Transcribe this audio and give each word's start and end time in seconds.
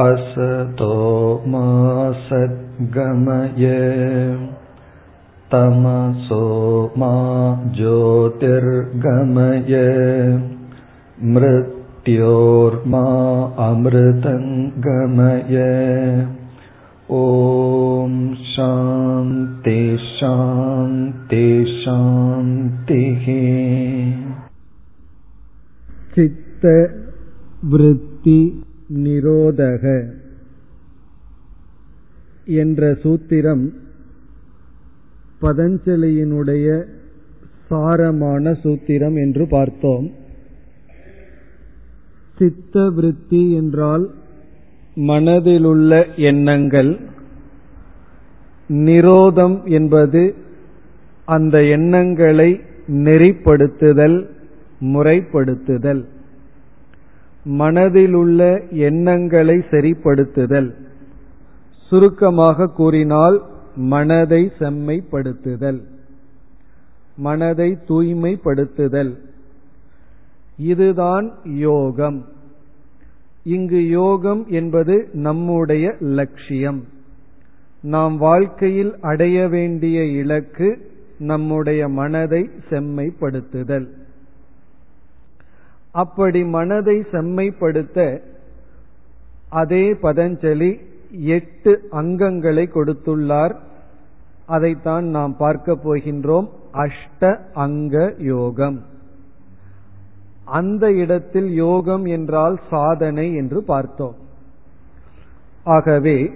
असतो 0.00 0.92
मा 1.52 1.66
सद्गमय 2.26 3.66
तमसो 5.52 6.44
मा 6.98 7.10
ज्योतिर्गमय 7.76 9.74
मृत्योर्मा 11.34 13.04
अमृतङ्गमय 13.66 15.58
ॐ 17.18 18.16
शां 18.54 19.28
तेषां 19.64 20.88
तेषान्तिः 21.30 23.26
चित्तवृत्ति 26.14 27.02
நிரோதக 28.94 30.12
என்ற 32.44 32.92
சூத்திரம் 32.92 33.68
பதஞ்சலியினுடைய 35.40 36.84
சாரமான 37.70 38.56
சூத்திரம் 38.62 39.14
என்று 39.14 39.46
பார்த்தோம். 39.46 40.10
சித்த 42.38 42.90
விருத்தி 42.90 43.52
என்றால் 43.52 44.10
மனதிலுள்ள 44.96 46.16
எண்ணங்கள். 46.16 46.98
நிரோதம் 48.68 49.64
என்பது 49.64 50.34
அந்த 51.24 51.64
எண்ணங்களை 51.64 52.60
நெறிப்படுத்துதல் 52.88 54.26
முறைப்படுத்துதல். 54.80 56.04
மனதிலுள்ள 57.48 58.70
எண்ணங்களை 58.70 59.56
சரிப்படுத்துதல். 59.56 60.74
சுருக்கமாக 61.88 62.66
கூறினால் 62.66 63.42
மனதை 63.76 64.50
செம்மைப்படுத்துதல். 64.58 65.80
மனதை 67.16 67.78
தூய்மைப்படுத்துதல். 67.88 69.16
இதுதான் 70.56 71.32
யோகம். 71.44 72.24
இங்கு 73.42 73.88
யோகம் 73.88 74.46
என்பது 74.48 75.08
நம்முடைய 75.12 75.94
லட்சியம். 76.00 76.84
நாம் 77.82 78.16
வாழ்க்கையில் 78.16 79.00
அடைய 79.00 79.48
வேண்டிய 79.48 80.04
இலக்கு 80.04 80.90
நம்முடைய 81.18 81.88
மனதை 81.88 82.50
செம்மைப்படுத்துதல். 82.70 83.86
அப்படி 85.92 86.44
மனதை 86.44 87.04
செம்மைப்படுத்த 87.12 88.20
அதே 89.48 89.92
பதஞ்சலி 89.92 90.80
எட்டு 91.10 91.88
அங்கங்களை 91.92 92.64
கொடுத்துள்ளார். 92.74 93.54
அதைத்தான் 94.46 95.04
நாம் 95.04 95.36
பார்க்க 95.36 95.72
போகின்றோம். 95.72 96.48
அஷ்ட 96.72 97.38
அங்க 97.52 98.14
யோகம். 98.18 98.82
அந்த 100.44 100.92
இடத்தில் 100.92 101.50
யோகம் 101.50 102.04
என்றால் 102.04 102.60
சாதனை 102.70 103.34
என்று 103.34 103.64
பார்த்தோம். 103.64 104.14
ஆகவே 105.64 106.32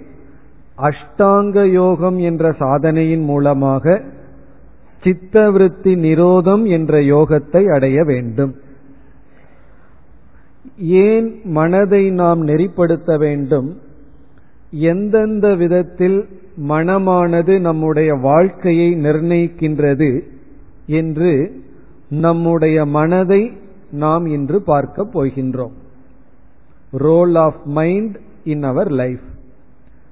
அஷ்டாங்க 0.77 1.65
யோகம் 1.71 2.17
என்ற 2.17 2.51
சாதனையின் 2.51 3.23
மூலமாக 3.23 4.01
சித்தவிருத்தி 5.03 5.93
நிரோதம் 5.97 6.67
என்ற 6.67 6.99
யோகத்தை 6.99 7.73
அடைய 7.73 8.03
வேண்டும். 8.03 8.55
ஏன் 10.77 11.41
மனதை 11.43 12.09
நாம் 12.09 12.47
நெறிப்படுத்த 12.47 13.17
வேண்டும்? 13.17 13.77
எந்தெந்த 14.71 15.55
விதத்தில் 15.55 16.27
மனமானது 16.67 17.59
நம்முடைய 17.59 18.13
வாழ்க்கையை 18.13 18.93
நிர்ணயிக்கின்றது 18.93 20.21
என்று 20.85 21.63
நம்முடைய 22.09 22.85
மனதை 22.85 23.57
நாம் 23.91 24.25
இன்று 24.25 24.61
பார்க்கப் 24.61 25.19
போகின்றோம். 25.19 25.71
Role 26.91 27.35
of 27.35 27.61
mind 27.65 28.19
in 28.43 28.63
our 28.63 28.91
life 28.91 29.19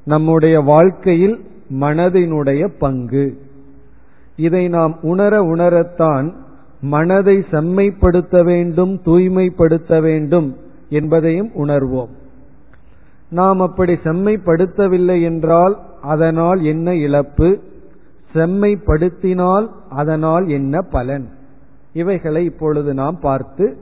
நம்முடைய 0.05 0.59
வாழ்க்கையில் 0.59 1.39
மனதினுடைய 1.79 2.69
பங்கு. 2.79 3.38
இதை 4.35 4.67
நாம் 4.67 4.97
உணர 5.01 5.41
உணரத்தான் 5.41 6.33
மனதை 6.81 7.46
செம்மைப்படுத்த 7.52 8.44
வேண்டும் 8.44 9.02
தூய்மைப்படுத்த 9.03 10.02
வேண்டும் 10.02 10.58
என்பதையும் 10.90 11.52
உணர்வோம். 11.56 12.09
நாம் 13.30 13.59
அப்படி 13.59 13.94
செம்மைப்படுத்தவில்லை 13.94 15.22
என்றால் 15.22 15.80
அதனால் 16.02 16.63
என்ன 16.63 16.96
இழப்பு? 16.96 17.59
செம்மைப்படுத்தினால் 18.34 19.69
அதனால் 19.90 20.47
என்ன 20.47 20.81
பலன்? 20.81 21.30
இவைகளை 21.94 22.46
இப்பொழுது 22.46 22.94
நாம் 22.94 23.19
பார்த்து 23.19 23.78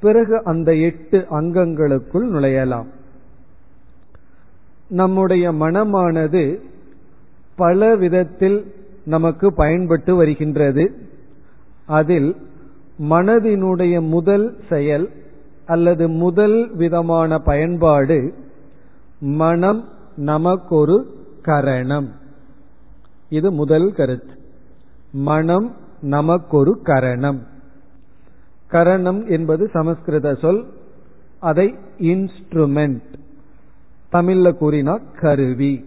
பிறகு 0.00 0.44
அந்த 0.44 0.74
எட்டு 0.74 1.26
அங்கங்களுக்குள் 1.30 2.28
நுழையலாம். 2.32 2.86
நம்முடைய 4.88 5.52
மனமானது 5.52 6.58
பல 7.56 7.96
விதத்தில் 7.96 8.74
நமக்கு 9.04 9.52
பயன்பட்டு 9.52 10.16
வருகின்றது. 10.16 10.94
அதில் 11.90 12.36
மனதினுடைய 12.98 14.08
முதல் 14.08 14.56
செயல் 14.68 15.08
அல்லது 15.66 16.08
முதல் 16.08 16.70
விதமான 16.74 17.38
பயன்பாடு 17.38 18.34
மனம் 19.20 19.84
நமக்கொரு 20.16 21.04
கரணம். 21.42 22.08
இது 23.28 23.52
முதல் 23.52 23.92
கருத்து. 23.92 24.34
மனம் 25.12 25.76
நமக்கொரு 26.00 26.80
கரணம். 26.82 27.46
கரணம் 28.70 29.28
என்பது 29.28 29.68
சமஸ்கிருத 29.72 30.34
சொல். 30.34 30.64
அதை 31.38 31.74
இன்ஸ்ட்ருமெண்ட் 31.98 33.02
தமிழ்ல 34.12 34.52
கூறினா 34.60 34.98
கருவி. 35.20 35.84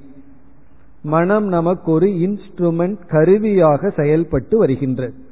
மனம் 1.02 1.48
நமக்கு 1.48 1.92
ஒரு 1.92 2.06
இன்ஸ்ட்ருமெண்ட் 2.06 2.98
கருவியாக 3.08 3.90
செயல்பட்டு 3.90 4.58
வருகின்றது. 4.58 5.23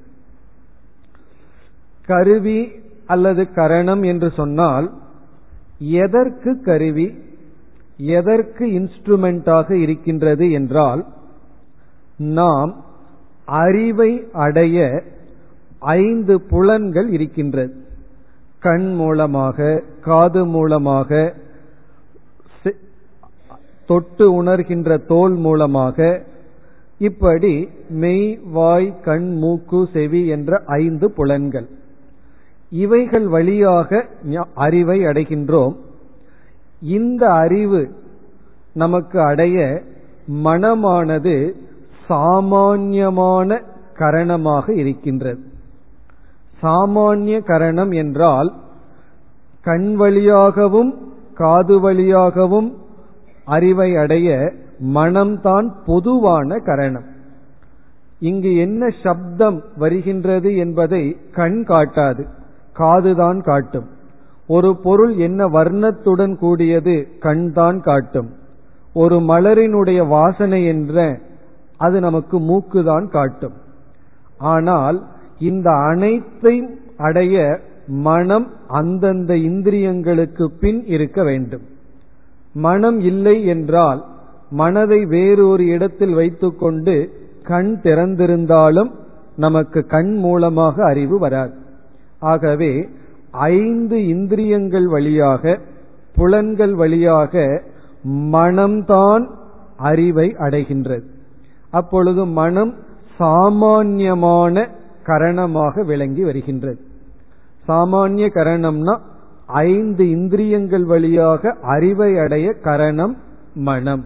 கருவி 2.12 2.60
அல்லது 3.14 3.44
கரணம் 3.58 4.04
என்று 4.12 4.30
சொன்னால் 4.40 4.88
எதற்கு 6.04 6.52
கருவி 6.68 7.08
எதற்கு 8.16 8.66
இன்ஸ்ட்ருமெண்டாக 8.80 9.68
இருக்கின்றது 9.86 10.46
என்றால் 10.60 11.02
நாம் 12.40 12.72
அறிவை 13.62 14.12
அடைய 14.46 14.78
ஐந்து 16.00 16.36
புலன்கள் 16.52 17.08
இருக்கின்றது. 17.16 17.74
கண் 18.66 18.90
மூலமாக 19.00 19.58
காது 20.08 20.42
மூலமாக 20.56 21.10
தொட்டு 23.90 24.26
உணர்கின்ற 24.42 24.90
தோல் 25.08 25.38
மூலமாக 25.46 25.98
இப்படி 27.10 27.54
மெய் 28.02 28.28
வாய் 28.58 28.90
கண் 29.08 29.30
மூக்கு 29.42 29.80
செவி 29.94 30.22
என்ற 30.36 30.60
ஐந்து 30.82 31.08
புலன்கள். 31.18 31.68
இவைகள் 32.72 33.28
வழியாக 33.28 34.08
அறிவை 34.54 35.00
அடைகின்றோம். 35.06 35.76
இந்த 36.82 37.34
அறிவு 37.34 37.82
நமக்கு 38.74 39.22
அடைய 39.22 39.82
மனமானது 40.44 41.54
சாமான்யமான 42.08 43.62
கரணமாக 43.98 44.70
இருக்கின்றது. 44.70 45.42
சாமானிய 46.62 47.44
கரணம் 47.44 47.92
என்றால் 47.92 48.54
கண் 49.62 49.96
வழியாகவும் 49.96 51.12
காது 51.34 51.80
வழியாகவும் 51.80 52.78
அறிவை 53.46 53.96
அடைய 53.96 54.54
மனம்தான் 54.96 55.72
பொதுவான 55.86 56.58
கரணம். 56.58 57.08
இங்கு 58.20 58.56
என்ன 58.56 58.90
சப்தம் 59.04 59.64
வருகின்றது 59.76 60.58
என்பதை 60.58 61.18
கண் 61.32 61.64
காட்டாது. 61.68 62.26
காதுதான் 62.82 63.40
காட்டும். 63.44 63.88
ஒரு 64.48 64.70
பொருள் 64.84 65.14
என்ன 65.16 65.42
வர்ணத்துடன் 65.48 66.36
கூடியது 66.36 66.96
கண் 67.20 67.52
தான் 67.52 67.80
காட்டும். 67.82 68.30
ஒரு 68.94 69.18
மலரினுடைய 69.20 70.08
வாசனை 70.08 70.66
என்ற 70.66 71.20
அது 71.78 72.00
நமக்கு 72.00 72.38
மூக்குதான் 72.40 73.08
காட்டும். 73.08 73.54
ஆனால் 74.38 74.98
இந்த 75.40 75.70
அனைத்தையும் 75.72 76.72
அடைய 76.98 77.36
மனம் 77.88 78.48
அந்தந்த 78.68 79.34
இந்திரியங்களுக்கு 79.34 80.46
பின் 80.60 80.82
இருக்க 80.86 81.24
வேண்டும். 81.24 81.66
மனம் 82.54 83.00
இல்லை 83.00 83.46
என்றால் 83.46 84.02
மனதை 84.52 85.00
வேறொரு 85.06 85.66
இடத்தில் 85.66 86.14
வைத்துக்கொண்டு 86.14 86.96
கண் 87.44 87.72
திறந்திருந்தாலும் 87.84 88.92
நமக்கு 89.36 89.80
கண் 89.86 90.14
மூலமாக 90.16 90.86
அறிவு 90.86 91.18
வராது. 91.20 91.56
ஆகவே 92.22 92.72
ஐந்து 93.32 93.98
இந்திரியங்கள் 94.08 94.88
வழியாக 94.88 95.60
புலன்கள் 96.16 96.74
வழியாக 96.74 97.64
மனம்தான் 98.32 99.26
அறிவை 99.78 100.28
அடைகின்றது. 100.40 101.06
அப்பொழுது 101.70 102.26
மனம் 102.26 102.74
சாமான்யமான 103.18 104.70
கரணமாக 105.04 105.84
விளங்கி 105.86 106.24
வருகின்றது. 106.24 106.80
சாமானிய 107.68 108.28
கரணம்னா 108.36 109.00
ஐந்து 109.48 110.10
இந்திரியங்கள் 110.10 110.84
வழியாக 110.84 111.56
அறிவை 111.62 112.18
அடைய 112.18 112.54
கரணம் 112.54 113.18
மனம். 113.54 114.04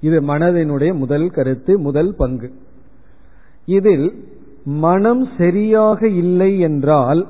இது 0.00 0.20
மனதினுடைய 0.20 0.92
முதல் 0.94 1.28
கருத்து 1.30 1.78
முதல் 1.78 2.14
பங்கு. 2.16 2.52
இதில் 3.66 4.08
மனம் 4.66 5.28
சரியாக 5.36 6.08
இல்லை 6.08 6.58
என்றால் 6.58 7.26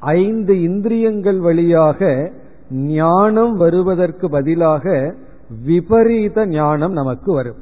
ஐந்து 0.00 0.62
இந்திரியங்கள் 0.62 1.38
வழியாக 1.38 2.30
ஞானம் 2.70 3.56
வருவதற்கு 3.56 4.28
பதிலாக 4.28 5.14
விபரீத 5.64 6.46
ஞானம் 6.46 6.92
நமக்கு 6.92 7.32
வரும். 7.32 7.56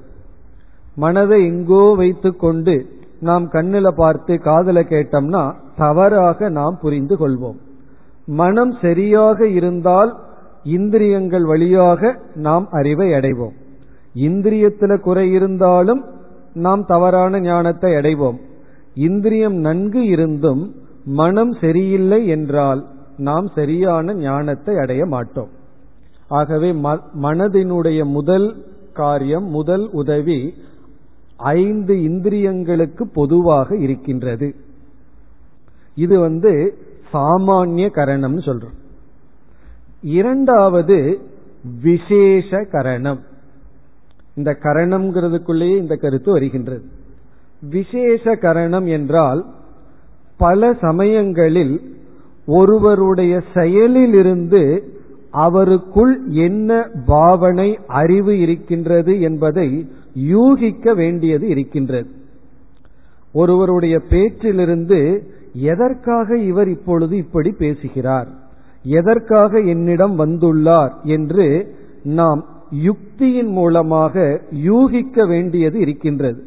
மனதை 0.94 1.46
எங்கோ 1.46 1.94
வைத்துக்கொண்டு 1.94 2.86
நாம் 3.20 3.48
கண்ணில 3.52 3.88
பார்த்து 3.88 4.38
காதல 4.38 4.80
கேட்டோம்னா 4.80 5.54
தவறாக 5.76 6.48
நாம் 6.48 6.78
புரிந்து 6.80 7.16
கொள்வோம். 7.16 7.58
மனம் 8.26 8.72
சரியாக 8.80 9.46
இருந்தால் 9.46 10.16
இந்திரியங்கள் 10.62 11.44
வழியாக 11.44 12.18
நாம் 12.34 12.68
அறிவை 12.70 13.12
அடைவோம். 13.12 13.52
இந்திரியத்தில் 14.14 15.00
குறை 15.00 15.32
இருந்தாலும் 15.32 16.04
நாம் 16.54 16.84
தவறான 16.84 17.40
ஞானத்தை 17.40 17.92
அடைவோம். 17.92 18.38
இந்திரியம் 18.94 19.54
நன்கு 19.54 20.06
இருந்தும் 20.06 20.74
மனம் 21.04 21.52
சரியில்லை 21.60 22.26
என்றால் 22.26 22.86
நாம் 23.16 23.46
சரியான 23.54 24.14
ஞானத்தை 24.14 24.76
அடைய 24.76 25.06
மாட்டோம். 25.06 25.48
ஆகவே 26.28 26.72
மனதினுடைய 27.22 28.04
முதல் 28.04 28.64
காரியம் 28.92 29.44
முதல் 29.44 29.90
உதவி 29.90 30.54
ஐந்து 31.36 31.94
இந்திரியங்களுக்கு 31.94 33.02
பொதுவாக 33.14 33.76
இருக்கின்றது. 33.76 34.54
இது 35.94 36.20
வந்து 36.20 36.78
சாமானிய 37.12 37.90
கரணம் 37.90 38.38
சொல்றோம். 38.38 38.78
இரண்டாவது 40.02 41.20
விசேஷ 41.82 42.64
கரணம் 42.70 43.20
இந்த 44.34 44.58
கரணம்ங்கிறதுக்குள்ளேயே 44.62 45.76
இந்த 45.76 45.96
கருத்து 45.96 46.32
வருகின்றது. 46.32 47.00
விசேஷ 47.70 48.34
கரணம் 48.34 48.86
என்றால் 48.86 49.44
பல 50.36 50.74
சமயங்களில் 50.80 51.80
ஒருவருடைய 52.46 53.42
செயலிலிருந்து 53.54 54.82
அவருக்குள் 55.32 56.26
என்ன 56.26 56.88
பாவனை 57.06 57.78
அறிவு 57.86 58.38
இருக்கின்றது 58.38 59.20
என்பதை 59.20 59.90
யூகிக்க 60.14 60.94
வேண்டியது 60.94 61.48
இருக்கின்றது. 61.48 62.10
ஒருவருடைய 63.32 64.00
பேச்சிலிருந்து 64.08 65.22
எதற்காக 65.52 66.38
இவர் 66.38 66.68
இப்பொழுது 66.68 67.16
இப்படி 67.16 67.50
பேசுகிறார்? 67.50 68.28
எதற்காக 68.82 69.60
என்னிடம் 69.60 70.18
வந்துள்ளார்? 70.18 70.92
என்று 71.02 71.74
நாம் 72.02 72.44
யுக்தியின் 72.84 73.48
மூலமாக 73.48 74.40
யூகிக்க 74.52 75.26
வேண்டியது 75.26 75.78
இருக்கின்றது. 75.78 76.44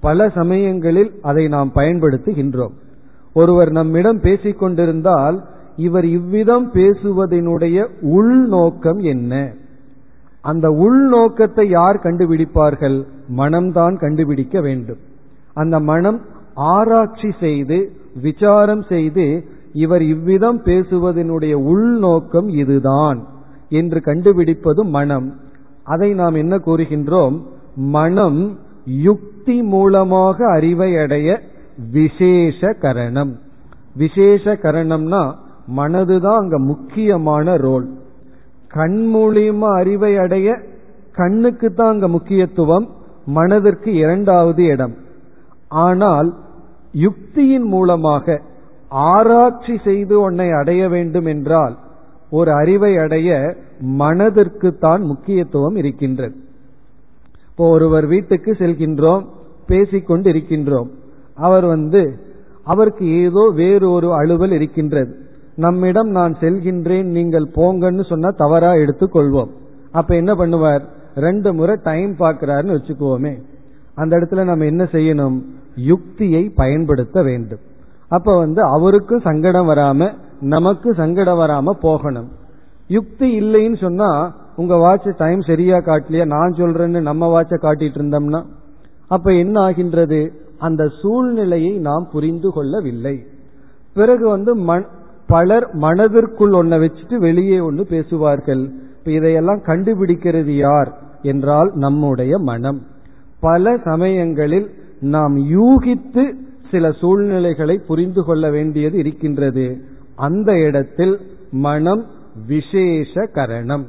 பல 0.00 0.28
சமயங்களில் 0.28 1.12
அதை 1.22 1.48
நாம் 1.48 1.70
பயன்படுத்துகின்றோம். 1.74 2.74
ஒருவர் 3.34 3.70
நம்மிடம் 3.70 4.20
பேசிக் 4.20 4.58
கொண்டிருந்தால் 4.58 5.44
இவர் 5.76 6.04
இவ்விதம் 6.04 6.72
பேசுவதனுடைய 6.72 7.86
உள்நோக்கம் 8.00 8.98
என்ன? 8.98 9.52
அந்த 10.42 10.68
உள்நோக்கத்தை 10.68 11.64
யார் 11.68 11.96
கண்டுபிடிப்பார்கள்? 11.96 13.04
மனம்தான் 13.36 13.98
கண்டுபிடிக்க 13.98 14.60
வேண்டும். 14.60 14.98
அந்த 15.54 15.80
மனம் 15.80 16.20
ஆராய்ச்சி 16.54 17.30
செய்து 17.40 17.92
விசாரம் 18.22 18.82
செய்து 18.82 19.44
இவர் 19.72 20.02
இவ்விதம் 20.02 20.62
பேசுவதனுடைய 20.64 21.52
உள்நோக்கம் 21.52 22.48
இதுதான் 22.48 23.26
என்று 23.68 24.00
கண்டுபிடிப்பது 24.00 24.84
மனம். 24.84 25.34
அதை 25.84 26.14
நாம் 26.14 26.34
என்ன 26.34 26.56
கூறுகின்றோம்? 26.56 27.42
மனம் 27.76 28.58
யுக்தி 28.86 29.62
மூலமாக 29.62 30.46
அறிவை 30.50 30.96
அடைய 30.96 31.40
விசேஷ 31.92 32.72
கரணம். 32.72 33.38
விசேஷ 33.96 34.52
கரணம்னா 34.62 35.34
மனதுதான் 35.76 36.40
அங்க 36.42 36.58
முக்கியமான 36.58 37.56
ரோல். 37.56 37.86
கண் 38.68 39.00
மூலியமா 39.14 39.70
அறிவை 39.72 40.18
அடைய 40.18 40.58
கண்ணுக்கு 41.12 41.74
தான் 41.74 41.88
அங்க 41.88 42.08
முக்கியத்துவம் 42.08 42.88
மனதிற்கு 43.24 43.94
இரண்டாவது 43.94 44.64
இடம். 44.64 44.94
ஆனால் 45.68 46.34
யுக்தியின் 46.92 47.66
மூலமாக 47.74 48.40
ஆராய்ச்சி 48.88 49.78
செய்து 49.84 50.20
உன்னை 50.20 50.50
அடைய 50.50 50.88
வேண்டும் 50.88 51.26
என்றால் 51.26 51.76
ஒரு 52.30 52.52
அறிவை 52.52 52.96
அடைய 52.96 53.56
மனதிற்கு 53.80 54.78
தான் 54.78 55.02
முக்கியத்துவம் 55.02 55.76
இருக்கின்றது. 55.76 56.36
இப்போ 57.60 57.72
ஒருவர் 57.72 58.06
வீட்டுக்கு 58.06 58.50
செல்கின்றோம் 58.58 59.24
பேசிக்கொண்டு 59.70 60.26
இருக்கின்றோம் 60.32 60.86
அவர் 61.46 61.64
வந்து 61.64 62.00
அவருக்கு 62.64 63.04
ஏதோ 63.24 63.42
வேறு 63.58 63.86
ஒரு 63.90 64.08
அலுவல் 64.14 64.54
இருக்கின்றது. 64.58 65.10
நம்மிடம் 65.64 66.10
நான் 66.10 66.34
செல்கின்றேன் 66.40 67.10
நீங்கள் 67.16 67.46
போங்கன்னு 67.56 68.04
சொன்னா 68.08 68.30
தவறா 68.42 68.70
எடுத்துக்கொள்வோம். 68.84 69.50
அப்ப 69.92 70.10
என்ன 70.14 70.34
பண்ணுவார்? 70.34 70.82
ரெண்டு 71.26 71.50
முறை 71.54 71.76
டைம் 71.82 72.14
பார்க்கிறாருன்னு 72.18 72.76
வச்சுக்குவோமே 72.78 73.34
அந்த 73.94 74.12
இடத்துல 74.18 74.44
நம்ம 74.44 74.64
என்ன 74.64 74.86
செய்யணும்? 74.96 75.36
யுக்தியை 75.92 76.42
பயன்படுத்த 76.62 77.22
வேண்டும். 77.22 77.62
அப்ப 78.08 78.38
வந்து 78.38 78.62
அவருக்கும் 78.76 79.26
சங்கடம் 79.28 79.70
வராம 79.70 80.10
நமக்கு 80.54 80.94
சங்கடம் 80.94 81.40
வராம 81.40 81.76
போகணும். 81.86 82.30
யுக்தி 82.88 83.28
இல்லைன்னு 83.40 83.80
சொன்னா 83.86 84.10
உங்க 84.60 84.76
வாட்ச் 84.76 85.16
டைம் 85.16 85.40
சரியா 85.40 85.76
காட்டலையா? 85.76 86.24
நான் 86.26 86.54
சொல்றேன்னு 86.56 87.00
நம்ம 87.00 87.24
வாட்ச 87.34 87.54
காட்டிட்டு 87.56 87.98
இருந்தோம்னா 87.98 88.40
அப்ப 89.08 89.32
என்ன 89.32 89.60
ஆகின்றது? 89.60 90.18
அந்த 90.58 90.82
சூழ்நிலையை 91.00 91.78
நாம் 91.78 92.08
புரிந்து 92.12 92.48
கொள்ளவில்லை. 92.50 93.16
பிறகு 93.94 94.28
வந்து 94.28 94.52
பலர் 95.26 95.66
மனதிற்குள் 95.74 96.52
ஒன்ன 96.52 96.74
வச்சுட்டு 96.82 97.16
வெளியே 97.16 97.58
ஒன்று 97.60 97.84
பேசுவார்கள். 97.86 98.62
இப்ப 98.98 99.10
இதையெல்லாம் 99.10 99.62
கண்டுபிடிக்கிறது 99.66 100.52
யார்? 100.56 100.90
என்றால் 101.22 101.70
நம்முடைய 101.74 102.38
மனம். 102.38 102.80
பல 103.40 103.76
சமயங்களில் 103.84 104.68
நாம் 105.00 105.34
யூகித்து 105.36 106.24
சில 106.70 106.92
சூழ்நிலைகளை 106.92 107.76
புரிந்து 107.86 108.24
கொள்ள 108.24 108.50
வேண்டியது 108.50 108.98
இருக்கின்றது. 108.98 109.66
அந்த 110.16 110.50
இடத்தில் 110.58 111.14
மனம் 111.50 112.04
விசேஷ 112.46 113.26
கரணம். 113.32 113.86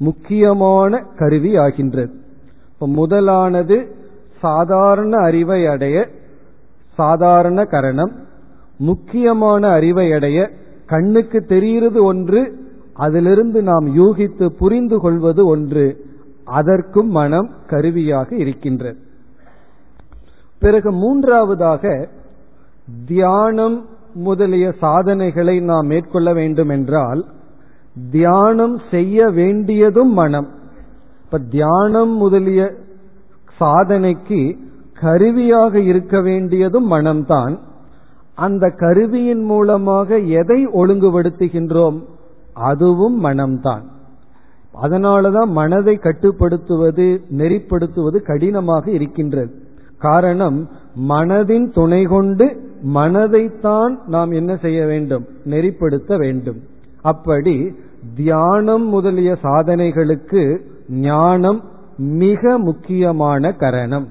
முக்கியமான 0.00 1.00
கருவி 1.18 1.52
ஆகின்றது. 1.56 2.12
முதலானது 2.98 3.76
சாதாரண 4.40 5.12
அறிவை 5.24 5.60
அடைய 5.66 5.96
சாதாரண 6.94 7.64
கரணம் 7.64 8.12
முக்கியமான 8.78 9.62
அறிவை 9.68 10.06
அடைய 10.12 10.38
கண்ணுக்கு 10.86 11.38
தெரிகிறது 11.44 12.00
ஒன்று 12.04 12.40
அதிலிருந்து 12.94 13.62
நாம் 13.62 13.86
யூகித்து 13.96 14.46
புரிந்து 14.60 14.96
கொள்வது 14.98 15.42
ஒன்று 15.46 15.84
அதற்கும் 16.44 17.10
மனம் 17.18 17.50
கருவியாக 17.66 18.28
இருக்கின்றது. 18.36 18.98
பிறகு 20.58 20.90
மூன்றாவதாக 20.92 21.92
தியானம் 23.06 23.76
முதலிய 24.14 24.66
சாதனைகளை 24.80 25.56
நாம் 25.60 25.86
மேற்கொள்ள 25.86 26.32
வேண்டும் 26.32 26.68
என்றால் 26.68 27.22
தியானம் 28.10 28.80
செய்ய 28.90 29.28
வேண்டியதும் 29.28 30.12
மனம். 30.12 30.48
இப்ப 31.24 31.38
தியானம் 31.38 32.10
முதலிய 32.10 32.74
சாதனைக்கு 33.60 34.58
கருவியாக 35.00 35.80
இருக்க 35.80 36.20
வேண்டியதும் 36.20 36.92
மனம்தான். 36.92 37.58
அந்த 38.34 38.70
கருவியின் 38.70 39.42
மூலமாக 39.42 40.18
எதை 40.18 40.66
ஒழுங்குபடுத்துகின்றோம் 40.66 42.02
அதுவும் 42.54 43.24
மனம்தான். 43.24 43.82
அதனாலதான் 44.82 45.46
மனதை 45.46 45.96
கட்டுப்படுத்துவது 45.96 47.20
நெறிப்படுத்துவது 47.36 48.22
கடினமாக 48.22 48.90
இருக்கின்றது. 48.90 49.54
காரணம் 49.98 50.68
மனதின் 51.08 51.72
துணை 51.72 52.02
கொண்டு 52.02 52.70
மனதைத்தான் 52.94 53.98
நாம் 54.06 54.30
என்ன 54.30 54.56
செய்ய 54.56 54.86
வேண்டும்? 54.86 55.26
நெறிப்படுத்த 55.44 56.16
வேண்டும். 56.16 56.60
அப்படி 57.02 57.72
தியானம் 58.14 58.86
முதலிய 58.86 59.36
சாதனைகளுக்கு 59.42 60.60
ஞானம் 60.88 61.64
மிக 61.96 62.58
முக்கியமான 62.58 63.52
கரணம். 63.52 64.08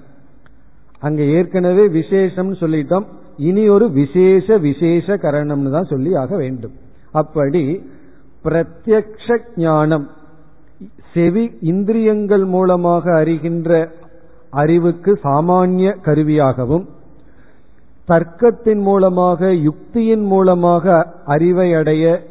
அங்க 1.00 1.24
ஏற்கனவே 1.24 1.88
விசேஷம் 1.88 2.54
சொல்லிட்டோம். 2.54 3.06
இனி 3.38 3.70
ஒரு 3.70 3.92
விசேஷ 3.92 4.58
விசேஷ 4.58 5.16
கரணம்னு 5.16 5.72
தான் 5.72 5.84
சொல்லி 5.84 6.16
ஆக 6.16 6.38
வேண்டும். 6.38 6.72
அப்படி 7.12 7.84
பிரத்யக்ஷ 8.44 9.38
ஞானம் 9.56 10.10
செவி 11.14 11.52
இந்திரியங்கள் 11.60 12.46
மூலமாக 12.46 13.24
அறிகின்ற 13.24 13.90
அறிவுக்கு 14.50 15.20
சாமானிய 15.24 15.96
கருவியாகவும் 16.06 16.86
தர்க்கத்தின் 18.08 18.82
மூலமாக 18.82 19.48
யுக்தியின் 19.48 20.24
மூலமாக 20.24 21.14
அறிவை 21.26 21.74
அடைய 21.74 22.29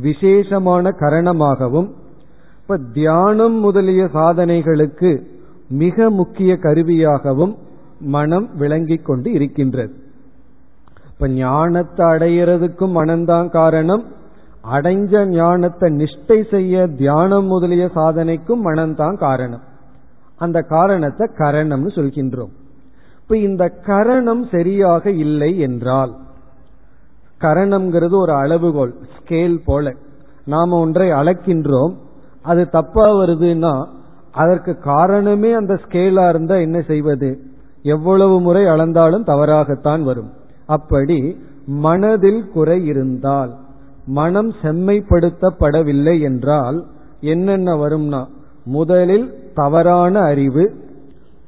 விசேஷமான 0.00 0.90
கரணமாகவும் 0.90 1.88
இப்ப 2.60 2.76
தியானம் 2.92 3.54
முதலிய 3.54 4.04
சாதனைகளுக்கு 4.04 5.22
மிக 5.68 6.10
முக்கிய 6.10 6.54
கருவியாகவும் 6.54 7.54
மனம் 8.00 8.56
விளங்கிக் 8.56 9.04
கொண்டு 9.04 9.32
இருக்கின்றது. 9.32 9.94
இப்ப 11.12 11.28
ஞானத்தை 11.28 12.06
அடையிறதுக்கும் 12.06 12.94
மனம்தான் 12.94 13.48
காரணம். 13.48 14.04
அடைஞ்ச 14.72 15.26
ஞானத்தை 15.26 15.92
நிஷ்டை 15.92 16.50
செய்ய 16.50 16.86
தியானம் 16.86 17.44
முதலிய 17.44 17.90
சாதனைக்கும் 17.94 18.64
மனம்தான் 18.64 19.16
காரணம். 19.16 19.60
அந்த 20.36 20.60
காரணத்தை 20.60 21.28
கரணம்னு 21.38 21.90
சொல்கின்றோம். 21.94 22.52
இப்ப 23.22 23.36
இந்த 23.36 23.68
கரணம் 23.68 24.44
சரியாக 24.50 25.10
இல்லை 25.10 25.58
என்றால் 25.58 26.16
கரணம்ங்கிறது 27.40 28.16
ஒரு 28.16 28.32
அளவுகோல் 28.32 28.94
ஸ்கேல் 29.16 29.58
போல. 29.64 29.94
நாம 30.44 30.78
ஒன்றை 30.80 31.08
அளக்கின்றோம் 31.10 31.94
அது 32.42 32.68
தப்பா 32.68 33.06
வருதுன்னா 33.14 33.74
அதற்கு 34.32 34.78
காரணமே 34.78 35.52
அந்த 35.52 35.74
ஸ்கேலா 35.74 36.28
இருந்தா 36.28 36.56
என்ன 36.56 36.78
செய்வது? 36.80 37.30
எவ்வளவு 37.82 38.40
முறை 38.40 38.64
அளந்தாலும் 38.64 39.24
தவறாகத்தான் 39.24 40.02
வரும். 40.02 40.30
அப்படி 40.66 41.18
மனதில் 41.66 42.42
குறை 42.50 42.84
இருந்தால் 42.84 43.52
மனம் 44.06 44.50
செம்மைப்படுத்தப்படவில்லை 44.62 46.20
என்றால் 46.20 46.78
என்னென்ன 47.20 47.74
வரும்னா 47.74 48.20
முதலில் 48.64 49.26
தவறான 49.54 50.20
அறிவு 50.20 50.64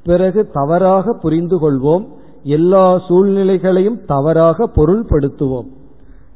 பிறகு 0.05 0.41
தவறாக 0.53 1.13
புரிந்து 1.23 1.57
கொள்வோம் 1.63 2.05
எல்லா 2.43 2.99
சூழ்நிலைகளையும் 2.99 3.99
தவறாக 4.07 4.69
பொருள்படுத்துவோம். 4.77 5.69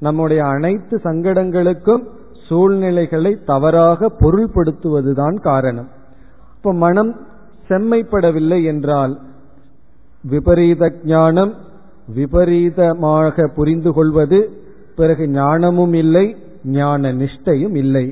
நம்முடைய 0.06 0.40
அனைத்து 0.54 0.94
சங்கடங்களுக்கும் 1.04 2.02
சூழ்நிலைகளை 2.46 3.32
தவறாக 3.44 4.08
பொருள்படுத்துவதுதான் 4.20 5.36
காரணம். 5.48 5.88
இப்ப 6.56 6.72
மனம் 6.84 7.12
செம்மைப்படவில்லை 7.68 8.58
என்றால் 8.64 9.14
விபரீத 10.32 10.82
ஞானம் 11.12 11.52
விபரீதமாக 12.16 13.46
புரிந்து 13.56 13.90
கொள்வது 13.92 14.38
பிறகு 14.98 15.24
ஞானமும் 15.36 15.94
இல்லை 16.02 16.26
ஞான 16.78 17.12
நிஷ்டையும் 17.12 17.76
இல்லை. 17.82 18.06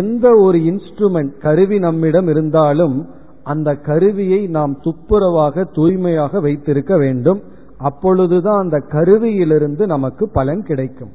எந்த 0.00 0.26
ஒரு 0.44 0.58
இன்ஸ்ட்ருமெண்ட் 0.70 1.32
கருவி 1.44 1.78
நம்மிடம் 1.78 2.28
இருந்தாலும் 2.32 2.96
அந்த 3.52 3.68
கருவியை 3.88 4.40
நாம் 4.56 4.74
துப்புரவாக 4.84 5.64
தூய்மையாக 5.76 6.40
வைத்திருக்க 6.40 6.94
வேண்டும். 7.04 7.40
அப்பொழுதுதான் 7.82 8.62
அந்த 8.62 8.78
கருவியிலிருந்து 8.78 9.86
நமக்கு 9.86 10.28
பலன் 10.28 10.62
கிடைக்கும். 10.62 11.10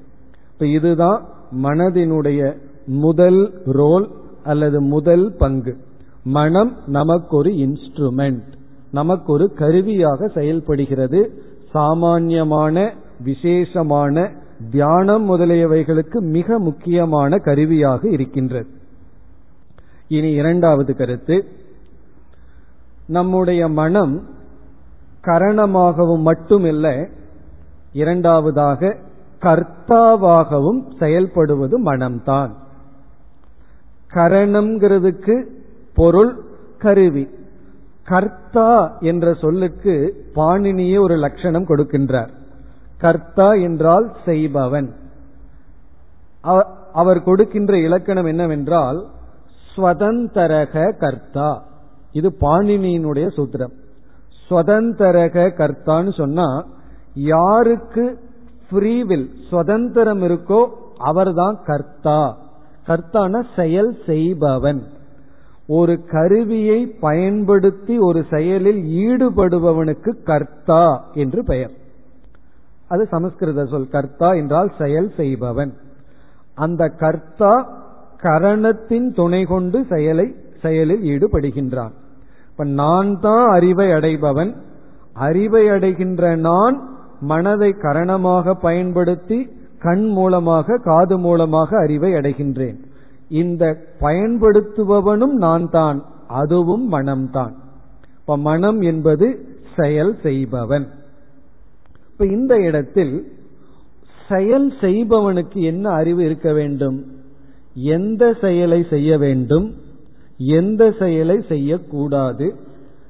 இப்ப 0.53 0.67
இதுதான் 0.67 1.27
மனதினுடைய 1.63 2.57
முதல் 2.85 3.61
ரோல் 3.65 4.09
அல்லது 4.43 4.81
முதல் 4.81 5.35
பங்கு. 5.37 5.77
மனம் 6.23 6.77
நமக்கு 6.87 7.37
ஒரு 7.37 7.49
இன்ஸ்ட்ருமெண்ட். 7.49 8.43
நமக்கு 8.91 9.33
ஒரு 9.33 9.53
கருவியாக 9.53 10.27
செயல்படுகிறது. 10.27 11.41
சாமான்யமான 11.71 12.93
விசேஷமான 13.23 14.31
தியானம் 14.71 15.31
முதலியவைகளுக்கு 15.31 16.19
மிக 16.19 16.59
முக்கியமான 16.59 17.37
கருவியாக 17.37 18.09
இருக்கின்றது. 18.09 18.67
இனி 20.07 20.31
இரண்டாவது 20.31 20.95
கருத்து. 20.95 21.45
நம்முடைய 23.05 23.67
மனம் 23.67 24.35
கரணமாகவும் 25.21 26.27
மட்டுமில்லை 26.27 27.09
இரண்டாவதாக 27.93 28.95
கர்த்தாவாகவும் 29.41 30.81
செயல்படுவது 30.99 31.77
மனம்தான். 31.85 32.51
கரணம்ங்கிறதுக்கு 34.13 35.45
பொருள் 35.93 36.43
கருவி. 36.77 37.29
கர்த்தா 38.05 38.97
என்ற 38.99 39.33
சொல்லுக்கு 39.33 40.25
பாணினியே 40.35 40.99
ஒரு 40.99 41.15
லட்சணம் 41.15 41.67
கொடுக்கின்றார். 41.67 42.29
கர்த்தா 42.97 43.53
என்றால் 43.53 44.15
செய்பவன். 44.25 44.95
அவர் 46.93 47.23
கொடுக்கின்ற 47.23 47.77
இலக்கணம் 47.77 48.25
என்னவென்றால் 48.25 49.05
ஸ்வதந்தரக 49.75 50.97
கர்த்தா. 50.97 51.63
இது 52.11 52.35
பாணினியினுடைய 52.41 53.27
சூத்திரம். 53.37 53.73
சுதந்திரக 54.49 55.51
கர்த்தான்னு 55.51 56.13
சொன்னா 56.13 56.65
யாருக்கு 57.13 58.19
ஃப்ரீவில் 58.71 59.27
சுதந்திரம் 59.49 60.21
இருக்கோ 60.21 60.67
அவர்தான் 60.97 61.59
கர்த்தா. 61.65 62.37
கர்த்தான 62.87 63.43
செயல் 63.55 63.97
செய்பவன். 64.05 64.83
ஒரு 65.67 66.05
கருவியை 66.05 66.87
பயன்படுத்தி 66.87 67.97
ஒரு 67.97 68.25
செயலில் 68.29 68.81
ஈடுபடுபவனுக்கு 68.83 70.23
கர்த்தா 70.23 71.05
என்று 71.13 71.43
பெயர். 71.43 71.71
அது 72.87 73.05
சமஸ்கிருத 73.05 73.65
சொல் 73.65 73.89
கர்த்தா 73.89 74.33
என்றால் 74.33 74.71
செயல் 74.77 75.11
செய்பவன். 75.17 75.73
அந்த 76.55 76.87
கர்த்தா 76.87 77.83
கரணத்தின் 78.21 79.13
துணை 79.13 79.43
கொண்டு 79.43 79.85
செயலை 79.89 80.35
செயலில் 80.61 81.01
ஈடுபடுகின்றான். 81.01 81.91
இப்ப 82.57 82.69
நான் 82.69 83.19
தான் 83.19 83.49
அறிவை 83.49 83.87
அடைபவன். 83.87 84.51
அறிவை 85.13 85.69
அடைகின்ற 85.69 86.35
நான் 86.35 86.75
மனதை 87.21 87.75
கரணமாக 87.81 88.53
பயன்படுத்தி 88.61 89.49
கண் 89.79 90.05
மூலமாக 90.07 90.77
காது 90.77 91.17
மூலமாக 91.17 91.77
அறிவை 91.77 92.13
அடைகின்றேன். 92.13 92.77
இந்த 93.29 93.63
பயன்படுத்துபவனும் 93.99 95.35
நான் 95.35 95.69
தான் 95.69 96.03
அதுவும் 96.27 96.91
மனம்தான் 96.91 97.53
இப்ப 98.19 98.37
மனம் 98.37 98.81
என்பது 98.81 99.27
செயல் 99.75 100.17
செய்பவன். 100.21 100.87
இப்ப 102.11 102.25
இந்த 102.25 102.55
இடத்தில் 102.59 103.15
செயல் 104.27 104.73
செய்பவனுக்கு 104.81 105.59
என்ன 105.61 105.89
அறிவு 105.89 106.23
இருக்க 106.23 106.53
வேண்டும்? 106.53 107.05
எந்த 107.73 108.33
செயலை 108.41 108.85
செய்ய 108.89 109.17
வேண்டும்? 109.17 109.73
எந்த 110.37 110.95
செயலை 110.99 111.45
செய்யக்கூடாது 111.47 112.55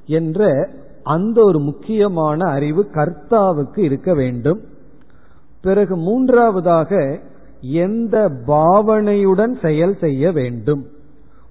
என்ற 0.06 0.70
அந்த 1.04 1.42
ஒரு 1.44 1.60
முக்கியமான 1.60 2.52
அறிவு 2.52 2.88
கர்த்தாவுக்கு 2.92 3.80
இருக்க 3.80 4.14
வேண்டும். 4.14 4.62
பிறகு 5.62 5.98
மூன்றாவதாக 5.98 7.20
எந்த 7.62 8.32
பாவனையுடன் 8.48 9.62
செயல் 9.62 9.98
செய்ய 9.98 10.32
வேண்டும். 10.32 10.86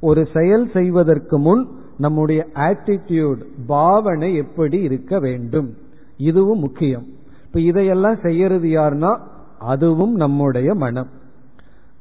ஒரு 0.01 0.29
செயல் 0.33 0.71
செய்வதற்கு 0.73 1.39
முன் 1.39 1.69
நம்முடைய 1.99 2.47
ஆட்டிடியூட் 2.55 3.45
பாவனை 3.67 4.35
எப்படி 4.35 4.83
இருக்க 4.83 5.19
வேண்டும்? 5.19 5.75
இதுவும் 6.17 6.59
முக்கியம். 6.59 7.05
இப்ப 7.47 7.61
இதையெல்லாம் 7.61 8.19
செய்யறது 8.23 8.69
யாருன்னா 8.69 9.21
அதுவும் 9.59 10.15
நம்முடைய 10.15 10.75
மனம். 10.75 11.09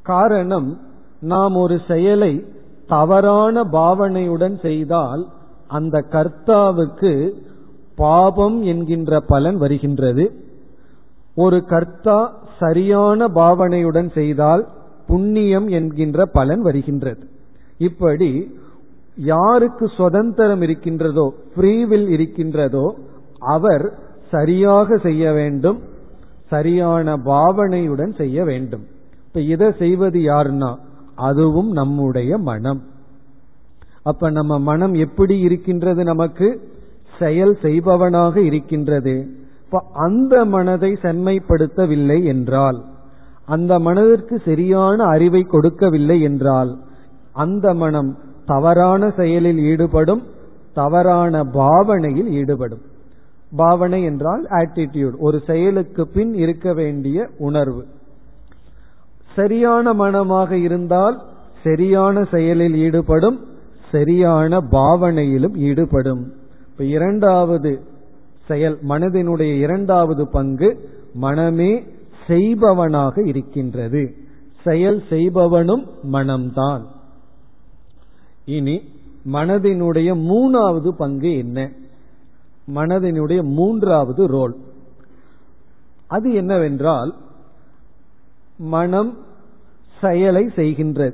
காரணம் 0.02 0.80
நாம் 1.20 1.56
ஒரு 1.56 1.82
செயலை 1.88 2.46
தவறான 2.88 3.64
பாவனையுடன் 3.64 4.62
செய்தால் 4.62 5.28
அந்த 5.68 6.06
கர்த்தாவுக்கு 6.12 7.32
பாபம் 7.96 8.64
என்கின்ற 8.64 9.20
பலன் 9.20 9.58
வருகின்றது. 9.58 10.26
ஒரு 11.36 11.66
கர்த்தா 11.66 12.20
சரியான 12.60 13.28
பாவனையுடன் 13.28 14.10
செய்தால் 14.14 14.68
புண்ணியம் 15.08 15.68
என்கின்ற 15.68 16.26
பலன் 16.26 16.62
வருகின்றது. 16.62 17.24
இப்படி 17.78 18.30
யாருக்கு 19.16 19.86
சுதந்திரம் 19.88 20.62
இருக்கின்றதோ 20.62 21.34
ஃப்ரீவில் 21.52 22.08
இருக்கின்றதோ 22.08 22.96
அவர் 23.40 23.86
சரியாக 24.32 24.98
செய்ய 24.98 25.32
வேண்டும் 25.32 25.80
சரியான 26.50 27.18
பாவனையுடன் 27.26 28.14
செய்ய 28.16 28.44
வேண்டும். 28.44 28.84
இப்ப 29.28 29.42
இதை 29.54 29.72
செய்வது 29.78 30.20
யாருன்னா 30.20 30.72
அதுவும் 31.16 31.72
நம்முடைய 31.72 32.38
மனம். 32.38 32.82
அப்ப 34.04 34.30
நம்ம 34.30 34.60
மனம் 34.60 34.94
எப்படி 34.94 35.40
இருக்கின்றது 35.40 36.04
நமக்கு? 36.04 36.74
செயல் 37.20 37.58
செய்பவனாக 37.62 38.42
இருக்கின்றது. 38.42 39.28
இப்ப 39.66 39.84
அந்த 39.94 40.46
மனதை 40.46 40.98
செம்மைப்படுத்தவில்லை 41.02 42.24
என்றால் 42.24 42.84
அந்த 43.46 43.80
மனதிற்கு 43.80 44.42
சரியான 44.46 45.04
அறிவை 45.04 45.44
கொடுக்கவில்லை 45.44 46.22
என்றால் 46.22 46.78
அந்த 47.34 47.74
மனம் 47.74 48.18
தவறான 48.46 49.10
செயலில் 49.10 49.58
ஈடுபடும் 49.58 50.24
தவறான 50.74 51.44
பாவனையில் 51.44 52.32
ஈடுபடும். 52.32 52.82
பாவனை 53.56 54.04
என்றால் 54.04 54.48
ஆட்டிடியூட் 54.50 55.18
ஒரு 55.18 55.42
செயலுக்கு 55.48 56.08
பின் 56.08 56.34
இருக்க 56.34 56.74
வேண்டிய 56.74 57.30
உணர்வு. 57.38 57.86
சரியான 59.36 59.94
மனமாக 59.94 60.58
இருந்தால் 60.58 61.22
சரியான 61.64 62.24
செயலில் 62.24 62.76
ஈடுபடும் 62.76 63.40
சரியான 63.92 64.62
பாவனையிலும் 64.72 65.56
ஈடுபடும். 65.56 66.34
இப்ப 66.72 66.84
இரண்டாவது 66.84 67.82
செயல் 68.48 68.80
மனதினுடைய 68.90 69.58
இரண்டாவது 69.58 70.30
பங்கு 70.30 70.90
மனமே 71.14 71.84
செய்பவனாக 72.28 73.22
இருக்கின்றது. 73.26 74.16
செயல் 74.64 75.04
செய்பவனும் 75.10 75.88
மனம்தான். 76.14 76.82
இனி 78.46 78.82
மனதினுடைய 79.34 80.16
மூணாவது 80.16 80.90
பங்கு 80.90 81.38
என்ன? 81.38 81.72
மனதினுடைய 82.76 83.44
மூன்றாவது 83.44 84.28
ரோல். 84.28 84.56
அது 86.08 86.34
என்னவென்றால் 86.34 87.16
மனம் 88.58 89.18
செயலை 90.02 90.50
செய்கின்றது. 90.56 91.14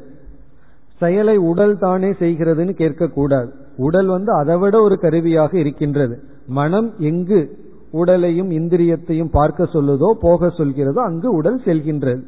செயலை 0.98 1.38
உடல் 1.38 1.78
தானே 1.78 2.10
செய்கிறதுன்னு 2.10 2.74
கேட்கக்கூடாது. 2.78 3.50
உடல் 3.78 4.06
வந்து 4.06 4.34
அதை 4.34 4.58
விட 4.58 4.82
ஒரு 4.82 5.00
கருவியாக 5.00 5.58
இருக்கின்றது. 5.58 6.20
மனம் 6.48 6.94
எங்கு 7.00 7.58
உடலையும் 7.92 8.52
இந்திரியத்தையும் 8.52 9.32
பார்க்க 9.32 9.64
சொல்லுதோ 9.64 10.12
போக 10.12 10.48
சொல்கிறதோ 10.48 11.00
அங்கு 11.00 11.34
உடல் 11.34 11.62
செல்கின்றது. 11.66 12.22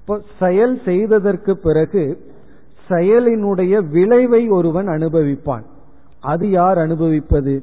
இப்போ 0.00 0.20
செயல் 0.38 0.80
செய்ததற்கு 0.84 1.56
பிறகு 1.56 2.18
செயலினுடைய 2.88 3.88
விளைவை 3.90 4.48
ஒருவன் 4.48 4.86
அனுபவிப்பான். 4.86 5.64
அது 6.20 6.50
யார் 6.50 6.78
அனுபவிப்பது? 6.78 7.62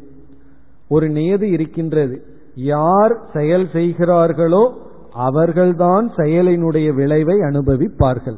ஒரு 0.89 1.09
நியதி 1.09 1.49
இருக்கின்றது. 1.49 2.21
யார் 2.55 3.19
செயல் 3.33 3.69
செய்கிறார்களோ 3.71 4.87
அவர்கள்தான் 5.13 6.13
செயலினுடைய 6.15 6.93
விளைவை 6.93 7.37
அனுபவிப்பார்கள். 7.39 8.37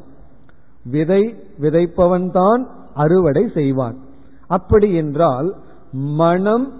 விதை 0.84 1.34
விதைப்பவன்தான் 1.60 2.66
அறுவடை 2.94 3.50
செய்வான். 3.54 3.96
அப்படி 4.46 4.94
என்றால் 4.94 5.54
மனம் 5.92 6.72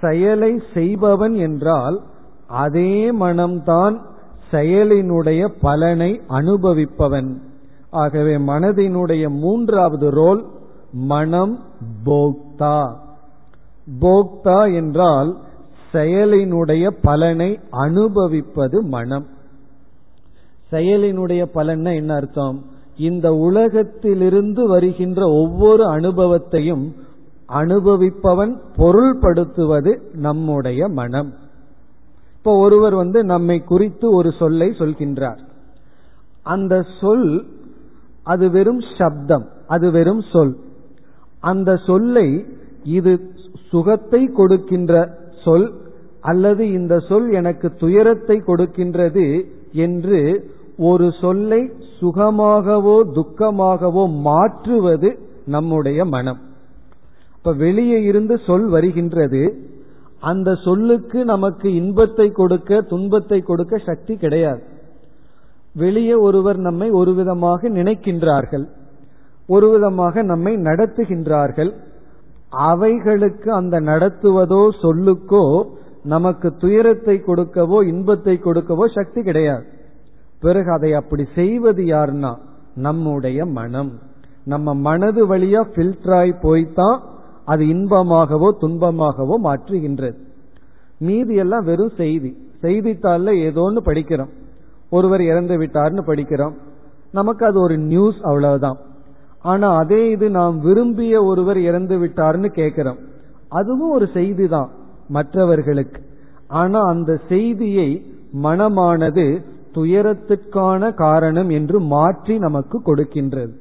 செயலை 0.00 0.62
செய்பவன் 0.74 1.34
என்றால் 1.34 2.00
அதே 2.48 3.12
மனம்தான் 3.12 4.00
செயலினுடைய 4.52 5.52
பலனை 5.60 6.20
அனுபவிப்பவன். 6.28 7.36
ஆகவே 7.90 8.36
மனதினுடைய 8.36 9.28
மூன்றாவது 9.28 10.10
ரோல் 10.10 10.44
மனம் 10.92 11.58
போக்தா. 12.06 12.94
போக்தா 14.00 14.74
என்றால் 14.74 15.36
செயலினுடைய 15.92 16.90
பலனை 17.02 17.58
அனுபவிப்பது 17.70 18.82
மனம். 18.82 19.26
செயலினுடைய 20.72 21.44
பலன் 21.44 21.84
என்ன 21.84 22.14
அர்த்தம்? 22.14 22.64
இந்த 22.96 23.32
உலகத்திலிருந்து 23.34 24.68
வருகின்ற 24.68 25.28
ஒவ்வொரு 25.28 25.86
அனுபவத்தையும் 25.86 26.94
அனுபவிப்பவன் 27.48 28.60
பொருள்படுத்துவது 28.76 30.00
நம்முடைய 30.12 30.88
மனம். 30.88 31.34
இப்போ 32.36 32.56
ஒருவர் 32.56 32.94
வந்து 32.94 33.24
நம்மை 33.24 33.58
குறித்து 33.58 34.14
ஒரு 34.14 34.32
சொல்லை 34.38 34.68
சொல்கின்றார். 34.78 35.38
அந்த 36.42 36.84
சொல் 37.00 37.46
அது 38.22 38.50
வெறும் 38.50 38.80
சப்தம் 38.98 39.48
அது 39.66 39.90
வெறும் 39.90 40.22
சொல். 40.32 40.56
அந்த 41.40 41.76
சொல்லை 41.76 42.44
இது 42.84 43.20
சுகத்தை 43.68 44.26
கொடுக்கின்ற 44.26 45.19
சொல் 45.44 45.68
அல்லது 46.20 46.72
இந்த 46.72 46.94
சொல் 47.08 47.28
எனக்கு 47.30 47.68
துயரத்தை 47.74 48.36
கொடுக்கின்றது 48.46 49.26
என்று 49.86 50.20
ஒரு 50.76 51.06
சொல்லை 51.20 51.60
சுகமாகவோ 52.00 52.96
துக்கமாகவோ 53.16 54.04
மாற்றுவது 54.22 55.10
நம்முடைய 55.44 56.04
மனம். 56.04 56.40
இப்ப 57.36 57.52
வெளியே 57.52 57.98
இருந்து 58.02 58.34
சொல் 58.46 58.68
வருகின்றது. 58.68 59.42
அந்த 60.20 60.54
சொல்லுக்கு 60.54 61.18
நமக்கு 61.24 61.68
இன்பத்தை 61.74 62.26
கொடுக்க 62.30 62.80
துன்பத்தை 62.80 63.38
கொடுக்க 63.40 63.78
சக்தி 63.78 64.16
கிடையாது. 64.16 64.62
வெளியே 65.74 66.14
ஒருவர் 66.14 66.58
நம்மை 66.58 66.90
ஒரு 66.90 67.14
விதமாக 67.14 67.68
நினைக்கின்றார்கள். 67.68 68.66
ஒரு 69.46 69.68
விதமாக 69.70 70.22
நம்மை 70.22 70.52
நடத்துகின்றார்கள். 70.56 71.72
அவைகளுக்கு 72.50 73.52
அந்த 73.52 73.80
நடத்துவதோ 73.80 74.68
சொல்லுக்கோ 74.82 75.64
நமக்கு 76.02 76.56
துயரத்தை 76.56 77.22
கொடுக்கவோ 77.26 77.84
இன்பத்தை 77.86 78.40
கொடுக்கவோ 78.44 78.86
சக்தி 78.94 79.22
கிடையாது. 79.22 79.64
பிறகு 80.40 80.70
அதை 80.72 80.92
அப்படி 80.92 81.26
செய்வது 81.34 81.82
யாருன்னா 81.82 82.36
நம்முடைய 82.74 83.46
மனம். 83.46 83.92
நம்ம 84.44 84.74
மனது 84.74 85.36
வழியா 85.36 85.62
ஃபில்டராய் 85.74 86.32
போய்தான் 86.42 87.00
அது 87.44 87.64
இன்பமாகவோ 87.64 88.50
துன்பமாகவோ 88.60 89.36
மாற்றுகின்றது. 89.42 90.16
மீதி 90.98 91.34
எல்லாம் 91.34 91.64
வெறும் 91.64 91.92
செய்தி. 91.96 92.36
செய்தித்தாள்ல 92.62 93.30
ஏதோன்னு 93.32 93.76
படிக்கிறோம். 93.84 94.28
ஒருவர் 94.90 95.22
இறந்து 95.22 95.58
விட்டார்னு 95.58 96.02
படிக்கிறோம். 96.06 96.54
நமக்கு 97.12 97.46
அது 97.46 97.60
ஒரு 97.60 97.78
நியூஸ் 97.78 98.20
அவ்வளவுதான். 98.22 98.78
ஆனா 99.42 99.76
அதே 99.76 100.10
இது 100.10 100.30
நாம் 100.30 100.58
விரும்பிய 100.58 101.24
ஒருவர் 101.24 101.58
இறந்து 101.58 101.96
விட்டார்னு 101.98 102.46
கேட்கிறோம் 102.46 103.00
அதுவும் 103.48 103.90
ஒரு 103.90 104.08
செய்தி 104.12 104.48
தான் 104.48 104.70
மற்றவர்களுக்கு. 105.08 106.00
ஆனா 106.48 106.80
அந்த 106.82 107.20
செய்தியை 107.28 107.88
மனமானது 108.42 109.24
துயரத்துக்கான 109.74 110.94
காரணம் 110.94 111.50
என்று 111.50 111.80
மாற்றி 111.80 112.38
நமக்கு 112.38 112.76
கொடுக்கின்றது. 112.86 113.52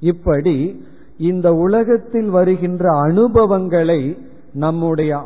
இப்படி 0.00 0.84
இந்த 1.16 1.54
உலகத்தில் 1.54 2.30
வருகின்ற 2.30 2.84
அனுபவங்களை 2.98 4.16
நம்முடைய 4.52 5.20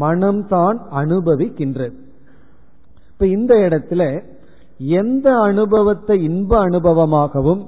மனம்தான் 0.00 0.78
அனுபவிக்கின்றது. 0.92 1.96
இப்ப 3.10 3.26
இந்த 3.26 3.54
இடத்துல 3.54 4.02
எந்த 4.78 5.28
அனுபவத்தை 5.40 6.22
இன்ப 6.22 6.52
அனுபவமாகவும் 6.68 7.62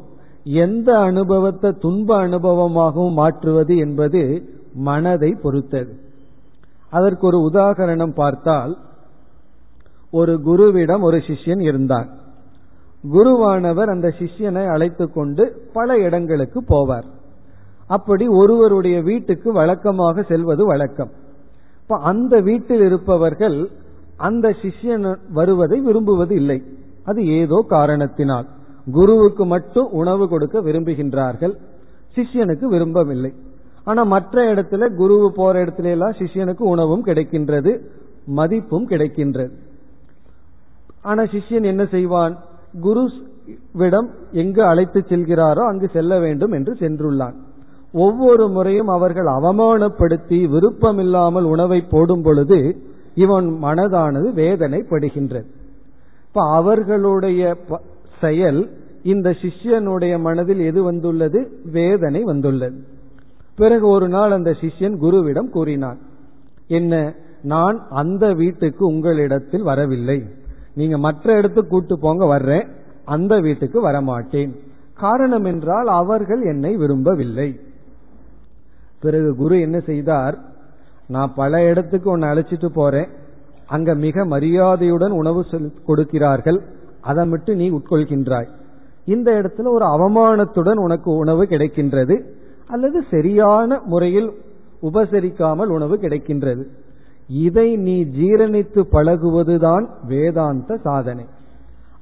எந்த 0.44 0.98
அனுபவத்தை 0.98 1.72
துன்ப 1.78 2.28
அனுபவமாகவும் 2.28 3.12
மாற்றுவது 3.12 3.76
என்பது 3.76 4.48
மனதை 4.74 5.36
பொறுத்தது. 5.42 5.94
அதற்கு 6.90 7.26
ஒரு 7.26 7.50
உதாகரணம் 7.52 8.14
பார்த்தால் 8.14 8.78
ஒரு 10.10 10.40
குருவிடம் 10.44 11.00
ஒரு 11.00 11.16
சிஷ்யன் 11.16 11.60
இருந்தார். 11.60 12.08
குருவானவர் 13.12 13.84
அந்த 13.84 14.14
சிஷ்யனை 14.18 14.68
அழைத்து 14.68 15.12
கொண்டு 15.12 15.68
பல 15.72 15.98
இடங்களுக்கு 15.98 16.60
போவார். 16.60 17.04
அப்படி 17.86 18.28
ஒருவருடைய 18.28 19.02
வீட்டுக்கு 19.02 19.52
வழக்கமாக 19.52 20.22
செல்வது 20.22 20.66
வழக்கம். 20.66 21.10
இப்ப 21.82 21.96
அந்த 21.96 22.40
வீட்டில் 22.40 22.80
இருப்பவர்கள் 22.80 23.70
அந்த 24.16 24.54
சிஷ்யன் 24.62 25.16
வருவதை 25.32 25.80
விரும்புவது 25.80 26.34
இல்லை 26.34 26.62
அது 27.04 27.26
ஏதோ 27.26 27.64
காரணத்தினால். 27.68 28.46
குருவுக்கு 28.92 29.46
மட்டும் 29.46 29.88
உணவு 29.90 30.28
கொடுக்க 30.28 30.60
விரும்புகின்றார்கள். 30.60 31.54
சிஷ்யனுக்கு 32.16 32.64
விரும்பவில்லை. 32.64 33.32
ஆனா 33.84 34.02
மற்ற 34.02 34.54
இடத்துல 34.54 34.88
குருவு 34.98 35.28
போற 35.28 35.64
இடத்துல 35.64 35.84
எல்லாம் 35.84 36.10
சிஷ்யனுக்கு 36.10 36.60
உணவும் 36.60 37.04
கிடைக்கின்றது 37.04 37.80
மதிப்பும் 38.26 38.88
கிடைக்கின்றது. 38.88 39.50
ஆனா 41.02 41.22
சிஷ்யன் 41.22 41.64
என்ன 41.64 41.84
செய்வான்? 41.84 42.38
குரு 42.80 43.10
விடம் 43.72 44.10
எங்கு 44.32 44.64
அழைத்து 44.64 45.04
செல்கிறாரோ 45.08 45.58
அங்கு 45.58 45.88
செல்ல 45.92 46.18
வேண்டும் 46.18 46.52
என்று 46.52 46.72
சென்றுள்ளான். 46.74 47.34
ஒவ்வொரு 47.92 48.48
முறையும் 48.48 48.88
அவர்கள் 48.88 49.24
அவமானப்படுத்தி 49.24 50.48
விருப்பமில்லாமல் 50.48 51.44
உணவை 51.44 51.80
போடும் 51.80 52.22
பொழுது 52.22 52.76
இவன் 53.14 53.58
மனதானது 53.62 54.28
வேதனைப்படுகின்றது. 54.32 55.44
இப்ப 56.28 56.54
அவர்களுடைய 56.54 57.56
செயல் 58.20 58.70
இந்த 59.02 59.30
சிஷ்யனுடைய 59.30 60.20
மனதில் 60.20 60.60
எது 60.60 60.82
வந்துள்ளது? 60.82 61.60
வேதனை 61.64 62.22
வந்துள்ளது. 62.22 62.84
பிறகு 63.56 63.86
ஒரு 63.86 64.08
நாள் 64.08 64.30
அந்த 64.30 64.50
சிஷ்யன் 64.50 64.96
குருவிடம் 65.00 65.48
கூறினான் 65.48 65.98
என்ன 66.66 67.14
நான் 67.42 67.86
அந்த 67.90 68.32
வீட்டுக்கு 68.32 68.86
உங்களிடத்தில் 68.86 69.62
வரவில்லை. 69.62 70.24
நீங்க 70.74 70.98
மற்ற 70.98 71.36
இடத்துக்கு 71.36 71.70
கூட்டு 71.70 71.98
போங்க 71.98 72.26
வர்றேன். 72.26 72.68
அந்த 73.04 73.40
வீட்டுக்கு 73.40 73.88
வரமாட்டேன். 73.88 74.56
காரணம் 74.94 75.44
என்றால் 75.44 75.86
அவர்கள் 75.86 76.42
என்னை 76.42 76.76
விரும்பவில்லை. 76.76 77.60
பிறகு 79.00 79.36
குரு 79.36 79.60
என்ன 79.60 79.80
செய்தார் 79.80 80.38
நான் 81.06 81.32
பல 81.34 81.62
இடத்துக்கு 81.64 82.10
உன்னை 82.10 82.28
அழைச்சிட்டு 82.28 82.66
போறேன். 82.66 83.08
அங்க 83.66 83.94
மிக 83.94 84.24
மரியாதையுடன் 84.24 85.10
உணவு 85.10 85.44
கொடுக்கிறார்கள். 85.84 86.62
அதை 87.00 87.26
மட்டும் 87.26 87.56
நீ 87.56 87.70
உட்கொள்கின்றாய். 87.70 88.48
இந்த 89.04 89.32
இடத்துல 89.32 89.68
ஒரு 89.68 89.84
அவமானத்துடன் 89.84 90.78
உனக்கு 90.78 91.10
உணவு 91.10 91.42
கிடைக்கின்றது 91.44 92.22
அல்லது 92.66 93.04
சரியான 93.10 93.80
முறையில் 93.84 94.32
உபசரிக்காமல் 94.82 95.66
உணவு 95.66 95.96
கிடைக்கின்றது. 95.96 96.64
இதை 97.28 97.76
நீ 97.76 98.04
ஜீரணித்து 98.04 98.82
பழகுவதுதான் 98.92 99.86
வேதாந்த 100.06 100.76
சாதனை. 100.76 101.24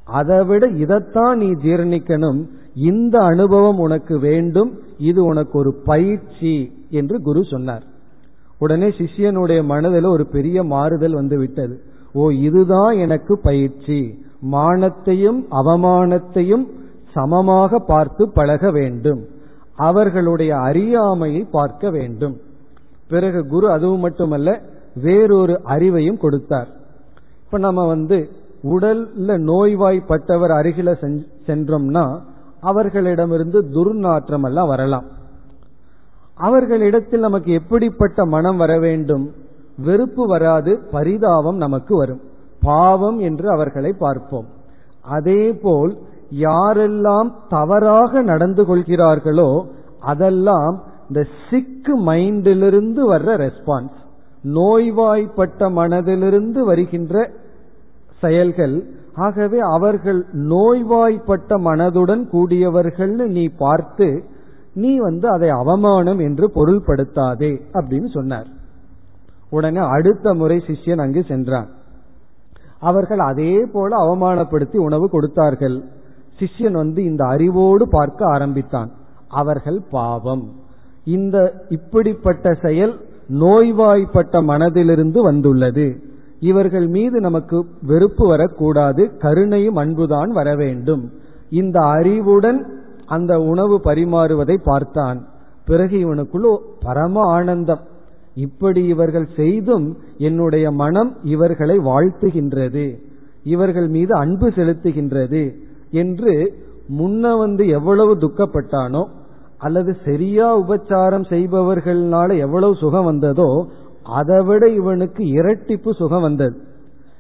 அதைவிட 0.04 0.66
இதைத்தான் 0.66 1.38
நீ 1.38 1.50
ஜீரணிக்கணும். 1.50 2.46
இந்த 2.74 3.18
அனுபவம் 3.18 3.78
உனக்கு 3.78 4.18
வேண்டும். 4.18 4.78
இது 4.98 5.24
உனக்கு 5.24 5.58
ஒரு 5.58 5.74
பயிற்சி 5.84 6.86
என்று 6.90 7.20
குரு 7.20 7.44
சொன்னார். 7.44 7.82
உடனே 8.58 8.88
சிஷ்யனுடைய 8.88 9.64
மனதில் 9.64 10.04
ஒரு 10.04 10.26
பெரிய 10.26 10.62
மாறுதல் 10.62 11.14
வந்து 11.14 11.38
விட்டது 11.38 11.80
ஓ 12.12 12.30
இதுதான் 12.30 12.96
எனக்கு 12.96 13.38
பயிற்சி. 13.38 14.26
மானத்தையும் 14.42 15.44
அவமானத்தையும் 15.50 16.68
சமமாக 17.12 17.78
பார்த்து 17.78 18.30
பழக 18.32 18.70
வேண்டும். 18.70 19.24
அவர்களுடைய 19.76 20.56
அறியாமையை 20.56 21.46
பார்க்க 21.50 21.90
வேண்டும். 21.90 22.36
பிறகு 23.08 23.46
குரு 23.46 23.70
அதுவும் 23.70 24.00
மட்டுமல்ல 24.00 24.62
வேறொரு 24.94 25.60
அறிவையும் 25.64 26.18
கொடுத்தார். 26.18 26.68
இப்ப 27.44 27.58
நம்ம 27.58 27.86
வந்து 27.86 28.28
உடல்ல 28.62 29.38
நோய்வாய்ப்பட்டவர் 29.38 30.52
அருகில 30.60 31.16
சென்றோம்னா 31.46 32.18
அவர்களிடமிருந்து 32.60 33.62
துர்நாற்றம் 33.62 34.44
எல்லாம் 34.44 34.68
வரலாம். 34.68 35.04
அவர்களிடத்தில் 36.34 37.20
நமக்கு 37.20 37.52
எப்படிப்பட்ட 37.52 38.24
மனம் 38.24 38.56
வர 38.56 38.78
வேண்டும்? 38.78 39.32
வெறுப்பு 39.78 40.26
வராது 40.26 40.78
பரிதாபம் 40.90 41.56
நமக்கு 41.56 41.96
வரும். 41.96 42.20
பாவம் 42.68 43.18
என்று 43.28 43.46
அவர்களை 43.56 43.92
பார்ப்போம். 44.04 44.48
அதேபோல் 45.16 45.92
யாரெல்லாம் 46.44 47.28
தவறாக 47.48 48.22
நடந்து 48.30 48.62
கொள்கிறார்களோ 48.70 49.50
அதெல்லாம் 50.12 50.74
இந்த 51.08 51.20
சிக்கு 51.46 51.94
மைண்டிலிருந்து 52.08 53.02
வர்ற 53.12 53.30
ரெஸ்பான்ஸ் 53.44 53.96
நோய்வாய்ப்பட்ட 54.56 55.60
மனதிலிருந்து 55.78 56.60
வருகின்ற 56.70 57.14
செயல்கள். 58.22 58.76
ஆகவே 59.26 59.58
அவர்கள் 59.76 60.20
நோய்வாய்ப்பட்ட 60.52 61.50
மனதுடன் 61.68 62.22
கூடியவர்கள்னு 62.34 63.24
நீ 63.36 63.44
பார்த்து 63.62 64.08
நீ 64.82 64.92
வந்து 65.06 65.26
அதை 65.36 65.48
அவமானம் 65.62 66.20
என்று 66.26 66.46
பொருள்படுத்தாதே 66.56 67.52
அப்படின்னு 67.78 68.08
சொன்னார். 68.16 68.48
உடனே 69.56 69.82
அடுத்த 69.96 70.34
முறை 70.40 70.58
சிஷ்யன் 70.68 71.02
அங்கு 71.04 71.22
சென்றான். 71.30 71.68
அவர்கள் 72.80 73.18
அதே 73.18 73.64
போல 73.72 73.96
அவமானப்படுத்தி 73.96 74.76
உணவு 74.76 75.10
கொடுத்தார்கள். 75.10 75.82
சிஷ்யன் 76.38 76.72
வந்து 76.72 77.04
இந்த 77.04 77.24
அறிவோடு 77.24 77.88
பார்க்க 77.88 78.26
ஆரம்பித்தான். 78.26 78.90
அவர்கள் 79.28 79.82
பாவம். 79.90 80.52
இந்த 81.04 81.64
இப்படிப்பட்ட 81.68 82.52
செயல் 82.62 83.00
நோய்வாய்ப்பட்ட 83.40 84.42
மனதிலிருந்து 84.42 85.20
வந்துள்ளது. 85.20 86.02
இவர்கள் 86.40 86.86
மீது 86.86 87.20
நமக்கு 87.20 87.66
வெறுப்பு 87.82 88.28
வரக்கூடாது 88.28 89.16
கருணையும் 89.18 89.76
அன்புதான் 89.76 90.30
வர 90.30 90.54
வேண்டும். 90.54 91.12
இந்த 91.50 91.80
அறிவுடன் 91.80 92.80
அந்த 93.06 93.38
உணவு 93.38 93.80
பரிமாறுவதை 93.84 94.56
பார்த்தான். 94.64 95.28
பிறகு 95.64 95.96
இவனுக்குள்ள 95.96 96.58
பரம 96.80 97.20
ஆனந்தம் 97.20 97.80
இப்படி 98.44 98.80
இவர்கள் 98.86 99.28
செய்தும் 99.36 99.86
என்னுடைய 100.18 100.66
மனம் 100.80 101.10
இவர்களை 101.34 101.76
வாழ்த்துகின்றது 101.90 102.86
இவர்கள் 103.44 103.88
மீது 103.88 104.12
அன்பு 104.14 104.48
செலுத்துகின்றது 104.48 105.42
என்று 106.02 106.32
முன்ன 106.98 107.32
வந்து 107.38 107.64
எவ்வளவு 107.68 108.12
துக்கப்பட்டானோ 108.16 109.02
அல்லது 109.58 109.92
சரியா 110.04 110.48
உபச்சாரம் 110.60 111.26
செய்பவர்களால 111.30 112.30
எவ்வளவு 112.38 112.74
சுகம் 112.74 113.04
வந்ததோ 113.04 113.50
அதை 114.18 114.38
விட 114.44 114.64
இவனுக்கு 114.70 115.22
இரட்டிப்பு 115.38 115.90
சுகம் 116.00 116.22
வந்தது. 116.22 116.56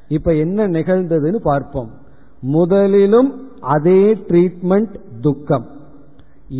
இப்ப 0.08 0.34
என்ன 0.34 0.68
நிகழ்ந்ததுன்னு 0.68 1.40
பார்ப்போம். 1.42 1.90
முதலிலும் 2.54 3.30
அதே 3.74 4.02
ட்ரீட்மெண்ட் 4.28 4.94
துக்கம். 5.20 5.66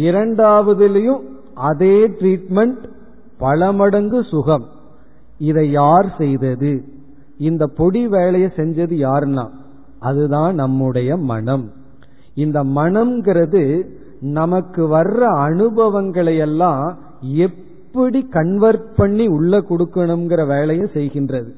இரண்டாவதுலயும் 0.06 1.22
அதே 1.68 1.96
ட்ரீட்மெண்ட் 2.18 2.82
பல 3.38 3.72
மடங்கு 3.72 4.24
சுகம். 4.24 4.64
இதை 5.38 5.70
யார் 5.70 6.14
செய்தது? 6.18 6.84
இந்த 7.38 7.66
பொடி 7.66 8.08
வேலையை 8.08 8.50
செஞ்சது 8.56 9.08
யாருன்னா? 9.08 9.48
அதுதான் 9.98 10.54
நம்முடைய 10.54 11.16
மனம். 11.16 11.72
இந்த 12.34 12.64
மனம்ங்கிறது 12.64 13.86
நமக்கு 14.20 14.88
வர்ற 14.88 15.18
அனுபவங்களை 15.18 16.36
எல்லாம் 16.36 16.98
எப்படி 17.20 18.22
கன்வெர்ட் 18.22 18.94
பண்ணி 18.96 19.26
உள்ள 19.26 19.58
கொடுக்கணுங்கிற 19.58 20.46
வேலையை 20.46 20.86
செய்கின்றது. 20.92 21.50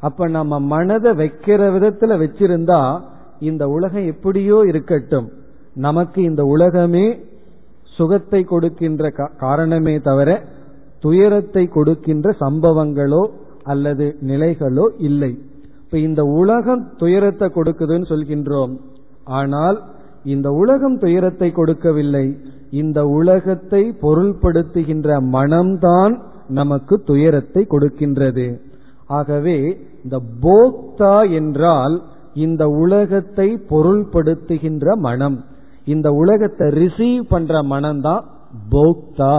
அப்ப 0.00 0.28
நம்ம 0.28 0.60
மனதை 0.60 1.12
வைக்கிற 1.12 1.70
விதத்துல 1.70 2.26
வச்சிருந்தா 2.26 3.00
இந்த 3.40 3.66
உலகம் 3.66 4.06
எப்படியோ 4.06 4.64
இருக்கட்டும். 4.66 5.30
நமக்கு 5.74 6.22
இந்த 6.22 6.42
உலகமே 6.42 7.20
சுகத்தை 7.84 8.42
கொடுக்கின்ற 8.42 9.10
காரணமே 9.38 9.98
தவிர 9.98 10.42
துயரத்தை 11.00 11.64
கொடுக்கின்ற 11.68 12.34
சம்பவங்களோ 12.40 13.22
அல்லது 13.62 14.06
நிலைகளோ 14.26 14.86
இல்லை. 14.98 15.32
இப்ப 15.84 15.98
இந்த 15.98 16.22
உலகம் 16.40 16.82
துயரத்தை 16.96 17.48
கொடுக்குதுன்னு 17.54 18.06
சொல்கின்றோம். 18.06 18.74
ஆனால் 19.38 19.78
இந்த 20.24 20.48
உலகம் 20.52 20.96
துயரத்தை 20.98 21.48
கொடுக்கவில்லை. 21.52 22.26
இந்த 22.70 22.98
உலகத்தை 23.18 23.82
பொருள்படுத்துகின்ற 24.02 25.08
மனம்தான் 25.36 26.14
நமக்கு 26.48 26.94
துயரத்தை 27.02 27.62
கொடுக்கின்றது. 27.68 28.46
ஆகவே 29.06 29.58
இந்த 30.04 30.16
போக்தா 30.42 31.16
என்றால் 31.30 31.96
இந்த 32.34 32.62
உலகத்தை 32.68 33.48
பொருள்படுத்துகின்ற 33.70 34.96
மனம். 34.98 35.38
இந்த 35.84 36.08
உலகத்தை 36.12 36.66
ரிசீவ் 36.82 37.24
பண்ற 37.28 37.62
மனம்தான் 37.62 38.24
போக்தா. 38.70 39.36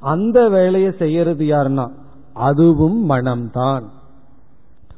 அந்த 0.00 0.48
வேலையை 0.48 0.92
செய்யறது 0.98 1.44
யாருன்னா 1.44 1.90
அதுவும் 2.34 3.10
மனம்தான். 3.10 3.84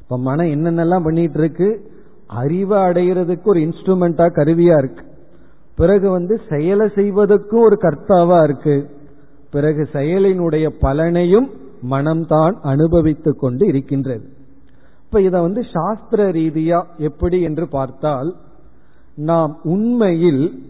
இப்ப 0.01 0.17
மனம் 0.17 0.45
என்னென்னலாம் 0.45 1.03
பண்ணிட்டு 1.03 1.39
இருக்கு 1.39 1.91
அறிவை 2.27 2.79
அடைகிறதுக்கு 2.79 3.43
ஒரு 3.43 3.59
இன்ஸ்ட்ருமெண்டா 3.59 4.25
கருவியா 4.31 4.77
இருக்கு. 4.77 5.05
பிறகு 5.75 6.09
வந்து 6.09 6.41
செயலை 6.49 6.89
செய்வதற்கும் 6.95 7.61
ஒரு 7.61 7.77
கர்த்தாவா 7.81 8.43
இருக்கு. 8.43 8.89
பிறகு 9.51 9.89
செயலினுடைய 9.93 10.69
பலனையும் 10.81 11.49
மனம்தான் 11.89 12.53
அனுபவித்துக் 12.61 13.39
கொண்டு 13.39 13.67
இருக்கின்றது. 13.67 14.29
இப்ப 15.05 15.21
இத 15.21 15.41
வந்து 15.41 15.63
சாஸ்திர 15.73 16.31
ரீதியா 16.31 16.83
எப்படி 16.97 17.41
என்று 17.41 17.67
பார்த்தால் 17.67 18.35
நாம் 19.15 19.59
உண்மையில் 19.63 20.63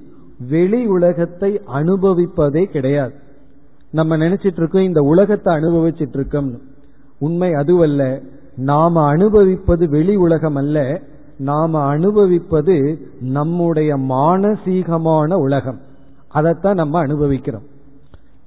வெளி 0.50 0.86
உலகத்தை 0.86 1.62
அனுபவிப்பதே 1.74 2.64
கிடையாது. 2.64 3.28
நம்ம 3.92 4.18
நினைச்சிட்டு 4.18 4.58
இருக்கோம் 4.58 4.82
இந்த 4.82 5.02
உலகத்தை 5.02 5.56
அனுபவிச்சிட்டு 5.56 6.16
இருக்கோம். 6.16 6.62
உண்மை 7.20 7.54
அதுவல்ல 7.54 8.22
நாம 8.56 9.04
அனுபவிப்பது 9.04 9.90
வெளி 9.90 10.16
உலகம் 10.16 10.56
அல்ல 10.56 11.02
நாம 11.38 11.82
அனுபவிப்பது 11.82 13.02
நம்முடைய 13.20 13.98
மானசீகமான 13.98 15.34
உலகம். 15.34 15.80
அதைத்தான் 16.28 16.76
நம்ம 16.76 17.00
அனுபவிக்கிறோம். 17.00 17.64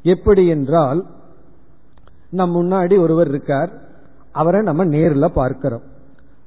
எப்படி 0.03 0.47
என்றால் 0.47 1.05
நம் 2.31 2.57
முன்னாடி 2.57 3.01
ஒருவர் 3.01 3.29
இருக்கார் 3.29 3.71
அவரை 4.33 4.63
நம்ம 4.63 4.85
நேரில் 4.85 5.33
பார்க்கிறோம். 5.35 5.83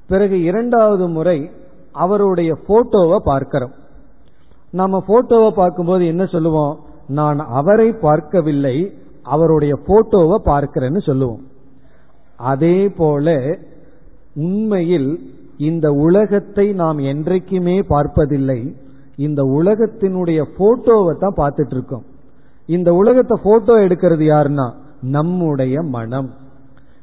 பிறகு 0.08 0.41
இரண்டாவது 0.41 1.08
முறை 1.08 1.51
அவருடைய 1.91 2.58
போட்டோவை 2.67 3.17
பார்க்கிறோம். 3.23 3.71
நம்ம 4.71 5.03
போட்டோவை 5.08 5.51
பார்க்கும்போது 5.51 6.05
என்ன 6.05 6.25
சொல்லுவோம்? 6.25 6.84
நான் 7.07 7.39
அவரை 7.39 7.91
பார்க்கவில்லை 7.91 8.77
அவருடைய 9.23 9.77
போட்டோவை 9.87 10.37
பார்க்கிறேன்னு 10.45 10.97
சொல்லுவோம். 10.97 11.43
அதே 12.37 12.89
போல 12.89 13.57
உண்மையில் 14.35 15.19
இந்த 15.57 15.91
உலகத்தை 15.91 16.73
நாம் 16.73 16.97
என்றைக்குமே 16.97 17.79
பார்ப்பதில்லை. 17.87 18.75
இந்த 19.15 19.43
உலகத்தினுடைய 19.43 20.45
போட்டோவை 20.57 21.17
தான் 21.17 21.37
பார்த்துட்டு 21.37 21.71
இருக்கோம் 21.71 22.05
இந்த 22.67 22.93
உலகத்தை 22.93 23.37
போட்டோ 23.43 23.73
எடுக்கிறது 23.77 24.25
யாருன்னா? 24.25 24.73
நம்முடைய 25.01 25.81
மனம். 25.81 26.29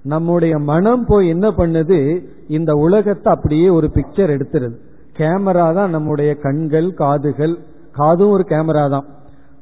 நம்முடைய 0.02 0.58
மனம் 0.58 1.04
போய் 1.04 1.28
என்ன 1.28 1.48
பண்ணுது? 1.48 2.24
இந்த 2.48 2.72
உலகத்தை 2.74 3.32
அப்படியே 3.32 3.68
ஒரு 3.68 3.90
பிக்சர் 3.94 4.32
எடுத்துருது. 4.36 4.76
கேமரா 5.18 5.74
தான் 5.74 5.90
நம்முடைய 5.90 6.34
கண்கள் 6.34 6.94
காதுகள். 6.94 7.58
காதும் 7.92 8.30
ஒரு 8.30 8.44
கேமரா 8.48 8.90
தான். 8.90 9.06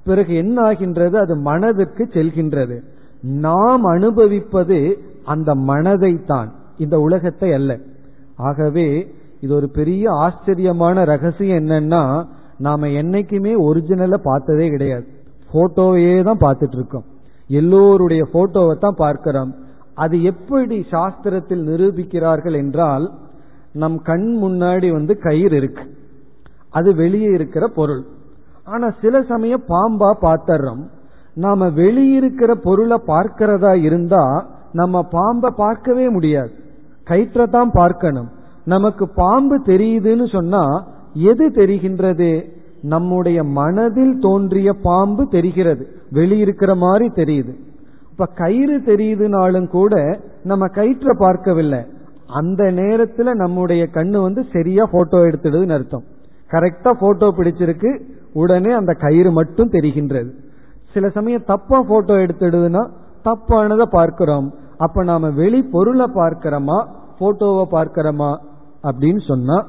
பிறகு 0.05 0.33
என்ன 0.35 0.57
ஆகின்றது? 0.63 1.17
அது 1.19 1.35
மனதிற்கு 1.37 2.05
செல்கின்றது. 2.13 2.77
நாம் 3.47 3.85
அனுபவிப்பது 3.85 4.79
அந்த 5.25 5.51
மனதை 5.71 6.13
தான் 6.25 6.51
இந்த 6.79 6.97
உலகத்தை 7.01 7.53
அல்ல. 7.53 7.73
ஆகவே 8.49 8.89
இது 9.41 9.53
ஒரு 9.55 9.69
பெரிய 9.79 10.05
ஆச்சரியமான 10.25 11.05
ரகசியம் 11.05 11.61
என்னன்னா 11.63 12.03
நாம 12.67 12.89
என்னைக்குமே 13.01 13.53
ஒரிஜினலை 13.67 14.19
பார்த்ததே 14.23 14.67
கிடையாது. 14.69 15.07
போட்டோவையே 15.53 16.23
தான் 16.23 16.43
பார்த்துட்டு 16.47 16.77
இருக்கோம் 16.79 17.07
எல்லோருடைய 17.61 18.23
போட்டோவை 18.33 18.75
தான் 18.79 19.01
பார்க்கிறோம். 19.05 19.53
அது 19.95 20.17
எப்படி 20.23 20.77
சாஸ்திரத்தில் 20.91 21.63
நிரூபிக்கிறார்கள் 21.71 22.57
என்றால் 22.63 23.07
நம் 23.73 23.99
கண் 24.03 24.29
முன்னாடி 24.43 24.89
வந்து 24.93 25.15
கயிறு 25.19 25.57
இருக்கு. 25.57 25.85
அது 26.71 26.91
வெளியே 26.95 27.31
இருக்கிற 27.39 27.65
பொருள். 27.79 28.03
ஆனா 28.65 28.91
சில 29.01 29.23
சமயம் 29.23 29.63
பாம்பா 29.69 30.13
பார்த்தர்றோம் 30.23 30.83
நாம 31.35 31.67
வெளியிருக்கிற 31.67 32.53
பொருளை 32.53 32.99
பார்க்கிறதா 33.07 33.75
இருந்தா 33.75 34.47
நம்ம 34.73 35.03
பாம்பை 35.03 35.51
பார்க்கவே 35.57 36.09
முடியாது. 36.09 36.51
கயிற்ற 37.05 37.51
தான் 37.51 37.71
பார்க்கணும். 37.71 38.29
நமக்கு 38.65 39.09
பாம்பு 39.09 39.59
தெரியுதுன்னு 39.59 40.33
சொன்னா 40.33 40.87
எது 41.15 41.49
தெரிகின்றது? 41.49 42.45
நம்முடைய 42.83 43.45
மனதில் 43.45 44.19
தோன்றிய 44.19 44.73
பாம்பு 44.83 45.29
தெரிகிறது. 45.29 45.87
வெளியிருக்கிற 46.13 46.77
மாதிரி 46.77 47.11
தெரியுது. 47.15 47.55
இப்ப 48.11 48.27
கயிறு 48.35 48.79
தெரியுதுனாலும் 48.79 49.67
கூட 49.67 50.21
நம்ம 50.43 50.67
கயிற்றை 50.67 51.17
பார்க்கவில்லை. 51.19 51.85
அந்த 52.27 52.65
நேரத்துல 52.65 53.35
நம்முடைய 53.35 53.89
கண்ணு 53.95 54.23
வந்து 54.23 54.45
சரியா 54.53 54.85
போட்டோ 54.91 55.19
எடுத்துடுதுன்னு 55.19 55.73
அர்த்தம். 55.73 56.03
கரெக்டா 56.51 56.91
போட்டோ 57.01 57.35
பிடிச்சிருக்கு. 57.37 58.01
உடனே 58.33 58.71
அந்த 58.71 58.93
கயிறு 58.93 59.31
மட்டும் 59.33 59.71
தெரிகின்றது. 59.71 60.31
சில 60.93 61.09
சமயம் 61.09 61.45
தப்பா 61.45 61.83
போட்டோ 61.83 62.15
எடுத்துடுதுன்னா 62.15 62.83
தப்பானதை 63.25 63.83
பார்க்கிறோம். 63.83 64.55
அப்ப 64.77 65.03
நாம 65.05 65.31
வெளி 65.31 65.63
பொருளை 65.63 66.07
பார்க்கிறோமா 66.15 66.79
போட்டோவை 67.21 67.65
பார்க்கிறோமா 67.73 68.37
அப்படின்னு 68.83 69.23
சொன்னா 69.27 69.67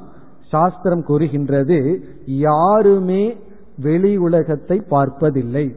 சாஸ்திரம் 0.50 1.04
கூறுகின்றது 1.04 2.04
யாருமே 2.26 3.38
வெளி 3.78 4.17
உலகத்தை 4.17 4.82
பார்ப்பதில்லை. 4.89 5.76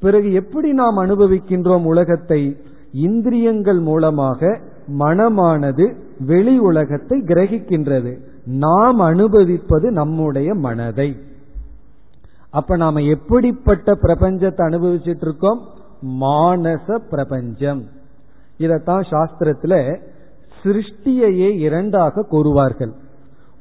பிறகு 0.00 0.32
எப்படி 0.32 0.72
நாம் 0.72 0.96
அனுபவிக்கின்றோம் 0.96 1.84
உலகத்தை? 1.84 2.56
இந்திரியங்கள் 2.92 3.78
மூலமாக 3.78 4.60
மனமானது 4.98 5.96
வெளி 6.26 6.58
உலகத்தை 6.58 7.22
கிரகிக்கின்றது. 7.22 8.12
நாம் 8.44 8.98
அனுபவிப்பது 8.98 9.90
நம்முடைய 9.90 10.54
மனதை. 10.54 11.16
அப்ப 12.56 12.76
நாம 12.76 13.00
எப்படிப்பட்ட 13.00 13.92
பிரபஞ்சத்தை 13.92 14.62
அனுபவிச்சுட்டு 14.66 15.24
இருக்கோம் 15.26 15.60
மானச 16.20 16.96
பிரபஞ்சம். 17.10 17.82
இதத்தான் 18.58 19.04
சாஸ்திரத்துல 19.10 19.74
சிருஷ்டியையே 20.62 21.50
இரண்டாக 21.58 22.24
கூறுவார்கள். 22.30 22.92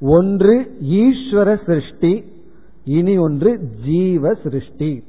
ஒன்று 0.02 0.78
ஈஸ்வர 0.82 1.50
சிருஷ்டி 1.66 2.14
இனி 2.84 3.18
ஒன்று 3.18 3.52
ஜீவ 3.84 4.34
சிருஷ்டி. 4.44 5.04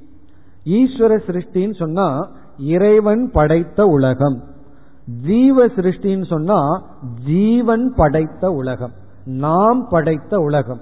ஈஸ்வர 0.64 1.18
சிருஷ்டின்னு 1.26 1.74
சொன்னா 1.74 2.08
இறைவன் 2.58 3.30
படைத்த 3.30 3.86
உலகம். 3.86 4.42
ஜீவ 5.26 5.66
சிருஷ்டின்னு 5.66 6.26
சொன்னா 6.26 6.60
ஜீவன் 7.26 7.92
படைத்த 7.96 8.50
உலகம். 8.50 8.92
நாம் 9.24 9.86
படைத்த 9.90 10.38
உலகம். 10.38 10.80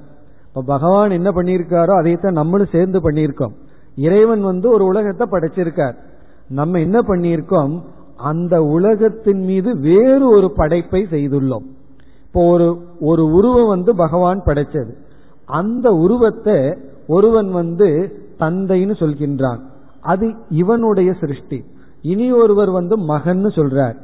இப்ப 0.55 0.67
பகவான் 0.67 1.11
என்ன 1.11 1.31
பண்ணியிருக்காரோ 1.31 1.99
அதைத்தான் 1.99 2.33
நம்மளும் 2.33 2.73
சேர்ந்து 2.73 3.11
பண்ணியிருக்கோம். 3.11 3.55
இறைவன் 3.97 4.43
வந்து 4.43 4.71
ஒரு 4.71 4.85
உலகத்தை 4.85 5.27
படைச்சிருக்கார். 5.31 5.95
நம்ம 6.49 6.79
என்ன 6.79 6.99
பண்ணியிருக்கோம்? 7.01 7.83
அந்த 8.17 8.62
உலகத்தின் 8.62 9.40
மீது 9.45 9.79
வேறு 9.79 10.31
ஒரு 10.31 10.53
படைப்பை 10.53 11.07
செய்துள்ளோம். 11.11 11.64
இப்போ 12.27 12.47
ஒரு 12.51 12.87
ஒரு 13.01 13.27
உருவம் 13.27 13.67
வந்து 13.67 13.97
பகவான் 13.97 14.43
படைச்சது 14.47 14.93
அந்த 15.47 15.90
உருவத்தை 15.90 16.77
ஒருவன் 17.07 17.51
வந்து 17.51 17.88
தந்தைன்னு 18.38 18.95
சொல்கின்றான். 19.03 19.61
அது 20.01 20.35
இவனுடைய 20.51 21.12
சிருஷ்டி. 21.21 21.64
இனி 22.03 22.33
ஒருவர் 22.33 22.71
வந்து 22.71 22.99
மகன்னு 22.99 23.51
சொல்றார். 23.59 23.97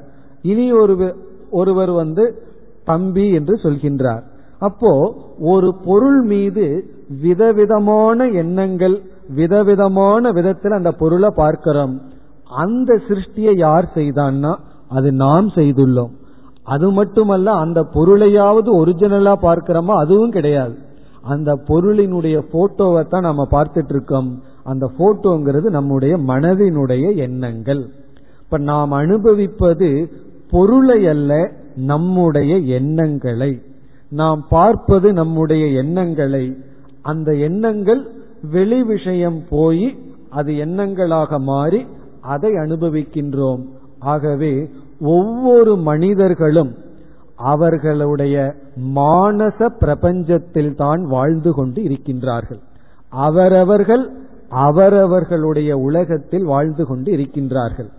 இனி 0.42 0.72
ஒரு 0.72 1.16
ஒருவர் 1.50 1.90
வந்து 1.90 2.42
தம்பி 2.84 3.30
என்று 3.30 3.54
சொல்கின்றார். 3.62 4.22
அப்போ 4.60 4.92
ஒரு 5.40 5.68
பொருள் 5.84 6.22
மீது 6.22 6.64
விதவிதமான 7.22 8.26
எண்ணங்கள் 8.42 8.96
விதவிதமான 9.34 10.30
விதத்தில் 10.30 10.78
அந்த 10.78 10.90
பொருளை 10.92 11.30
பார்க்கிறோம். 11.36 11.94
அந்த 12.56 13.00
சிருஷ்டியை 13.08 13.52
யார் 13.56 13.86
செய்தான்னா 13.94 14.52
அது 14.88 15.12
நாம் 15.12 15.48
செய்துள்ளோம். 15.48 16.12
அது 16.64 16.90
மட்டுமல்ல 16.90 17.50
அந்த 17.52 17.80
பொருளையாவது 17.94 18.70
ஒரிஜினலா 18.82 19.34
பார்க்கிறோமா 19.42 19.94
அதுவும் 19.94 20.30
கிடையாது. 20.30 20.74
அந்த 21.22 21.50
பொருளினுடைய 21.68 22.36
போட்டோவை 22.52 23.02
தான் 23.08 23.28
நம்ம 23.28 23.42
பார்த்துட்டு 23.50 23.88
இருக்கோம் 23.88 24.28
அந்த 24.64 24.90
போட்டோங்கிறது 24.98 25.68
நம்முடைய 25.70 26.16
மனதினுடைய 26.16 27.16
எண்ணங்கள். 27.16 27.82
இப்ப 28.44 28.58
நாம் 28.58 28.90
அனுபவிப்பது 28.90 29.90
பொருளை 30.50 31.06
அல்ல 31.06 31.32
நம்முடைய 31.76 32.52
எண்ணங்களை. 32.78 33.52
நாம் 34.10 34.46
பார்ப்பது 34.48 35.12
நம்முடைய 35.12 35.66
எண்ணங்களை. 35.66 36.56
அந்த 37.02 37.34
எண்ணங்கள் 37.34 38.06
வெளி 38.50 38.82
விஷயம் 38.82 39.42
போய் 39.50 39.98
அது 40.30 40.52
எண்ணங்களாக 40.52 41.38
மாறி 41.40 41.86
அதை 42.20 42.52
அனுபவிக்கின்றோம். 42.52 43.62
ஆகவே 43.98 44.70
ஒவ்வொரு 45.00 45.76
மனிதர்களும் 45.76 46.74
அவர்களுடைய 47.36 48.54
மானச 48.94 49.68
பிரபஞ்சத்தில் 49.80 50.74
தான் 50.74 51.02
வாழ்ந்து 51.04 51.52
கொண்டு 51.52 51.82
இருக்கின்றார்கள். 51.82 52.60
அவரவர்கள் 53.08 54.10
அவரவர்களுடைய 54.48 55.76
உலகத்தில் 55.76 56.44
வாழ்ந்து 56.44 56.86
கொண்டு 56.86 57.12
இருக்கின்றார்கள். 57.12 57.90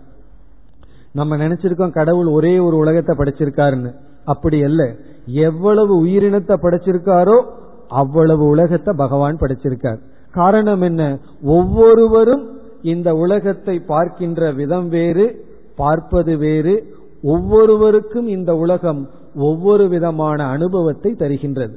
நம்ம 1.12 1.36
நினைச்சிருக்கோம் 1.36 1.90
கடவுள் 1.90 2.26
ஒரே 2.26 2.58
ஒரு 2.58 2.76
உலகத்தை 2.76 3.16
படைச்சிருக்காருன்னு. 3.16 3.94
அப்படி 4.24 4.62
அல்ல. 4.62 4.82
எவ்வளவு 5.26 6.04
உயிரினத்தை 6.04 6.56
படைச்சிருக்காரோ 6.62 7.44
அவ்வளவு 7.88 8.44
உலகத்தை 8.44 8.94
பகவான் 8.96 9.36
படைச்சிருக்கார். 9.36 10.00
காரணம் 10.32 10.80
என்ன? 10.80 11.18
ஒவ்வொருவரும் 11.42 12.50
இந்த 12.82 13.14
உலகத்தை 13.14 13.80
பார்க்கின்ற 13.80 14.52
விதம் 14.52 14.88
வேறு 14.88 15.44
பார்ப்பது 15.76 16.36
வேறு. 16.36 16.94
ஒவ்வொருவருக்கும் 17.22 18.26
இந்த 18.26 18.56
உலகம் 18.56 19.10
ஒவ்வொரு 19.36 19.88
விதமான 19.88 20.46
அனுபவத்தை 20.46 21.14
தருகின்றது. 21.18 21.74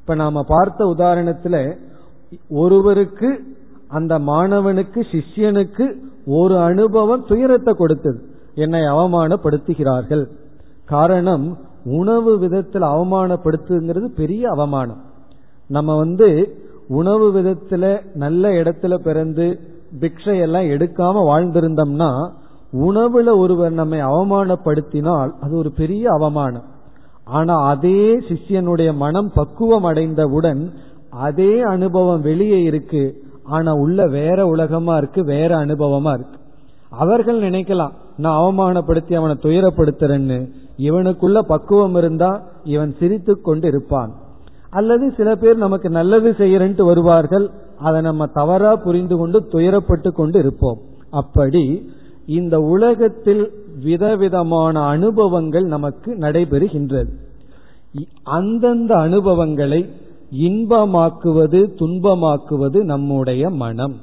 இப்ப 0.00 0.14
நாம 0.14 0.42
பார்த்த 0.42 0.84
உதாரணத்துல 0.84 1.76
ஒருவருக்கு 2.48 3.56
அந்த 3.88 4.18
மாணவனுக்கு 4.18 5.00
சிஷ்யனுக்கு 5.12 6.00
ஒரு 6.26 6.58
அனுபவம் 6.58 7.24
துயரத்தை 7.24 7.74
கொடுத்தது. 7.74 8.18
என்னை 8.54 8.80
அவமானப்படுத்துகிறார்கள். 8.80 10.24
காரணம் 10.84 11.58
உணவு 11.88 12.38
விதத்தில் 12.38 12.82
அவமானப்படுத்துங்கிறது 12.82 14.04
பெரிய 14.04 14.50
அவமானம். 14.50 15.00
நம்ம 15.68 15.96
வந்து 15.96 16.58
உணவு 16.88 17.32
விதத்துல 17.32 18.00
நல்ல 18.14 18.48
இடத்துல 18.48 18.94
பிறந்து 18.94 19.60
பிக்ஷையெல்லாம் 20.00 20.68
எடுக்காம 20.68 21.22
வாழ்ந்திருந்தோம்னா 21.30 22.30
உணவுல 22.72 23.38
ஒருவர் 23.38 23.72
நம்மை 23.72 24.02
அவமானப்படுத்தினால் 24.02 25.30
அது 25.40 25.56
ஒரு 25.56 25.72
பெரிய 25.72 26.10
அவமானம். 26.10 26.64
ஆனா 27.24 27.56
அதே 27.66 28.18
சிஷ்யனுடைய 28.18 28.94
மனம் 28.94 29.30
பக்குவம் 29.34 29.84
அடைந்தவுடன் 29.84 30.72
அதே 31.10 31.60
அனுபவம் 31.60 32.20
வெளியே 32.20 32.62
இருக்கு. 32.62 33.22
ஆனா 33.44 33.72
உள்ள 33.72 34.06
வேற 34.06 34.46
உலகமா 34.46 34.96
இருக்கு 34.96 35.24
வேற 35.24 35.56
அனுபவமா 35.56 36.12
இருக்கு. 36.14 36.38
அவர்கள் 36.90 37.40
நினைக்கலாம் 37.40 37.92
நான் 38.16 38.40
அவமானப்படுத்தி 38.40 39.14
அவனை 39.14 39.36
துயரப்படுத்துறேன்னு. 39.42 40.50
இவனுக்குள்ள 40.78 41.38
பக்குவம் 41.38 41.94
இருந்தா 41.94 42.42
இவன் 42.64 42.96
சிரித்து 42.98 43.40
கொண்டு 43.40 43.68
இருப்பான் 43.68 44.12
அல்லது 44.70 45.14
சில 45.16 45.36
பேர் 45.36 45.56
நமக்கு 45.56 45.90
நல்லது 45.90 46.30
செய்யறன்ட்டு 46.38 46.82
வருவார்கள் 46.82 47.50
அதை 47.78 48.00
நம்ம 48.00 48.26
தவறா 48.26 48.76
புரிந்து 48.76 49.16
கொண்டு 49.16 49.48
துயரப்பட்டு 49.52 50.10
கொண்டு 50.10 50.38
இருப்போம் 50.38 50.78
அப்படி 51.10 51.90
இந்த 52.26 52.60
உலகத்தில் 52.60 53.52
விதவிதமான 53.82 54.80
அனுபவங்கள் 54.80 55.64
நமக்கு 55.64 56.14
நடைபெறுகின்றது. 56.14 57.12
அந்தந்த 58.22 58.96
அனுபவங்களை 58.96 59.90
இன்பமாக்குவது 60.38 61.60
துன்பமாக்குவது 61.78 62.82
நம்முடைய 62.82 63.50
மனம். 63.50 63.96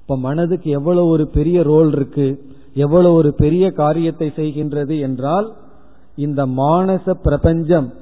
இப்ப 0.00 0.16
மனதுக்கு 0.16 0.70
எவ்வளவு 0.70 1.06
ஒரு 1.06 1.26
பெரிய 1.26 1.62
ரோல் 1.62 1.92
இருக்கு. 1.92 2.28
எவ்வளவு 2.74 3.14
ஒரு 3.14 3.34
பெரிய 3.34 3.70
காரியத்தை 3.70 4.32
செய்கின்றது 4.36 5.00
என்றால் 5.00 5.52
இந்த 6.16 6.46
மானச 6.46 7.10
பிரபஞ்சம் 7.22 7.92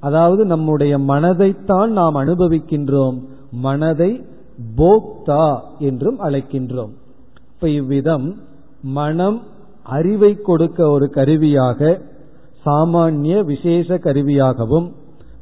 அதாவது 0.00 0.44
நம்முடைய 0.44 0.98
மனதைத்தான் 0.98 1.86
நாம் 1.86 2.14
அனுபவிக்கின்றோம் 2.14 3.22
மனதை 3.50 4.24
போக்தா 4.76 5.58
என்றும் 5.78 6.20
அழைக்கின்றோம். 6.20 6.90
இப்ப 7.54 7.68
இவ்விதம் 7.68 8.36
மனம் 8.82 9.42
அறிவை 9.82 10.34
கொடுக்க 10.34 10.90
ஒரு 10.90 11.10
கருவியாக 11.10 12.00
சாமானிய 12.66 13.44
விசேஷ 13.44 13.94
கருவியாகவும் 13.94 14.90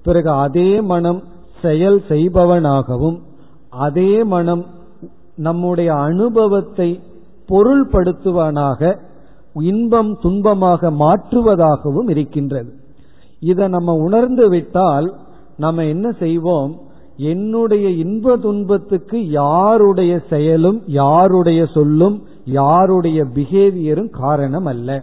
பிறகு 0.02 0.30
அதே 0.30 0.80
மனம் 0.80 1.22
செயல் 1.62 2.02
செய்பவனாகவும் 2.08 3.20
அதே 3.70 4.24
மனம் 4.24 4.66
நம்முடைய 5.36 5.94
அனுபவத்தை 5.94 7.00
பொருள்படுத்துவனாக 7.52 8.98
இன்பம் 9.54 10.18
துன்பமாக 10.22 10.90
மாற்றுவதாகவும் 10.98 12.10
இருக்கின்றது. 12.10 12.72
இதை 13.40 13.68
நம்ம 13.68 13.94
உணர்ந்து 13.94 14.48
விட்டால் 14.48 15.14
நம்ம 15.56 15.84
என்ன 15.84 16.10
செய்வோம்? 16.12 16.72
என்னுடைய 17.16 17.88
இன்ப 17.90 18.36
துன்பத்துக்கு 18.36 19.30
யாருடைய 19.30 20.20
செயலும் 20.30 20.82
யாருடைய 20.86 21.66
சொல்லும் 21.66 22.22
யாருடைய 22.44 23.24
பிஹேவியரும் 23.24 24.10
காரணம் 24.10 24.64
அல்ல 24.64 25.02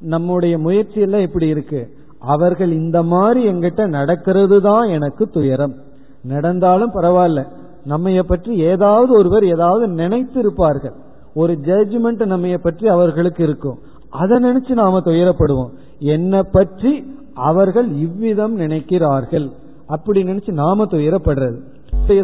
நம்முடைய 0.00 0.58
முயற்சியெல்லாம் 0.58 1.20
எப்படி 1.20 1.46
இருக்கு. 1.46 1.88
அவர்கள் 2.18 2.72
இந்த 2.72 3.02
மாதிரி 3.02 3.40
எங்கிட்ட 3.48 3.86
நடக்கிறது 3.86 4.60
தான் 4.60 4.88
எனக்கு 4.88 5.28
துயரம். 5.28 5.74
நடந்தாலும் 6.22 6.94
பரவாயில்ல. 6.94 7.46
நம்மைய 7.88 8.22
பற்றி 8.22 8.56
ஏதாவது 8.56 9.12
ஒருவர் 9.18 9.44
ஏதாவது 9.44 9.88
நினைத்து 9.88 10.38
இருப்பார்கள் 10.40 10.92
ஒரு 11.34 11.58
ஜட்ஜ்மெண்ட் 11.64 12.26
நம்ம 12.26 12.56
பற்றி 12.56 12.88
அவர்களுக்கு 12.88 13.42
இருக்கும். 13.42 13.78
அதை 14.10 14.36
நினைச்சு 14.44 14.68
நாம 14.68 15.00
துயரப்படுவோம். 15.00 15.70
என்னை 15.98 16.42
பற்றி 16.52 17.14
அவர்கள் 17.34 17.88
இவ்விதம் 17.88 18.58
நினைக்கிறார்கள். 18.58 19.50
அப்படி 19.86 20.22
நினைச்சு 20.22 20.50
நாம 20.50 20.84
துயரப்படுறது. 20.84 21.60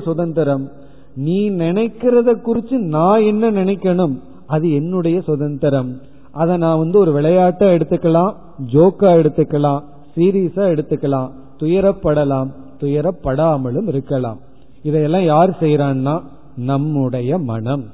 சுதந்திரம். 0.05 0.71
நீ 1.15 1.51
நினைக்கிறத 1.51 2.35
குறிச்சு 2.47 2.77
நான் 2.79 3.23
என்ன 3.23 3.51
நினைக்கணும்? 3.51 4.15
அது 4.47 4.75
என்னுடைய 4.75 5.21
சுதந்திரம். 5.21 5.91
அதை 6.33 6.57
நான் 6.57 6.79
வந்து 6.79 6.99
ஒரு 6.99 7.13
விளையாட்டா 7.13 7.67
எடுத்துக்கலாம் 7.67 8.33
ஜோக்கா 8.73 9.11
எடுத்துக்கலாம் 9.21 9.83
சீரியஸா 10.17 10.65
எடுத்துக்கலாம். 10.75 11.31
துயரப்படலாம் 11.61 12.51
துயரப்படாமலும் 12.81 13.89
இருக்கலாம். 13.89 14.39
இதையெல்லாம் 14.83 15.25
யார் 15.25 15.51
செய்யறான்னா 15.61 16.21
நம்முடைய 16.57 17.39
மனம். 17.39 17.85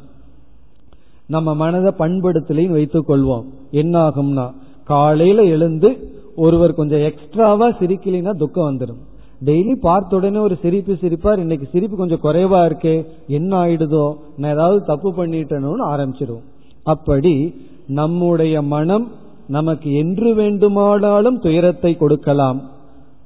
நம்ம 1.29 1.55
மனதை 1.55 1.93
பண்படுத்தலையும் 1.99 2.77
வைத்துக் 2.77 3.09
கொள்வோம். 3.09 3.45
என்ன 3.71 3.99
ஆகும்னா 4.01 4.47
காலையில 4.85 5.43
எழுந்து 5.43 5.91
ஒருவர் 6.37 6.75
கொஞ்சம் 6.75 7.01
எக்ஸ்ட்ராவா 7.01 7.69
சிரிக்கலைன்னா 7.69 8.37
துக்கம் 8.37 8.69
வந்துடும் 8.71 9.03
டெய்லி 9.45 9.75
பார்த்த 9.81 10.17
உடனே 10.17 10.39
ஒரு 10.39 10.57
சிரிப்பு 10.63 10.93
சிரிப்பார் 10.93 11.39
இன்னைக்கு 11.39 11.67
சிரிப்பு 11.73 11.97
கொஞ்சம் 11.97 12.23
குறைவா 12.23 12.61
இருக்கே 12.69 13.07
என்ன 13.27 13.57
ஆயிடுதோ 13.65 14.17
நான் 14.37 14.53
ஏதாவது 14.53 14.85
தப்பு 14.85 15.11
பண்ணிட்டேன்னு 15.11 15.87
ஆரம்பிச்சிருவோம். 15.95 16.47
அப்படி 16.83 17.55
நம்முடைய 17.87 18.63
மனம் 18.63 19.13
நமக்கு 19.47 19.95
என்று 19.95 20.35
வேண்டுமானாலும் 20.35 21.41
துயரத்தை 21.41 21.97
கொடுக்கலாம். 21.97 22.63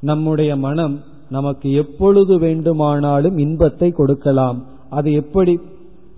நம்முடைய 0.01 0.57
மனம் 0.57 1.01
நமக்கு 1.31 1.73
எப்பொழுது 1.73 2.39
வேண்டுமானாலும் 2.39 3.39
இன்பத்தை 3.39 3.91
கொடுக்கலாம். 3.91 4.65
அது 4.91 5.13
எப்படி? 5.13 5.61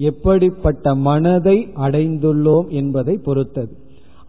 எப்படிப்பட்ட 0.09 0.95
மனதை 1.09 1.57
அடைந்துள்ளோம் 1.85 2.69
என்பதை 2.81 3.15
பொறுத்தது. 3.27 3.73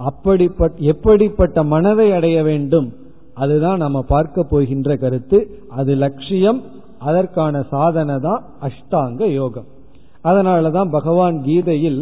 அப்படிப்பட்ட 0.10 0.76
எப்படிப்பட்ட 0.92 1.64
மனதை 1.74 2.08
அடைய 2.18 2.38
வேண்டும் 2.44 2.88
அதுதான் 3.34 3.78
நம்ம 3.78 4.00
பார்க்க 4.14 4.44
போகின்ற 4.44 4.96
கருத்து. 4.96 5.40
அது 5.80 5.92
லட்சியம் 5.96 6.60
அதற்கான 7.10 7.64
சாதனை 7.70 8.16
தான் 8.20 8.42
அஷ்டாங்க 8.68 9.22
யோகம். 9.34 9.70
அதனாலதான் 10.24 10.90
பகவான் 10.92 11.38
கீதையில் 11.44 12.02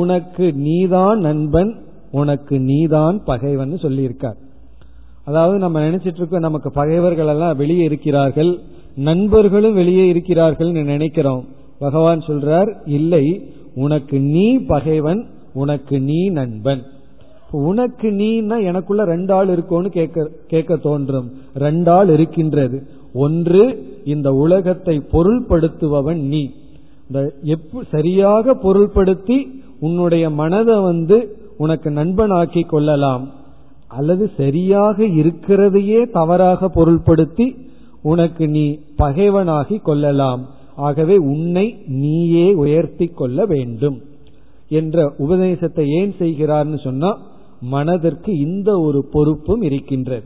உனக்கு 0.00 0.46
நீதான் 0.66 1.18
நண்பன் 1.18 1.72
உனக்கு 2.20 2.56
நீதான் 2.70 3.16
பகைவன் 3.24 3.72
சொல்லியிருக்கார். 3.84 4.38
அதாவது 5.24 5.56
நம்ம 5.58 5.80
நினைச்சிட்டு 5.80 6.20
இருக்கோம் 6.20 6.46
நமக்கு 6.48 6.70
பகைவர்கள் 6.80 7.30
எல்லாம் 7.34 7.56
வெளியே 7.56 7.84
இருக்கிறார்கள் 7.84 8.52
நண்பர்களும் 9.08 9.74
வெளியே 9.74 10.04
இருக்கிறார்கள் 10.08 10.70
நினைக்கிறோம். 10.92 11.44
பகவான் 11.84 12.20
சொல்றார் 12.28 12.70
இல்லை 12.98 13.24
உனக்கு 13.74 14.16
நீ 14.34 14.46
பகைவன் 14.72 15.20
உனக்கு 15.54 15.96
நீ 16.00 16.20
நண்பன். 16.28 16.82
உனக்கு 17.68 18.08
நீன்னா 18.10 18.56
எனக்குள்ள 18.64 19.04
ரெண்டு 19.04 19.32
ஆள் 19.34 19.48
இருக்கோன்னு 19.48 19.88
கேட்க 19.96 20.30
கேட்க 20.46 20.76
தோன்றும். 20.76 21.28
ரெண்டு 21.54 21.90
ஆள் 21.90 22.10
இருக்கின்றது. 22.16 22.78
ஒன்று 23.14 23.62
இந்த 24.04 24.28
உலகத்தை 24.44 24.94
பொருள்படுத்துபவன் 25.12 26.20
நீ. 26.32 26.42
இந்த 27.08 27.20
சரியாக 27.90 28.54
பொருள்படுத்தி 28.62 29.38
உன்னுடைய 29.80 30.24
மனதை 30.40 30.76
வந்து 30.80 31.18
உனக்கு 31.56 31.90
நண்பனாக்கி 31.90 32.62
கொள்ளலாம். 32.66 33.24
அல்லது 33.98 34.24
சரியாக 34.36 34.98
இருக்கிறதையே 35.22 36.00
தவறாக 36.12 36.70
பொருள்படுத்தி 36.74 37.46
உனக்கு 38.02 38.44
நீ 38.48 38.66
பகைவனாகி 38.98 39.76
கொள்ளலாம். 39.82 40.42
ஆகவே 40.76 41.16
உன்னை 41.16 41.82
நீயே 41.86 42.52
உயர்த்தி 42.52 43.06
கொள்ள 43.06 43.46
வேண்டும் 43.46 44.02
என்ற 44.68 45.14
உபதேசத்தை 45.18 45.88
ஏன் 45.88 46.14
செய்கிறார்னு 46.18 46.80
சொன்னா 46.80 47.18
மனதிற்கு 47.60 48.38
இந்த 48.38 48.78
ஒரு 48.78 49.04
பொறுப்பும் 49.12 49.62
இருக்கின்றது. 49.62 50.24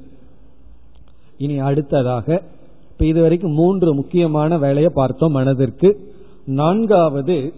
இனி 1.39 1.59
அடுத்ததாக 1.59 2.43
இப்ப 2.93 3.05
இதுவரைக்கும் 3.05 3.53
மூன்று 3.53 3.95
முக்கியமான 3.95 4.59
வேலையை 4.59 4.91
பார்த்தோம் 4.95 5.33
மனதிற்கு. 5.33 6.01
நான்காவது 6.45 7.53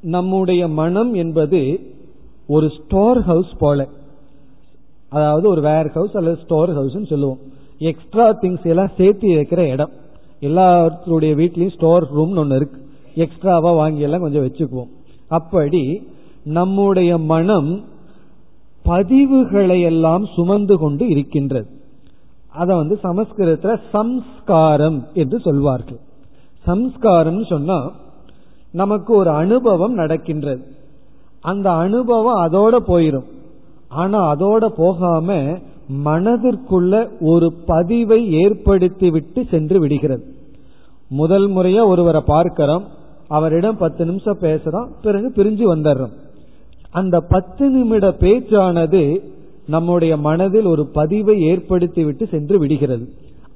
நம்முடைய 0.00 0.68
மனம் 0.68 1.14
என்பது 1.14 1.80
ஒரு 2.46 2.70
ஸ்டோர் 2.70 3.22
ஹவுஸ் 3.22 3.52
போல. 3.58 3.88
அதாவது 5.08 5.48
ஒரு 5.48 5.60
வேர் 5.60 5.92
ஹவுஸ் 5.92 6.12
அல்லது 6.12 6.38
ஸ்டோர் 6.42 6.72
ஹவுஸ் 6.72 7.08
சொல்லுவோம். 7.08 7.38
எக்ஸ்ட்ரா 7.78 8.38
திங்ஸ் 8.42 8.66
எல்லாம் 8.66 8.90
சேர்த்து 8.96 9.28
வைக்கிற 9.28 9.58
இடம். 9.58 9.90
எல்லாருடைய 10.40 11.34
வீட்லயும் 11.34 11.74
ஸ்டோர் 11.74 12.16
ரூம்னு 12.16 12.38
ஒன்று 12.38 12.56
இருக்கு. 12.56 12.86
எக்ஸ்ட்ராவா 13.14 13.72
வாங்கி 13.72 14.00
எல்லாம் 14.00 14.20
கொஞ்சம் 14.20 14.46
வச்சுக்குவோம். 14.46 14.88
அப்படி 15.28 16.08
நம்முடைய 16.44 17.18
மனம் 17.18 17.84
பதிவுகளை 18.84 19.82
எல்லாம் 19.82 20.26
சுமந்து 20.26 20.78
கொண்டு 20.78 21.08
இருக்கின்றது. 21.08 21.68
அத 22.48 22.76
வந்து 22.76 22.98
சமஸ்கிருதத்துல 23.02 23.80
சம்ஸ்காரம் 23.92 25.06
என்று 25.14 25.40
சொல்வார்கள். 25.40 25.98
சம்ஸ்காரம் 26.62 27.44
சொன்னா 27.44 27.90
நமக்கு 28.72 29.14
ஒரு 29.14 29.30
அனுபவம் 29.30 29.92
நடக்கின்றது. 29.92 30.64
அந்த 31.40 31.72
அனுபவம் 31.72 32.52
அதோட 32.52 32.76
போயிரும். 32.90 33.26
ஆனா 33.88 34.34
அதோட 34.34 34.66
போகாம 34.66 35.58
மனதிற்குள்ள 36.04 37.08
ஒரு 37.20 37.52
பதிவை 37.66 38.34
ஏற்படுத்திவிட்டு 38.34 39.48
சென்று 39.48 39.80
விடுகிறது. 39.80 40.24
முதல் 41.08 41.50
முறையா 41.50 41.86
ஒருவரை 41.86 42.20
பார்க்கிறோம். 42.20 42.84
அவரிடம் 43.28 43.76
பத்து 43.76 44.04
நிமிஷம் 44.04 44.38
பேசுறோம். 44.40 44.86
பிறகு 45.02 45.32
பிரிஞ்சு 45.36 45.74
வந்துடுறோம். 45.74 46.12
அந்த 46.90 47.20
பத்து 47.20 47.68
நிமிட 47.68 48.08
பேச்சானது 48.08 49.18
நம்முடைய 49.66 50.16
மனதில் 50.16 50.64
ஒரு 50.64 50.86
பதிவை 50.86 51.40
ஏற்படுத்தி 51.40 52.04
விட்டு 52.04 52.26
சென்று 52.26 52.58
விடுகிறது. 52.58 53.08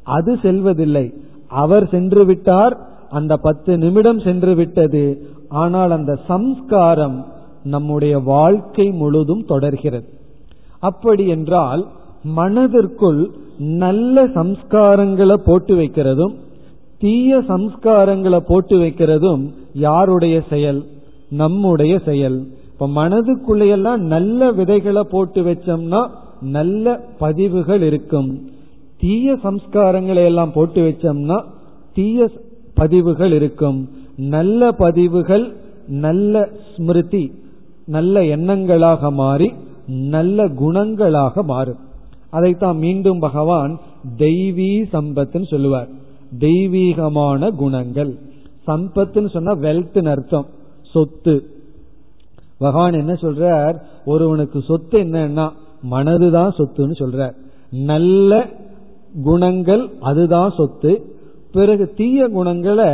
அது 0.03 0.38
செல்வதில்லை. 0.42 1.14
அவர் 1.49 1.88
சென்று 1.88 2.25
விட்டார். 2.25 2.79
அந்த 3.11 3.37
பத்து 3.37 3.79
நிமிடம் 3.79 4.21
சென்று 4.21 4.55
விட்டது. 4.55 5.27
ஆனால் 5.49 5.90
அந்த 5.90 6.18
சம்ஸ்காரம் 6.27 7.27
நம்முடைய 7.64 8.18
வாழ்க்கை 8.18 8.90
முழுதும் 8.90 9.45
தொடர்கிறது. 9.47 10.09
அப்படி 10.81 11.29
என்றால் 11.29 11.88
மனதிற்குள் 12.23 13.31
நல்ல 13.59 14.25
சம்ஸ்காரங்களை 14.27 15.35
போட்டு 15.35 15.75
வைக்கிறதும் 15.75 16.35
தீய 16.99 17.39
சம்ஸ்காரங்களை 17.39 18.39
போட்டு 18.39 18.77
வைக்கிறதும் 18.79 19.49
யாருடைய 19.73 20.43
செயல்? 20.51 20.85
நம்முடைய 21.31 21.99
செயல். 22.05 22.47
இப்ப 22.73 22.89
மனதுக்குள்ளையெல்லாம் 22.89 23.97
நல்ல 23.97 24.51
விதைகளை 24.51 25.03
போட்டு 25.11 25.43
வச்சோம்னா 25.43 26.09
நல்ல 26.41 27.01
பதிவுகள் 27.19 27.83
இருக்கும். 27.83 28.41
தீய 28.99 29.39
சம்ஸ்காரங்களை 29.43 30.25
எல்லாம் 30.25 30.53
போட்டு 30.53 30.81
வச்சோம்னா 30.83 31.45
தீய 31.95 32.31
பதிவுகள் 32.75 33.33
இருக்கும். 33.33 33.89
நல்ல 34.17 34.73
பதிவுகள் 34.73 35.53
நல்ல 35.89 36.49
ஸ்மிருதி 36.77 37.33
நல்ல 37.87 38.21
எண்ணங்களாக 38.21 39.13
மாறி 39.13 39.53
நல்ல 39.87 40.45
குணங்களாக 40.45 41.43
மாறும். 41.43 41.79
அதைத்தான் 42.33 42.76
மீண்டும் 42.76 43.18
பகவான் 43.18 43.78
தெய்வீ 44.18 44.85
சம்பத்துன்னு 44.93 45.47
சொல்லுவார். 45.47 45.89
தெய்வீகமான 46.39 47.51
குணங்கள். 47.51 48.18
சம்பத்துன்னு 48.66 49.30
சொன்னா 49.30 49.53
வெல்த்னு 49.53 50.09
அர்த்தம். 50.09 50.47
சொத்து. 50.93 51.47
பகவான் 52.59 52.93
என்ன 52.93 53.12
சொல்றார்? 53.12 53.80
ஒருவனுக்கு 54.05 54.62
சொத்து 54.62 54.99
என்னன்னா 54.99 55.51
மனதுதான் 55.91 56.53
சொத்துன்னு 56.59 57.03
சொல்றார். 57.03 57.35
நல்ல 57.70 58.49
குணங்கள் 59.24 59.89
அதுதான் 60.01 60.53
சொத்து. 60.57 61.16
பிறகு 61.53 61.93
தீய 61.97 62.28
குணங்களை 62.28 62.87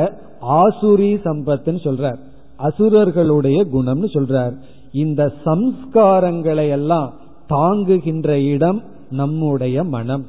ஆசுரி 0.43 1.21
சம்பத்துன்னு 1.25 1.81
சொல்றார். 1.87 2.19
அசுரர்களுடைய 2.59 3.65
குணம்னு 3.73 4.09
சொல்றார். 4.15 4.55
இந்த 4.93 5.33
சம்ஸ்காரங்களை 5.45 6.69
எல்லாம் 6.69 7.13
தாங்குகின்ற 7.47 8.43
இடம் 8.43 8.97
நம்முடைய 9.11 9.85
மனம். 9.85 10.25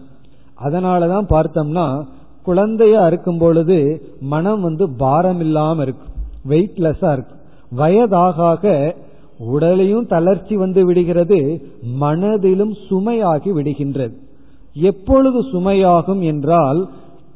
அதனாலதான் 0.63 1.25
பார்த்தோம்னா 1.29 2.05
குழந்தையா 2.43 3.07
இருக்கும் 3.07 3.37
பொழுது 3.37 4.01
மனம் 4.19 4.61
வந்து 4.61 4.89
பாரம் 4.89 5.39
இல்லாம 5.39 5.81
இருக்கும் 5.81 6.13
வெயிட்லெஸ்ஸா 6.47 7.11
இருக்கும். 7.11 7.37
வயதாக 7.71 8.95
உடலையும் 9.37 10.05
தளர்ச்சி 10.05 10.55
வந்து 10.55 10.85
விடுகிறது 10.85 11.67
மனதிலும் 11.81 12.73
சுமையாகி 12.89 13.51
விடுகின்றது. 13.51 14.13
எப்பொழுது 14.73 15.41
சுமையாகும் 15.41 16.21
என்றால் 16.21 16.89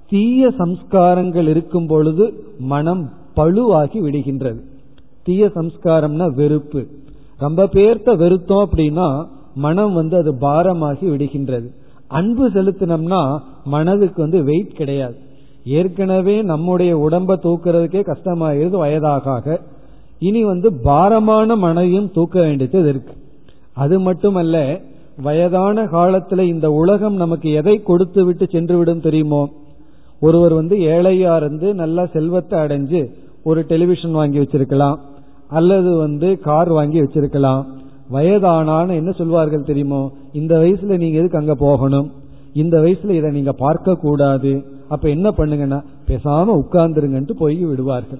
தீய 0.09 0.47
சம்ஸ்காரங்கள் 0.57 1.47
இருக்கும் 1.47 1.87
பொழுது 1.87 2.43
மனம் 2.59 3.09
பழுவாகி 3.35 4.01
விடுகின்றது. 4.01 4.59
தீய 5.23 5.45
சம்ஸ்காரம்னா 5.55 6.33
வெறுப்பு. 6.35 6.87
ரொம்ப 7.37 7.63
பேர்த்த 7.63 8.15
வெறுத்தோம் 8.15 8.65
அப்படின்னா 8.71 9.27
மனம் 9.56 9.93
வந்து 9.93 10.18
அது 10.18 10.34
பாரமாகி 10.34 11.06
விடுகின்றது. 11.10 11.68
அன்பு 12.08 12.49
செலுத்தினோம்னா 12.49 13.39
மனதுக்கு 13.64 14.22
வந்து 14.22 14.43
வெயிட் 14.43 14.76
கிடையாது. 14.76 15.16
ஏற்கனவே 15.66 16.41
நம்முடைய 16.41 16.97
உடம்ப 16.97 17.36
தூக்குறதுக்கே 17.43 18.12
கஷ்டமாயிருது 18.12 18.78
வயதாக 18.78 19.62
இனி 20.20 20.43
வந்து 20.43 20.74
பாரமான 20.74 21.56
மனையும் 21.56 22.12
தூக்க 22.12 22.41
வேண்டியது 22.41 22.89
இருக்கு. 22.89 23.14
அது 23.74 23.99
மட்டுமல்ல 23.99 24.82
வயதான 25.22 25.84
காலத்துல 25.84 26.39
இந்த 26.39 26.72
உலகம் 26.72 27.16
நமக்கு 27.16 27.51
எதை 27.51 27.82
கொடுத்து 27.82 28.26
விட்டு 28.26 28.47
சென்று 28.47 28.78
விடும் 28.78 29.01
தெரியுமோ? 29.01 29.49
ஒருவர் 30.20 30.54
வந்து 30.54 30.78
ஏழையா 30.78 31.36
இருந்து 31.36 31.74
நல்லா 31.74 32.06
செல்வத்தை 32.06 32.60
அடைஞ்சு 32.60 33.10
ஒரு 33.43 33.62
டெலிவிஷன் 33.62 34.12
வாங்கி 34.12 34.39
வச்சிருக்கலாம். 34.39 34.95
அல்லது 35.47 35.97
வந்து 35.97 36.39
கார் 36.39 36.70
வாங்கி 36.70 37.01
வச்சிருக்கலாம். 37.01 37.66
வயதானான்னு 38.14 38.93
என்ன 38.93 39.11
சொல்வார்கள் 39.11 39.64
தெரியுமோ? 39.64 40.11
இந்த 40.34 40.57
வயசுல 40.57 40.97
நீங்க 40.97 41.18
எதுக்கு 41.18 41.38
அங்க 41.38 41.55
போகணும்? 41.55 42.11
இந்த 42.53 42.80
வயசுல 42.80 43.09
இதை 43.09 43.32
நீங்க 43.32 43.51
பார்க்க 43.51 43.95
கூடாது. 43.95 44.64
அப்ப 44.88 45.09
என்ன 45.09 45.30
பண்ணுங்கன்னா 45.30 45.84
பேசாம 46.07 46.61
உட்கார்ந்துருங்கன்ட்டு 46.61 47.32
போய் 47.32 47.66
விடுவார்கள். 47.66 48.20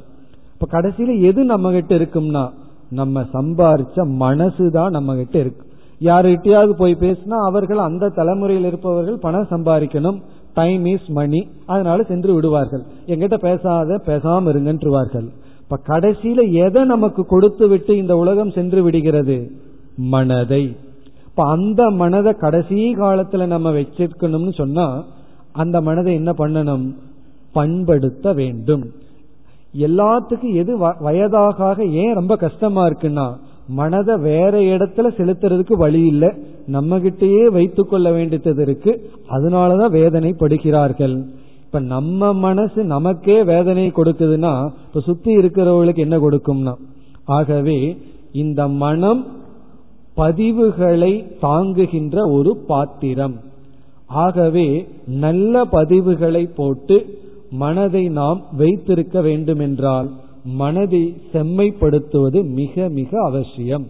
இப்ப 0.54 0.68
கடைசியில 0.78 1.22
எது 1.22 1.44
நம்ம 1.44 1.72
கிட்ட 1.72 1.96
இருக்கும்னா 1.96 2.50
நம்ம 2.89 3.22
சம்பாரிச்ச 3.34 3.96
மனசுதான் 3.96 4.89
நம்ம 4.89 5.16
கிட்ட 5.16 5.39
இருக்கு. 5.39 5.66
யாருகிட்டயாவது 6.02 6.70
போய் 6.70 6.98
பேசினா 7.00 7.38
அவர்கள் 7.46 7.78
அந்த 7.78 8.10
தலைமுறையில் 8.10 8.66
இருப்பவர்கள் 8.66 9.18
பணம் 9.18 9.48
சம்பாதிக்கணும் 9.50 10.22
டைம் 10.54 10.86
இஸ் 10.86 11.10
மணி 11.10 11.48
அதனால 11.66 12.04
சென்று 12.04 12.34
விடுவார்கள். 12.34 12.84
எங்கிட்ட 13.06 13.38
பேசாத 13.38 14.02
பேசாம 14.06 14.52
இருங்கன்றுவார்கள். 14.54 15.28
இப்ப 15.64 15.80
கடைசியில 15.88 16.52
எதை 16.52 16.84
நமக்கு 16.84 17.26
கொடுத்து 17.26 17.68
விட்டு 17.68 17.98
இந்த 17.98 18.16
உலகம் 18.16 18.52
சென்று 18.52 18.84
விடுகிறது? 18.84 19.52
மனதை. 19.96 20.76
இப்ப 21.28 21.50
அந்த 21.50 21.89
மனதை 21.89 22.34
கடைசி 22.34 22.96
காலத்துல 22.96 23.46
நம்ம 23.46 23.72
வச்சிருக்கணும்னு 23.72 24.54
சொன்னா 24.54 25.04
அந்த 25.52 25.82
மனதை 25.82 26.14
என்ன 26.14 26.32
பண்ணணும்? 26.32 26.94
பண்படுத்த 27.54 28.34
வேண்டும். 28.34 28.84
எல்லாத்துக்கும் 29.78 30.54
எது 30.54 30.78
வயதாக 31.00 31.86
ஏன் 31.86 32.14
ரொம்ப 32.14 32.36
கஷ்டமா 32.36 32.88
இருக்குன்னா 32.88 33.36
மனதை 33.68 34.18
வேற 34.18 34.60
இடத்துல 34.60 35.12
செலுத்துறதுக்கு 35.18 35.74
வழி 35.74 36.06
இல்லை. 36.06 36.30
நம்ம 36.66 37.00
கிட்டயே 37.00 37.46
வைத்து 37.46 37.86
கொள்ள 37.86 38.12
வேண்டியது 38.12 38.62
இருக்கு. 38.62 39.10
அதனாலதான் 39.30 39.91
வேதனைப்படுகிறார்கள். 39.91 41.24
இப்ப 41.66 41.80
நம்ம 41.80 42.34
மனசு 42.34 42.84
நமக்கே 42.84 43.44
வேதனை 43.44 43.91
கொடுக்குதுன்னா 43.91 44.72
இப்ப 44.88 45.00
சுத்தி 45.00 45.38
இருக்கிறவங்களுக்கு 45.38 45.96
என்ன 45.96 46.18
கொடுக்கும்னா 46.18 46.74
ஆகவே 47.26 47.98
இந்த 48.32 48.68
மனம் 48.68 49.28
பதிவுகளை 50.18 51.39
தாங்குகின்ற 51.39 52.32
ஒரு 52.32 52.57
பாத்திரம். 52.57 53.39
ஆகவே 54.05 54.88
நல்ல 55.07 55.64
பதிவுகளை 55.66 56.49
போட்டு 56.55 57.18
மனதை 57.51 58.09
நாம் 58.09 58.41
வைத்திருக்க 58.57 59.22
வேண்டுமென்றால் 59.22 60.09
மனதை 60.43 61.16
செம்மைப்படுத்துவது 61.34 62.43
மிக 62.43 62.89
மிக 62.89 63.26
அவசியம். 63.26 63.88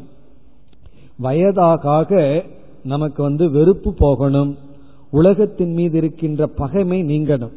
வயதாக 1.17 2.43
நமக்கு 2.83 3.23
வந்து 3.23 3.51
வெறுப்பு 3.51 3.93
போகணும். 3.93 4.57
உலகத்தின் 5.11 5.73
மீது 5.73 5.97
இருக்கின்ற 5.97 6.47
பகைமை 6.47 7.03
நீங்கணும். 7.03 7.51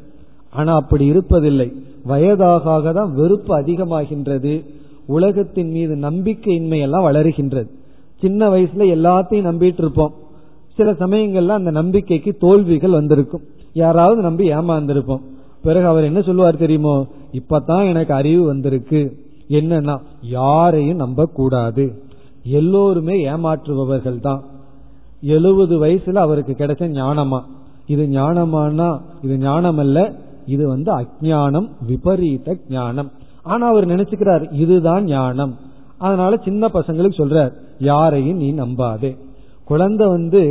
ஆனா 0.51 0.75
அப்படி 0.75 1.11
இருப்பதில்லை. 1.11 1.73
வயதாக 2.05 2.93
தான் 2.93 3.15
வெறுப்பு 3.15 3.61
அதிகமாகின்றது. 3.61 4.65
உலகத்தின் 5.07 5.71
மீது 5.71 5.95
நம்பிக்கையின்மை 5.95 6.81
எல்லாம் 6.81 7.07
வளருகின்றது. 7.07 7.69
சின்ன 8.21 8.49
வயசுல 8.49 8.79
எல்லாத்தையும் 8.79 9.49
நம்பிட்டு 9.51 9.79
இருப்போம். 9.79 10.15
சில 10.75 10.93
சமயங்கள்ல 10.93 11.49
அந்த 11.49 11.71
நம்பிக்கைக்கு 11.71 12.33
தோல்விகள் 12.33 12.91
வந்திருக்கும். 12.91 13.43
யாராவது 13.73 14.23
நம்பி 14.23 14.53
ஏமாந்திருப்போம். 14.53 15.21
பிறகு 15.63 15.87
அவர் 15.87 16.05
என்ன 16.05 16.21
சொல்லுவார் 16.21 16.57
தெரியுமோ? 16.57 17.07
இப்பதான் 17.33 17.89
எனக்கு 17.89 18.15
அறிவு 18.15 18.45
வந்திருக்கு. 18.45 19.17
என்னன்னா 19.49 19.99
யாரையும் 20.23 20.97
நம்ப 20.97 21.27
கூடாது 21.27 22.03
எல்லோருமே 22.45 23.27
ஏமாற்றுபவர்கள் 23.27 24.21
தான். 24.21 24.45
எழுபது 25.23 25.87
வயசுல 25.87 26.15
அவருக்கு 26.15 26.53
கிடைச்ச 26.53 26.89
ஞானமா? 26.91 27.41
இது 27.87 28.07
ஞானமானா 28.07 29.01
இது 29.23 29.39
ஞானம் 29.39 29.79
அல்ல 29.79 30.13
இது 30.47 30.69
வந்து 30.69 30.93
அஜானம் 30.93 31.69
விபரீத 31.87 32.57
ஞானம். 32.69 33.11
ஆனா 33.43 33.69
அவர் 33.69 33.87
நினைச்சுக்கிறார் 33.87 34.53
இதுதான் 34.53 35.05
ஞானம். 35.05 35.57
அதனால 35.99 36.37
சின்ன 36.37 36.69
பசங்களுக்கு 36.69 37.21
சொல்றார் 37.23 37.53
யாரையும் 37.79 38.37
நீ 38.37 38.53
நம்பாதே. 38.53 39.17
குழந்தை 39.65 40.07
வந்து 40.07 40.43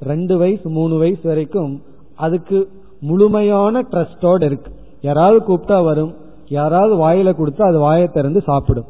ரெண்டு 0.00 0.36
வயசு 0.36 0.68
மூணு 0.68 0.98
வயசு 0.98 1.20
வரைக்கும் 1.22 1.82
அதுக்கு 2.16 2.68
முழுமையான 3.00 3.82
ட்ரஸ்டோட 3.82 4.42
இருக்கு. 4.44 4.72
யாராவது 5.00 5.38
கூப்பிட்டா 5.48 5.84
வரும். 5.84 6.14
யாராவது 6.48 6.94
வாயில 6.96 7.34
கொடுத்தா 7.36 7.62
அது 7.62 7.78
வாயை 7.78 8.08
திறந்து 8.08 8.40
சாப்பிடும். 8.40 8.84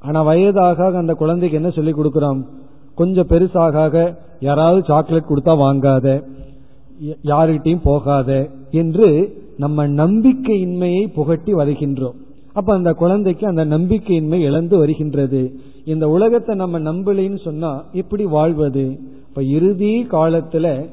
ஆனா 0.00 0.22
வயதாக 0.22 0.96
அந்த 0.96 1.12
குழந்தைக்கு 1.12 1.56
என்ன 1.56 1.70
சொல்லி 1.70 1.92
கொடுக்கிறோம்? 1.92 2.46
கொஞ்சம் 2.94 3.26
பெருசாக 3.26 4.16
யாராவது 4.40 4.82
சாக்லேட் 4.86 5.30
கொடுத்தா 5.30 5.54
வாங்காத. 5.64 6.22
யாருகிட்டையும் 7.24 7.82
போகாத 7.82 8.48
என்று 8.70 9.36
நம்ம 9.56 9.86
நம்பிக்கையின்மையை 9.88 11.12
புகட்டி 11.12 11.54
வருகின்றோம் 11.54 12.18
அப்ப 12.52 12.74
அந்த 12.74 12.92
குழந்தைக்கு 12.92 13.46
அந்த 13.46 13.64
நம்பிக்கையின்மை 13.64 14.34
இழந்து 14.34 14.78
வருகின்றது. 14.78 15.52
இந்த 15.84 16.08
உலகத்தை 16.08 16.54
நம்ம 16.54 16.80
நம்பலைன்னு 16.80 17.40
சொன்னா 17.40 17.84
எப்படி 17.92 18.24
வாழ்வது? 18.24 18.98
இப்ப 19.28 19.42
இறுதி 19.42 20.06
காலத்துல 20.10 20.86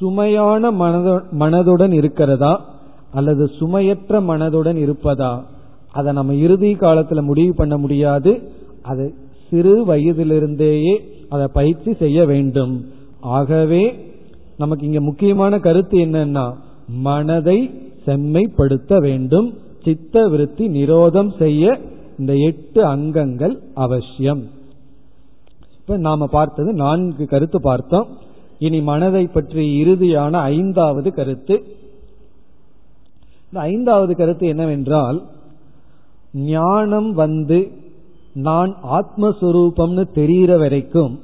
சுமையான 0.00 0.70
மனதோ 0.70 1.22
மனதுடன் 1.38 1.92
இருக்கிறதா? 1.92 2.64
அல்லது 3.12 3.50
சுமையற்ற 3.60 4.20
மனதுடன் 4.20 4.76
இருப்பதா? 4.76 5.42
அதை 5.92 6.12
நம்ம 6.12 6.34
இறுதி 6.34 6.74
காலத்துல 6.74 7.22
முடிவு 7.22 7.54
பண்ண 7.54 7.78
முடியாது. 7.78 8.42
அதை 8.82 9.10
சிறு 9.50 9.84
வயதிலிருந்தேயே 9.86 11.00
அதை 11.28 11.46
பயிற்சி 11.52 11.94
செய்ய 11.94 12.24
வேண்டும். 12.24 12.84
ஆகவே 13.20 14.10
நமக்கு 14.56 14.86
இங்க 14.86 15.00
முக்கியமான 15.00 15.58
கருத்து 15.58 15.98
என்னன்னா 15.98 16.54
மனதை 16.88 17.70
செம்மைப்படுத்த 18.06 19.00
வேண்டும். 19.00 19.54
சித்த 19.84 20.28
விருத்தி 20.28 20.68
நிரோதம் 20.68 21.36
செய்ய 21.38 21.80
இந்த 22.18 22.36
எட்டு 22.36 22.84
அங்கங்கள் 22.86 23.60
அவசியம். 23.74 24.42
இப்ப 25.80 25.96
நாம 25.96 26.26
பார்த்தது 26.26 26.72
நான்கு 26.72 27.26
கருத்து 27.26 27.60
பார்த்தோம். 27.60 28.06
இனி 28.58 28.80
மனதை 28.80 29.26
பற்றி 29.26 29.84
இறுதியான 29.84 30.32
ஐந்தாவது 30.32 31.14
கருத்து. 31.14 31.56
இந்த 33.46 33.60
ஐந்தாவது 33.60 34.16
கருத்து 34.16 34.46
என்னவென்றால் 34.46 35.22
ஞானம் 36.32 37.12
வந்து 37.12 37.70
நான் 38.34 38.76
ஆத்மஸ்வரூபம்னு 38.90 40.04
தெரிகிற 40.12 40.58
வரைக்கும் 40.58 41.18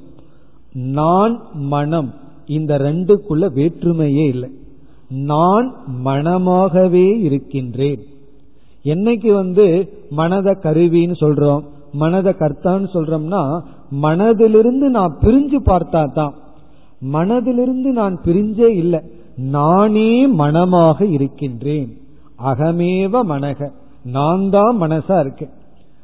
நான் 0.73 1.41
மனம் 1.53 2.13
இந்த 2.47 2.77
ரெண்டுக்குள்ள 2.77 3.45
வேற்றுமையே 3.55 4.27
இல்லை. 4.27 4.49
நான் 5.09 5.73
மனமாகவே 6.05 7.07
இருக்கின்றேன். 7.19 8.03
என்னைக்கு 8.85 9.33
வந்து 9.33 9.65
மனத 10.15 10.49
கருவின்னு 10.63 11.15
சொல்றோம் 11.19 11.63
மனத 11.99 12.29
கர்த்தான்னு 12.41 12.87
சொல்றோம்னா 12.93 13.41
மனதிலிருந்து 14.05 14.87
நான் 14.89 15.17
பிரிஞ்சு 15.21 15.59
பார்த்தா 15.65 16.11
தான் 16.13 16.33
மனதிலிருந்து 17.13 17.89
நான் 17.91 18.19
பிரிஞ்சே 18.25 18.69
இல்லை 18.75 18.99
நானே 19.37 20.27
மனமாக 20.27 21.05
இருக்கின்றேன். 21.05 21.89
அகமேவ 22.43 23.13
மனக 23.33 23.69
நான் 24.03 24.49
தான் 24.49 24.75
மனசா 24.81 25.19
இருக்கேன். 25.19 25.51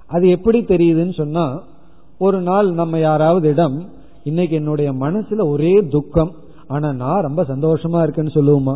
அது 0.07 0.29
எப்படி 0.29 0.59
தெரியுதுன்னு 0.61 1.13
சொன்னா 1.13 1.45
ஒரு 2.19 2.41
நாள் 2.41 2.73
நம்ம 2.73 2.99
யாராவது 2.99 3.49
இடம் 3.49 3.77
இன்னைக்கு 4.23 4.55
என்னுடைய 4.55 4.91
மனசுல 4.91 5.47
ஒரே 5.49 5.73
துக்கம் 5.89 6.31
ஆனா 6.67 6.91
நான் 6.93 7.21
ரொம்ப 7.21 7.43
சந்தோஷமா 7.43 7.99
இருக்கேன்னு 8.03 8.37
சொல்லுவோமா? 8.37 8.75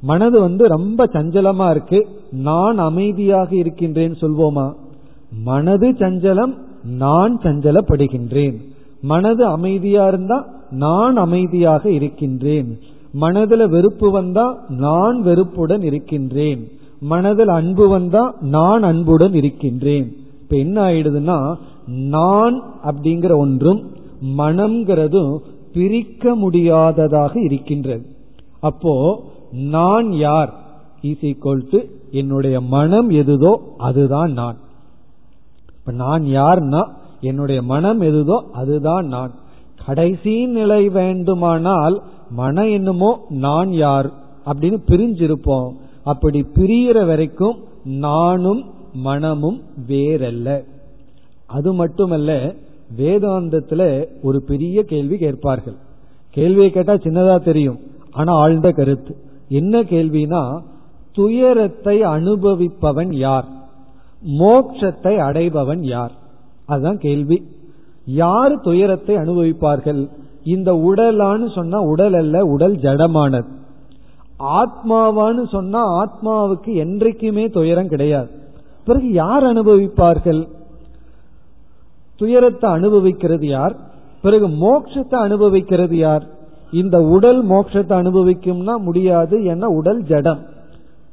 மனது 0.00 0.40
வந்து 0.40 0.66
ரொம்ப 0.66 1.04
சஞ்சலமா 1.04 1.70
இருக்கு. 1.70 2.08
நான் 2.30 2.78
அமைதியாக 2.78 3.56
இருக்கின்றேன் 3.56 4.12
சொல்வோமா? 4.12 4.72
மனது 5.44 5.90
சஞ்சலம் 5.90 6.54
நான் 6.84 7.38
சஞ்சலப்படுகின்றேன். 7.42 8.56
மனது 9.00 9.44
அமைதியா 9.44 10.08
இருந்தா 10.08 10.46
நான் 10.70 11.16
அமைதியாக 11.16 11.90
இருக்கின்றேன். 11.90 12.78
மனதுல 13.20 13.68
வெறுப்பு 13.68 14.10
வந்தா 14.10 14.64
நான் 14.68 15.22
வெறுப்புடன் 15.22 15.82
இருக்கின்றேன். 15.82 16.68
மனதில் 17.00 17.48
அன்பு 17.48 17.88
வந்தா 17.88 18.34
நான் 18.40 18.82
அன்புடன் 18.82 19.34
இருக்கின்றேன். 19.34 20.12
இப்ப 20.42 20.56
என்ன 20.56 20.82
ஆயிடுதுன்னா 20.82 21.54
நான் 21.86 22.62
அப்படிங்கிற 22.84 23.36
ஒன்றும் 23.36 23.90
மனம்ங்கிறதும் 24.38 25.38
பிரிக்க 25.72 26.34
முடியாததாக 26.34 27.40
இருக்கின்றது. 27.40 28.06
அப்போ 28.60 29.24
நான் 29.52 30.12
யார்? 30.12 30.54
இஸ் 31.00 31.24
ஈக்வல் 31.24 31.68
டு 31.70 31.78
என்னுடைய 32.10 32.60
மனம் 32.60 33.10
எதுதோ 33.10 33.58
அதுதான் 33.76 34.32
நான். 34.32 34.56
இப்ப 35.78 35.92
நான் 35.92 36.22
யார்னா 36.22 36.90
என்னுடைய 37.20 37.62
மனம் 37.62 38.00
எதுதோ 38.00 38.44
அதுதான் 38.52 39.06
நான். 39.06 39.34
கடைசி 39.86 40.46
நிலை 40.46 40.88
வேண்டுமானால் 40.88 42.02
மன 42.30 42.66
என்னமோ 42.66 43.26
நான் 43.28 43.72
யார் 43.72 44.12
அப்படின்னு 44.46 44.76
பிரிஞ்சிருப்போம். 44.86 45.72
அப்படி 46.04 46.46
பிரியிற 46.54 47.06
வரைக்கும் 47.06 47.56
நானும் 47.84 48.64
மனமும் 48.92 49.62
வேறல்ல. 49.88 50.64
அது 51.46 51.72
மட்டுமல்ல 51.72 52.54
வேதாந்தத்துல 52.96 54.06
ஒரு 54.22 54.42
பெரிய 54.46 54.82
கேள்வி 54.82 55.18
கேட்பார்கள். 55.18 55.76
கேள்வியை 56.30 56.70
கேட்டா 56.70 56.92
சின்னதா 56.92 57.44
தெரியும். 57.44 57.78
ஆனா 58.10 58.32
ஆழ்ந்த 58.32 58.70
கருத்து. 58.70 59.16
என்ன 59.48 59.82
கேள்வினா 59.82 60.60
துயரத்தை 61.12 62.02
அனுபவிப்பவன் 62.02 63.14
யார்? 63.14 63.44
மோட்சத்தை 64.38 65.16
அடைபவன் 65.16 65.80
யார்? 65.80 66.12
அதுதான் 66.66 66.98
கேள்வி. 66.98 67.42
யார் 68.06 68.60
துயரத்தை 68.60 69.16
அனுபவிப்பார்கள்? 69.16 70.10
இந்த 70.44 70.72
உடலான்னு 70.72 71.54
சொன்னா 71.54 71.80
உடல் 71.80 72.14
அல்ல 72.14 72.44
உடல் 72.44 72.76
ஜடமானது. 72.76 73.46
ஆத்மாவான்னு 74.38 75.48
சொன்னா 75.48 76.04
ஆத்மாவுக்கு 76.04 76.74
என்றைக்குமே 76.74 77.46
துயரம் 77.46 77.88
கிடையாது. 77.88 78.30
பிறகு 78.84 79.12
யார் 79.12 79.44
அனுபவிப்பார்கள்? 79.44 80.48
துயரத்தை 82.16 82.70
அனுபவிக்கிறது 82.70 83.46
யார்? 83.46 83.76
பிறகு 84.22 84.48
மோட்சத்தை 84.48 85.14
அனுபவிக்கிறது 85.14 85.96
யார்? 85.96 86.26
இந்த 86.72 87.02
உடல் 87.02 87.48
மோட்சத்தை 87.48 87.94
அனுபவிக்கும்னா 88.02 88.76
முடியாது 88.76 89.38
ஏன்னா 89.38 89.64
உடல் 89.64 90.02
ஜடம். 90.02 90.38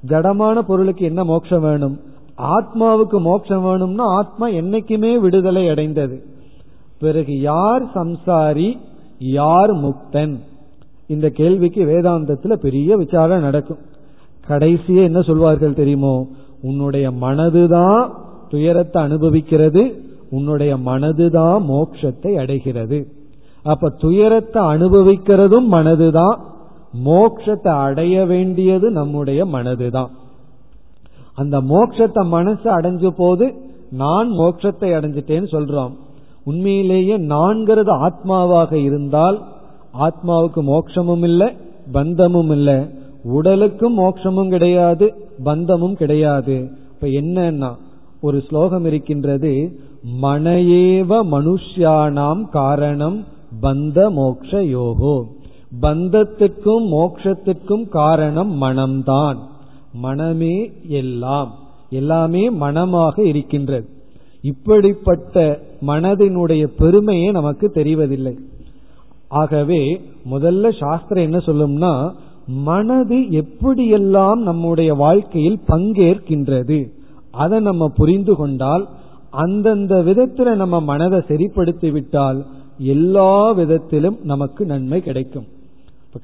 ஜடமான 0.08 0.60
பொருளுக்கு 0.60 1.06
என்ன 1.06 1.24
மோட்சம் 1.24 1.62
வேணும்? 1.62 1.99
ஆத்மாவுக்கு 2.38 3.20
மோட்சம் 3.20 3.64
வேணும்னா 3.64 4.03
ஆத்மா 4.03 4.47
என்னைக்குமே 4.47 5.20
விடுதலை 5.20 5.70
அடைந்தது. 5.70 6.24
பிறகு 6.99 7.39
யார் 7.39 7.86
சம்சாரி? 7.86 8.78
யார் 9.20 9.72
முக்தன்? 9.72 10.39
இந்த 11.08 11.30
கேள்விக்கு 11.30 11.86
வேதாந்தத்துல 11.86 12.53
பெரிய 12.53 12.97
விசாரம் 12.97 13.41
நடக்கும். 13.41 13.78
கடைசியே 14.47 15.03
என்ன 15.03 15.22
சொல்வார்கள் 15.22 15.74
தெரியுமோ? 15.74 16.28
உன்னுடைய 16.62 17.12
மனதுதான் 17.12 18.10
துயரத்தை 18.49 19.03
அனுபவிக்கிறது 19.03 20.01
உன்னுடைய 20.30 20.76
மனதுதான் 20.76 21.64
மோட்சத்தை 21.70 22.36
அடைகிறது. 22.36 23.14
அப்ப 23.66 23.89
துயரத்தை 23.89 24.63
அனுபவிக்கிறதும் 24.63 25.68
மனதுதான். 25.72 26.38
மோட்சத்தை 27.05 27.68
அடைய 27.68 28.26
வேண்டியது 28.26 28.91
நம்முடைய 28.91 29.45
மனதுதான். 29.45 30.11
அந்த 31.36 31.55
மோட்சத்தை 31.61 32.28
மனசு 32.28 32.68
அடைஞ்ச 32.80 33.07
போது 33.07 33.45
நான் 33.91 34.30
மோட்சத்தை 34.32 34.89
அடைஞ்சிட்டேன்னு 34.97 35.49
சொல்றோம். 35.51 35.93
உண்மையிலேயே 36.43 37.16
நான்கிறது 37.18 37.91
ஆத்மாவாக 38.07 38.74
இருந்தால் 38.74 39.38
ஆத்மாவுக்கு 39.99 40.61
மோட்சமும் 40.68 41.24
இல்லை 41.24 41.49
பந்தமும் 41.91 42.49
இல்லை. 42.49 42.78
உடலுக்கும் 43.24 43.99
மோட்சமும் 43.99 44.49
கிடையாது 44.49 45.05
பந்தமும் 45.43 45.95
கிடையாது. 45.95 46.55
இப்ப 46.93 47.07
என்னன்னா 47.22 47.72
ஒரு 48.22 48.38
ஸ்லோகம் 48.47 48.86
இருக்கின்றது 48.86 49.53
மனையேவ 50.22 51.20
மனுஷ்யானாம் 51.32 52.43
காரணம் 52.49 53.18
பந்த 53.62 54.12
மோக்ஷ 54.12 54.64
யோகோ 54.64 55.24
பந்தத்திற்கும் 55.82 56.86
மோக்ஷத்திற்கும் 56.91 57.89
காரணம் 57.89 58.62
மனம்தான். 58.62 59.38
மனமே 59.93 60.72
எல்லாம். 60.88 61.53
எல்லாமே 61.89 62.49
மனமாக 62.49 63.24
இருக்கின்றது. 63.24 63.89
இப்படிப்பட்ட 64.41 65.62
மனதினுடைய 65.88 66.66
பெருமையே 66.78 67.32
நமக்கு 67.32 67.72
தெரிவதில்லை. 67.74 68.36
ஆகவே 69.28 70.01
முதல்ல 70.32 70.78
சாஸ்திரம் 70.80 71.24
என்ன 71.24 71.38
சொல்லும்னா 71.38 72.12
மனது 72.47 73.16
எப்படியெல்லாம் 73.16 74.36
நம்முடைய 74.36 74.93
வாழ்க்கையில் 74.93 75.60
பங்கேற்கின்றது 75.68 76.89
அதை 77.32 77.60
நம்ம 77.60 77.88
புரிந்து 77.88 78.36
கொண்டால் 78.36 78.88
அந்தந்த 79.30 79.95
விதத்துல 79.95 80.56
நம்ம 80.56 80.80
மனதை 80.80 81.22
சரிப்படுத்தி 81.28 81.91
விட்டால் 81.91 82.45
எல்லா 82.78 83.51
விதத்திலும் 83.51 84.17
நமக்கு 84.23 84.65
நன்மை 84.65 85.01
கிடைக்கும். 85.01 85.47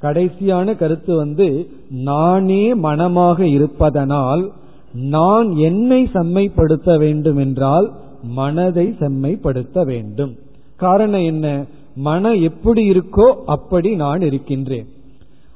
கடைசியான 0.01 0.77
கருத்து 0.77 1.15
வந்து 1.15 1.67
நானே 1.89 2.73
மனமாக 2.73 3.47
இருப்பதனால் 3.47 4.51
நான் 4.93 5.55
என்னை 5.55 6.09
செம்மைப்படுத்த 6.13 6.97
வேண்டும் 6.97 7.37
என்றால் 7.37 7.91
மனதை 8.23 8.95
செம்மைப்படுத்த 8.99 9.85
வேண்டும். 9.85 10.35
காரணம் 10.75 11.21
என்ன? 11.21 11.65
மனம் 11.95 12.41
எப்படி 12.41 12.89
இருக்கோ 12.89 13.33
அப்படி 13.45 13.95
நான் 13.95 14.21
இருக்கின்றேன். 14.21 14.87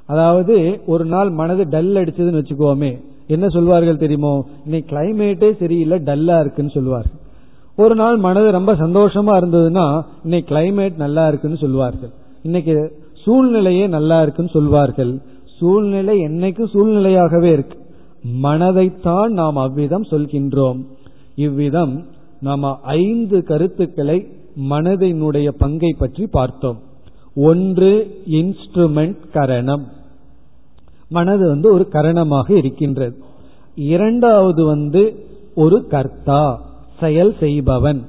அதாவது 0.05 0.79
ஒரு 0.85 1.05
நாள் 1.05 1.29
மனது 1.29 1.63
டல் 1.63 1.95
அடிச்சதுன்னு 1.95 2.41
வச்சுக்கோமே. 2.41 3.01
என்ன 3.27 3.47
சொல்வார்கள் 3.47 3.97
தெரியுமோ? 3.97 4.45
இன்னைக்கு 4.63 4.95
கிளைமேட்டே 4.95 5.57
சரியில்லை 5.57 5.97
டல்லா 5.97 6.39
இருக்குன்னு 6.39 6.71
சொல்லுவார்கள் 6.71 7.23
ஒரு 7.78 7.95
நாள் 7.95 8.17
மனது 8.17 8.51
ரொம்ப 8.51 8.73
சந்தோஷமா 8.73 9.34
இருந்ததுன்னா 9.38 10.05
இன்னைக்கு 10.23 10.55
கிளைமேட் 10.55 10.95
நல்லா 10.95 11.28
இருக்குன்னு 11.28 11.57
சொல்வார்கள். 11.57 12.09
இன்னைக்கு 12.43 13.03
சூழ்நிலையே 13.13 13.88
நல்லா 13.88 14.21
இருக்குன்னு 14.21 14.51
சொல்வார்கள். 14.51 15.21
சூழ்நிலை 15.59 16.19
என்னைக்கும் 16.19 16.69
சூழ்நிலையாகவே 16.73 17.51
இருக்கு. 17.51 17.78
மனதைத்தான் 18.43 19.28
நாம் 19.28 19.55
அவ்விதம் 19.55 20.03
சொல்கின்றோம். 20.03 20.86
இவ்விதம் 21.36 22.05
நாம 22.41 22.80
ஐந்து 22.84 23.43
கருத்துக்களை 23.43 24.28
மனதினுடைய 24.69 25.47
பங்கை 25.47 25.95
பற்றி 25.99 26.28
பார்த்தோம். 26.28 26.80
ஒன்று 27.36 28.21
இன்ஸ்ட்ருமெண்ட் 28.30 29.17
கரணம். 29.34 29.86
மனது 31.09 31.47
வந்து 31.47 31.73
ஒரு 31.73 31.88
கரணமாக 31.91 32.51
இருக்கின்றது. 32.51 33.17
இரண்டாவது 33.76 34.65
வந்து 34.65 35.26
ஒரு 35.55 35.88
கர்த்தா. 35.88 36.64
செயல் 36.99 37.35
செய்பவன். 37.39 38.05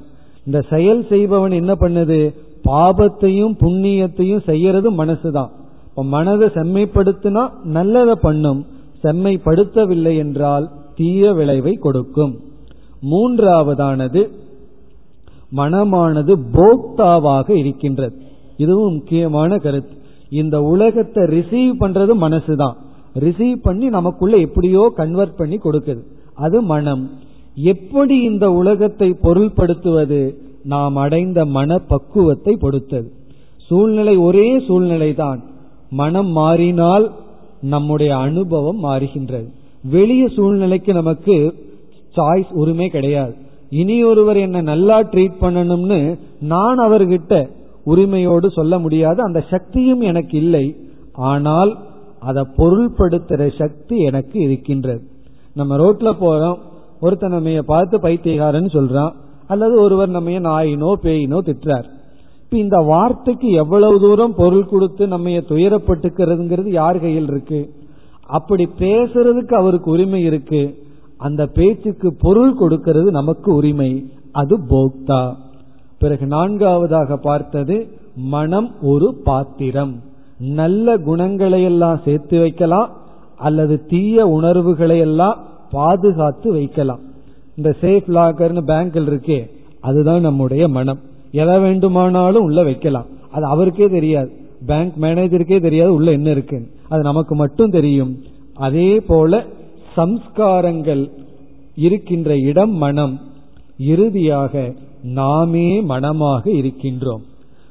இந்த 0.47 0.61
செயல் 0.71 1.07
செய்பவன் 1.09 1.51
என்ன 1.51 1.73
பண்ணுது? 1.73 2.35
பாபத்தையும் 2.65 3.55
புண்ணியத்தையும் 3.61 4.45
செய்யறது 4.45 4.93
மனசுதான். 4.93 5.51
இப்ப 5.89 6.05
மனதை 6.05 6.49
செம்மைப்படுத்தினா 6.49 7.49
நல்லதை 7.63 8.15
பண்ணும். 8.15 8.67
செம்மைப்படுத்தவில்லை 9.03 10.17
என்றால் 10.17 10.71
தீய 10.95 11.33
விளைவை 11.33 11.73
கொடுக்கும். 11.73 12.41
மூன்றாவதானது 13.11 14.29
மனமானது 15.57 16.37
போக்தாவாக 16.53 17.51
இருக்கின்றது. 17.51 18.17
இதுவும் 18.57 18.95
முக்கியமான 18.95 19.59
கருத்து. 19.59 19.97
இந்த 20.31 20.63
உலகத்தை 20.63 21.25
ரிசீவ் 21.25 21.81
பண்றது 21.81 22.15
மனசுதான். 22.21 22.75
ரிசீவ் 23.15 23.63
பண்ணி 23.63 23.87
நமக்குள்ள 23.89 24.37
எப்படியோ 24.37 24.93
கன்வெர்ட் 24.97 25.37
பண்ணி 25.37 25.57
கொடுக்குது. 25.57 26.03
அது 26.35 26.63
மனம். 26.63 27.11
எப்படி 27.57 28.23
இந்த 28.23 28.53
உலகத்தை 28.53 29.17
பொருள்படுத்துவது? 29.23 30.35
நாம் 30.63 30.97
அடைந்த 30.97 31.45
மன 31.45 31.79
பக்குவத்தை 31.79 32.57
பொறுத்தது. 32.57 33.13
சூழ்நிலை 33.67 34.17
ஒரே 34.17 34.61
சூழ்நிலை 34.67 35.15
தான் 35.15 35.45
மனம் 35.91 36.29
மாறினால் 36.29 37.13
நம்முடைய 37.61 38.17
அனுபவம் 38.17 38.85
மாறுகின்றது. 38.85 39.49
வெளிய 39.83 40.29
சூழ்நிலைக்கு 40.29 40.93
நமக்கு 40.93 41.55
சாய்ஸ் 42.17 42.53
உரிமை 42.53 42.89
கிடையாது. 42.89 43.35
இனி 43.71 44.05
ஒருவர் 44.05 44.37
என்ன 44.37 44.61
நல்லா 44.61 45.03
ட்ரீட் 45.03 45.41
பண்ணணும்னு 45.41 46.19
நான் 46.41 46.79
அவர்கிட்ட 46.79 47.49
உரிமையோடு 47.85 48.51
சொல்ல 48.51 48.79
முடியாது. 48.79 49.23
அந்த 49.23 49.45
சக்தியும் 49.51 50.01
எனக்கு 50.01 50.39
இல்லை. 50.39 50.77
ஆனால் 51.15 51.79
அதை 52.21 52.43
பொருள்படுத்துற 52.57 53.57
சக்தி 53.59 53.99
எனக்கு 53.99 54.41
இருக்கின்றது. 54.41 55.03
நம்ம 55.55 55.77
ரோட்ல 55.77 56.13
போறோம். 56.21 56.59
ஒருத்தன் 57.01 57.31
நம்ம 57.31 57.63
பார்த்து 57.63 57.99
பைத்தியகாரன்னு 57.99 58.69
சொல்றான். 58.73 59.13
அல்லது 59.47 59.81
ஒருவர் 59.81 60.09
நம்ம 60.09 60.31
நாயினோ 60.31 60.93
பேயினோ 61.03 61.39
திட்டுறார். 61.47 61.85
இப்ப 62.43 62.59
இந்த 62.59 62.77
வார்த்தைக்கு 62.77 63.51
எவ்வளவு 63.51 64.01
தூரம் 64.01 64.35
பொருள் 64.35 64.67
கொடுத்து 64.67 65.07
நம்ம 65.07 65.29
துயரப்பட்டுக்கிறதுங்கிறது 65.29 66.69
யார் 66.69 67.01
கையில் 67.01 67.29
இருக்கு? 67.29 67.71
அப்படி 68.27 68.69
பேசுறதுக்கு 68.79 69.55
அவருக்கு 69.55 69.91
உரிமை 69.91 70.23
இருக்கு. 70.23 70.75
அந்த 71.17 71.47
பேச்சுக்கு 71.47 72.17
பொருள் 72.21 72.55
கொடுக்கிறது 72.55 73.11
நமக்கு 73.11 73.55
உரிமை. 73.55 74.13
அது 74.33 74.59
போக்தா. 74.59 75.35
பிறகு 75.99 76.27
நான்காவதாக 76.27 77.17
பார்த்தது 77.17 77.89
மனம் 78.17 78.75
ஒரு 78.83 79.15
பாத்திரம். 79.25 80.01
நல்ல 80.39 80.97
குணங்களை 80.97 81.63
எல்லாம் 81.63 82.01
சேர்த்து 82.05 82.41
வைக்கலாம் 82.41 82.91
அல்லது 83.37 83.87
தீய 83.87 84.27
உணர்வுகளை 84.27 84.99
எல்லாம் 84.99 85.39
பாதுகாத்து 85.77 86.53
வைக்கலாம். 86.53 87.03
இந்த 87.57 87.71
சேஃப் 87.81 88.09
லாக்கர்னு 88.17 88.63
பேங்க்ல 88.67 89.05
இருக்கே 89.11 89.41
அதுதான் 89.81 90.21
நம்முடைய 90.21 90.69
மனம். 90.69 91.01
எதை 91.33 91.59
வேண்டுமானாலும் 91.59 92.43
உள்ள 92.43 92.63
வைக்கலாம். 92.63 93.07
அது 93.31 93.45
அவருக்கே 93.45 93.89
தெரியாது. 93.89 94.31
பேங்க் 94.67 94.95
மேனேஜருக்கே 95.01 95.61
தெரியாது 95.61 95.93
உள்ள 95.95 96.11
என்ன 96.11 96.31
இருக்கு 96.31 96.59
அது 96.89 97.03
நமக்கு 97.03 97.35
மட்டும் 97.35 97.71
தெரியும். 97.71 98.13
அதே 98.57 99.01
போல 99.07 99.45
சம்ஸ்காரங்கள் 99.97 101.03
இருக்கின்ற 101.77 102.37
இடம் 102.39 102.75
மனம். 102.85 103.15
இறுதியாக 103.79 104.75
நாமே 105.03 105.81
மனமாக 105.83 106.51
இருக்கின்றோம். 106.51 107.23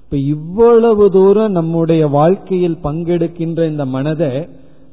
இப்ப 0.03 0.17
இவ்வளவு 0.33 1.05
தூரம் 1.11 1.51
நம்முடைய 1.51 2.07
வாழ்க்கையில் 2.07 2.77
பங்கெடுக்கின்ற 2.83 3.69
இந்த 3.69 3.85
மனதை 3.85 4.33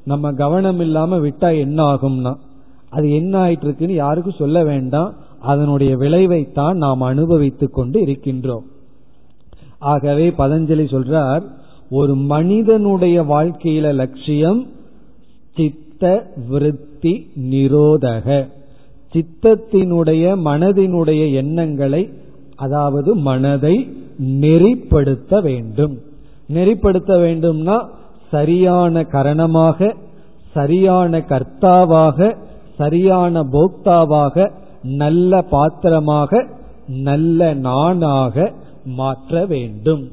நம்ம 0.05 0.33
கவனம் 0.33 0.81
இல்லாம 0.81 1.19
விட்டா 1.19 1.49
என்ன 1.59 1.83
ஆகும்னா 1.95 2.33
அது 2.93 3.11
என்ன 3.11 3.39
ஆயிட்டு 3.45 3.65
இருக்குன்னு 3.65 3.95
யாருக்கும் 3.95 4.39
சொல்ல 4.39 4.65
வேண்டாம். 4.65 5.15
அதனுடைய 5.41 5.97
விளைவைத்தான் 5.97 6.75
நாம் 6.75 7.01
அனுபவித்துக் 7.01 7.75
கொண்டு 7.75 8.01
இருக்கின்றோம். 8.01 8.67
ஆகவே 9.79 10.31
பதஞ்சலி 10.39 10.87
சொல்றார் 10.95 11.43
ஒரு 11.91 12.15
மனிதனுடைய 12.15 13.23
வாழ்க்கையில 13.23 13.95
லட்சியம் 13.95 14.67
சித்த 15.57 16.31
விருத்தி 16.49 17.15
நிரோதக. 17.51 18.47
சித்தத்தினுடைய 19.13 20.25
மனதினுடைய 20.45 21.33
எண்ணங்களை 21.33 22.11
அதாவது 22.57 23.15
மனதை 23.15 23.77
நெறிப்படுத்த 24.41 25.43
வேண்டும். 25.43 25.99
நெறிப்படுத்த 26.49 27.13
வேண்டும்னா 27.25 27.79
சரியான 28.31 29.03
கரணமாக 29.03 29.95
சரியான 30.55 31.19
கர்த்தாவாக 31.19 32.37
சரியான 32.83 33.45
போக்தாவாக 33.53 34.51
நல்ல 35.01 35.43
பாத்திரமாக 35.55 36.47
நல்ல 37.09 37.55
நானாக 37.69 38.37
மாற்ற 38.99 39.43
வேண்டும். 39.47 40.05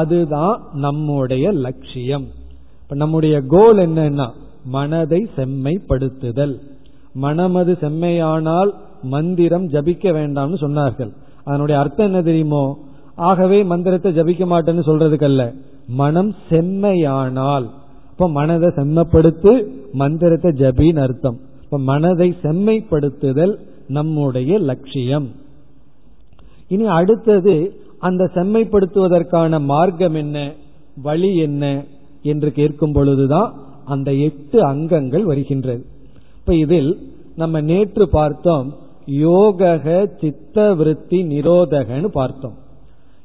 அதுதான் 0.00 0.56
நம்முடைய 0.84 1.46
லட்சியம். 1.66 2.26
இப்ப 2.82 2.96
நம்முடைய 3.02 3.36
கோல் 3.54 3.78
என்னன்னா 3.84 4.26
மனதை 4.74 5.20
செம்மைப்படுத்துதல். 5.36 6.54
மனமது 7.24 7.72
செம்மையானால் 7.80 8.70
மந்திரம் 9.14 9.66
ஜபிக்க 9.70 10.06
வேண்டாம்னு 10.18 10.56
சொன்னார்கள். 10.64 11.12
அதனுடைய 11.44 11.76
அர்த்தம் 11.82 12.08
என்ன 12.10 12.20
தெரியுமோ? 12.22 12.64
ஆகவே 13.28 13.58
மந்திரத்தை 13.72 14.10
ஜபிக்க 14.18 14.44
மாட்டேன்னு 14.52 14.84
சொல்றதுக்கல்ல. 14.88 15.44
மனம் 16.02 16.32
செம்மையானால். 16.50 17.66
இப்ப 18.12 18.28
மனதை 18.38 18.68
செம்மப்படுத்து 18.76 19.52
மந்திரத்தை 19.92 20.50
ஜபின்னு 20.62 21.04
அர்த்தம். 21.06 21.38
இப்ப 21.66 21.78
மனதை 21.78 22.36
செம்மைப்படுத்துதல் 22.42 23.54
நம்முடைய 23.88 24.58
லட்சியம். 24.58 25.26
இனி 26.68 26.86
அடுத்தது 26.86 27.54
அந்த 27.98 28.30
செம்மைப்படுத்துவதற்கான 28.34 29.60
மார்க்கம் 29.64 30.14
என்ன 30.14 30.52
வழி 31.02 31.36
என்ன 31.36 31.84
என்று 32.22 32.52
கேட்கும் 32.52 32.92
பொழுதுதான் 32.92 33.50
அந்த 33.84 34.14
எட்டு 34.14 34.58
அங்கங்கள் 34.64 35.24
வருகின்றது. 35.24 35.84
இப்ப 36.38 36.54
இதில் 36.54 36.90
நம்ம 37.36 37.60
நேற்று 37.60 38.08
பார்த்தோம் 38.08 38.74
யோகக 39.06 40.06
சித்த 40.20 40.74
விருத்தி 40.74 41.18
நிரோதகன்னு 41.22 42.06
பார்த்தோம். 42.06 42.56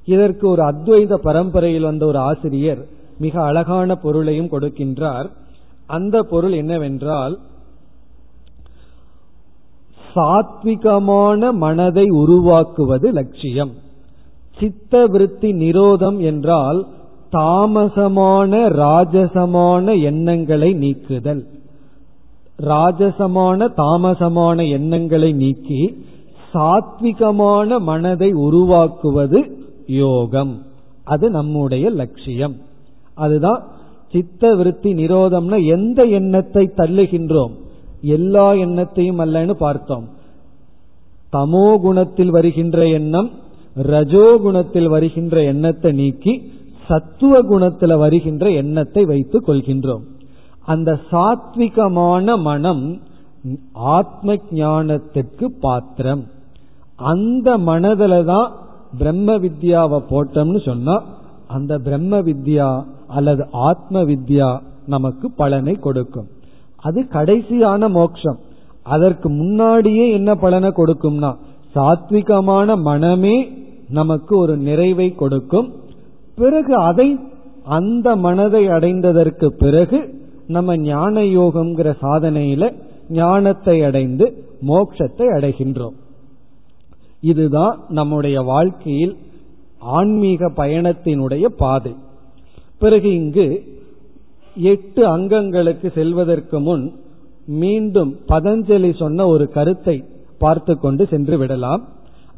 இதற்கு 0.06 0.50
ஒரு 0.50 0.62
அத்வைத 0.62 1.14
பரம்பரையில் 1.14 1.84
வந்த 1.84 2.06
ஒரு 2.06 2.18
ஆசிரியர் 2.18 2.82
மிக 3.20 3.44
அழகான 3.44 3.96
பொருளையும் 3.96 4.52
கொடுக்கின்றார். 4.52 5.30
அந்த 5.86 6.24
பொருள் 6.24 6.52
என்னவென்றால் 6.52 7.40
சாத்விகமான 10.16 11.52
மனதை 11.52 12.06
உருவாக்குவது 12.10 13.12
லட்சியம். 13.12 13.72
சித்த 14.60 15.06
விருத்தி 15.06 15.54
நிரோதம் 15.54 16.20
என்றால் 16.20 16.88
தாமசமான 17.32 18.70
ராஜசமான 18.70 20.02
எண்ணங்களை 20.02 20.74
நீக்குதல். 20.74 21.48
ராஜசமான 22.60 23.68
தாமசமான 23.78 24.70
எண்ணங்களை 24.70 25.32
நீக்கி 25.32 26.04
சாத்விகமான 26.54 27.80
மனதை 27.80 28.32
உருவாக்குவது 28.32 29.58
யோகம். 29.88 30.62
அது 31.04 31.30
நம்முடைய 31.30 31.90
லட்சியம். 31.90 32.56
அதுதான் 33.16 33.68
சித்த 34.12 34.56
விருத்தி 34.56 34.94
நிரோதம்னா 34.94 35.66
எந்த 35.66 36.04
எண்ணத்தை 36.04 36.70
தள்ளுகின்றோம்? 36.78 37.52
எல்லா 38.02 38.46
எண்ணத்தையும் 38.66 39.22
அல்லன்னு 39.26 39.54
பார்த்தோம். 39.66 40.06
தமோ 41.34 41.68
குணத்தில் 41.82 42.30
வருகின்ற 42.30 42.88
எண்ணம் 42.88 43.30
ரஜோகுணத்தில் 43.92 44.90
வருகின்ற 44.90 45.44
எண்ணத்தை 45.44 45.92
நீக்கி 45.92 46.34
சத்துவ 46.88 47.42
குணத்தில் 47.42 47.96
வருகின்ற 47.98 48.46
எண்ணத்தை 48.52 49.04
வைத்துக் 49.06 49.46
கொள்கின்றோம். 49.48 50.04
அந்த 50.66 51.00
சாத்விகமான 51.12 52.38
மனம் 52.42 52.84
ஆத்ம 53.74 54.36
ஞானத்திற்கு 54.52 55.46
பாத்திரம். 55.60 56.24
அந்த 57.12 57.58
மனதில 57.58 58.24
தான் 58.26 58.50
பிரம்ம 58.98 59.38
வித்யாவை 59.38 60.00
போட்டோம்னு 60.10 60.62
சொன்னா 60.66 60.96
அந்த 61.48 61.74
பிரம்ம 61.78 62.20
வித்யா 62.22 62.70
அல்லது 63.08 63.44
ஆத்ம 63.52 64.04
வித்யா 64.04 64.50
நமக்கு 64.86 65.32
பலனை 65.32 65.74
கொடுக்கும். 65.76 66.30
அது 66.82 67.00
கடைசியான 67.10 67.90
மோட்சம். 67.90 68.40
அதற்கு 68.84 69.28
முன்னாடியே 69.30 70.06
என்ன 70.12 70.36
பலனை 70.36 70.70
கொடுக்கும்னா 70.70 71.32
சாத்விகமான 71.76 72.76
மனமே 72.82 73.36
நமக்கு 73.90 74.34
ஒரு 74.38 74.54
நிறைவை 74.58 75.08
கொடுக்கும். 75.16 75.68
பிறகு 76.36 76.74
அதை 76.90 77.08
அந்த 77.78 78.16
மனதை 78.16 78.64
அடைந்ததற்கு 78.68 79.48
பிறகு 79.64 80.00
நம்ம 80.48 80.78
ஞான 80.78 81.22
யோகம்ங்கிற 81.22 81.90
சாதனையில 82.02 82.64
ஞானத்தை 83.10 83.76
அடைந்து 83.84 84.26
மோட்சத்தை 84.62 85.26
அடைகின்றோம். 85.38 85.98
இதுதான் 87.22 87.76
நம்முடைய 87.90 88.38
வாழ்க்கையில் 88.42 89.14
ஆன்மீக 89.98 90.50
பயணத்தினுடைய 90.58 91.46
பாதை. 91.58 91.94
பிறகு 92.80 93.10
இங்கு 93.14 93.46
எட்டு 94.56 95.18
அங்கங்களுக்கு 95.18 95.92
செல்வதற்கு 95.94 96.60
முன் 96.60 96.94
மீண்டும் 97.46 98.18
பதஞ்சலி 98.28 98.96
சொன்ன 98.96 99.28
ஒரு 99.28 99.50
கருத்தை 99.50 100.04
பார்த்து 100.38 100.80
கொண்டு 100.80 101.08
சென்று 101.08 101.38
விடலாம். 101.38 101.88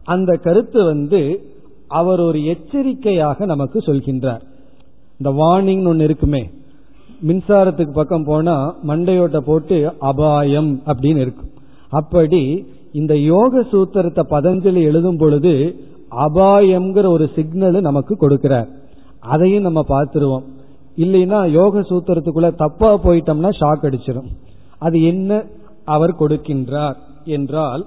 அந்த 0.04 0.36
கருத்து 0.36 0.84
வந்து 0.84 1.46
அவர் 1.88 2.20
ஒரு 2.20 2.44
எச்சரிக்கையாக 2.44 3.46
நமக்கு 3.46 3.80
சொல்கின்றார். 3.80 4.42
இந்த 5.18 5.44
வார்னிங் 5.44 5.88
ஒன்று 5.88 6.04
இருக்குமே. 6.04 6.50
மின்சாரத்துக்கு 7.28 7.92
பக்கம் 7.92 8.24
போனா 8.24 8.76
மண்டையோட்ட 8.88 9.38
போட்டு 9.38 9.94
அபாயம் 10.00 10.82
அப்படின்னு 10.86 11.18
இருக்கும். 11.18 11.52
அப்படி 11.90 12.66
இந்த 12.92 13.18
யோக 13.18 13.60
சூத்திரத்தை 13.60 14.24
பதஞ்சலி 14.30 14.82
எழுதும் 14.82 15.18
பொழுது 15.18 15.76
அபாயம்ங்கிற 16.18 17.08
ஒரு 17.08 17.30
சிக்னல் 17.36 17.82
நமக்கு 17.82 18.18
கொடுக்கிறார். 18.22 18.68
அதையும் 19.20 19.62
நம்ம 19.62 19.82
பார்த்துருவோம். 19.88 20.44
இல்லைன்னா 20.98 21.50
யோக 21.50 21.80
சூத்திரத்துக்குள்ள 21.80 22.56
தப்பா 22.56 22.90
போயிட்டோம்னா 22.94 23.52
ஷாக் 23.60 23.86
அடிச்சிடும் 23.90 24.30
அது 24.78 25.04
என்ன? 25.04 25.32
அவர் 25.86 26.20
கொடுக்கின்றார் 26.20 26.98
என்றால் 27.26 27.84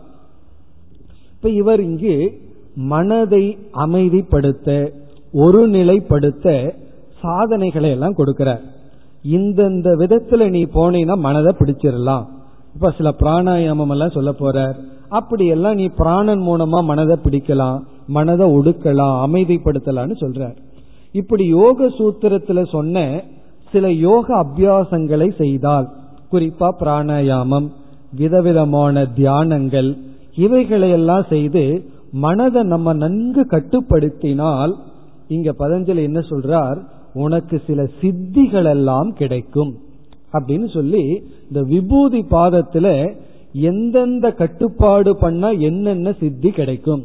இப்ப 1.34 1.48
இவர் 1.50 1.80
இங்கு 1.80 2.38
மனதை 2.74 3.58
அமைதிப்படுத்த 3.72 4.92
ஒருநிலைப்படுத்த 5.34 6.74
சாதனைகளை 7.20 7.90
எல்லாம் 7.90 8.16
கொடுக்கிறார். 8.16 8.62
இந்தந்த 9.24 9.88
விதத்துல 10.02 10.50
நீ 10.50 10.64
போனீன்னா 10.64 11.16
மனதை 11.18 11.54
பிடிச்சிடலாம் 11.58 12.24
இப்ப 12.74 12.90
சில 12.90 13.08
பிராணாயாமம் 13.20 13.90
எல்லாம் 13.90 14.10
சொல்ல 14.10 14.30
போறார். 14.30 14.76
அப்படியெல்லாம் 15.08 15.74
நீ 15.74 15.86
பிராணன் 15.96 16.42
மூலமா 16.42 16.84
மனதை 16.84 17.16
பிடிக்கலாம் 17.24 17.78
மனதை 18.06 18.46
ஒடுக்கலாம் 18.46 19.16
அமைதிப்படுத்தலாம்னு 19.26 20.16
சொல்றார். 20.24 20.56
இப்படி 21.16 21.44
யோக 21.46 21.88
சூத்திரத்துல 21.98 22.60
சொன்ன 22.70 23.04
சில 23.72 23.90
யோக 24.06 24.26
அபியாசங்களை 24.36 25.28
செய்தால் 25.36 25.86
குறிப்பா 26.32 26.68
பிராணாயாமம் 26.80 27.68
விதவிதமான 28.16 29.04
தியானங்கள் 29.16 29.90
இவைகளையெல்லாம் 30.36 31.26
செய்து 31.28 31.64
மனதை 32.12 32.62
நம்ம 32.62 32.92
நன்கு 32.92 33.42
கட்டுப்படுத்தினால் 33.50 34.72
இங்க 35.28 35.54
பதஞ்சலி 35.58 36.02
என்ன 36.02 36.20
சொல்றார்? 36.30 36.78
உனக்கு 37.14 37.56
சில 37.66 37.80
சித்திகள் 38.00 38.68
எல்லாம் 38.68 39.10
கிடைக்கும். 39.12 39.72
அப்படின்னு 40.32 40.68
சொல்லி 40.74 41.04
இந்த 41.48 41.60
விபூதி 41.62 42.20
பாதத்துல 42.30 42.86
எந்தெந்த 43.52 44.30
கட்டுப்பாடு 44.30 45.12
பண்ணா 45.16 45.50
என்னென்ன 45.50 46.12
சித்தி 46.20 46.50
கிடைக்கும்? 46.50 47.02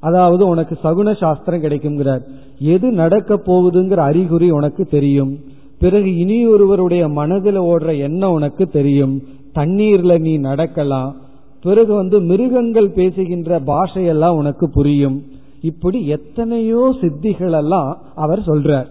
அதாவது 0.00 0.46
உனக்கு 0.46 0.78
சகுன 0.84 1.16
சாஸ்திரம் 1.16 1.62
கிடைக்குங்கிறார் 1.62 2.20
எது 2.58 2.90
நடக்க 2.90 3.34
போகுதுங்கிற 3.34 3.96
அறிகுறி 3.96 4.50
உனக்கு 4.50 4.84
தெரியும். 4.84 5.38
பிறகு 5.78 6.16
இனி 6.16 6.46
ஒருவருடைய 6.46 7.08
மனதில் 7.08 7.60
ஓடுற 7.60 7.98
எண்ணம் 7.98 8.32
உனக்கு 8.32 8.66
தெரியும். 8.66 9.22
தண்ணீர்ல 9.54 10.18
நீ 10.18 10.36
நடக்கலாம். 10.36 11.16
பிறகு 11.62 11.94
வந்து 11.94 12.20
மிருகங்கள் 12.20 12.90
பேசுகின்ற 12.90 13.60
பாஷையெல்லாம் 13.60 14.36
உனக்கு 14.36 14.70
புரியும். 14.70 15.22
இப்படி 15.60 16.06
எத்தனையோ 16.06 16.94
சித்திகள் 17.00 17.52
எல்லாம் 17.52 17.98
அவர் 18.14 18.40
சொல்றார். 18.40 18.86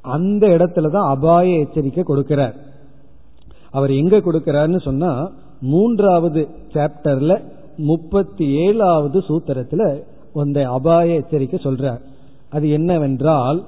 அந்த 0.00 0.46
இடத்துலதான் 0.46 1.08
அபாய 1.08 1.58
எச்சரிக்கை 1.58 2.04
கொடுக்கிறார். 2.08 2.54
அவர் 3.70 3.90
எங்க 3.90 4.16
கொடுக்கிறார்னு 4.16 4.80
சொன்னா 4.80 5.30
மூன்றாவது 5.60 6.48
சாப்டர்ல 6.72 7.42
முப்பத்தி 7.76 8.50
ஏழாவது 8.50 9.18
சூத்திரத்துல 9.18 10.02
அந்த 10.34 10.70
அபாய 10.70 11.14
எச்சரிக்கை 11.14 11.58
சொல்றார். 11.62 12.00
அது 12.50 12.70
என்னவென்றால் 12.70 13.64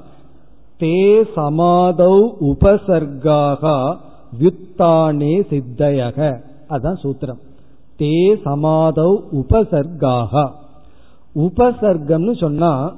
தே 0.80 1.24
சமாதௌ 1.36 2.30
உபசர்காக 2.40 3.96
வியுத்தானே 4.40 5.48
சித்தயக. 5.48 6.40
அதான் 6.68 6.98
சூத்திரம். 7.02 7.38
தே 7.98 8.36
சமாதௌ 8.44 9.20
உபசர்காக. 9.32 10.50
உபசர்க்கம்னு 11.34 12.36
சொன்னா 12.36 12.94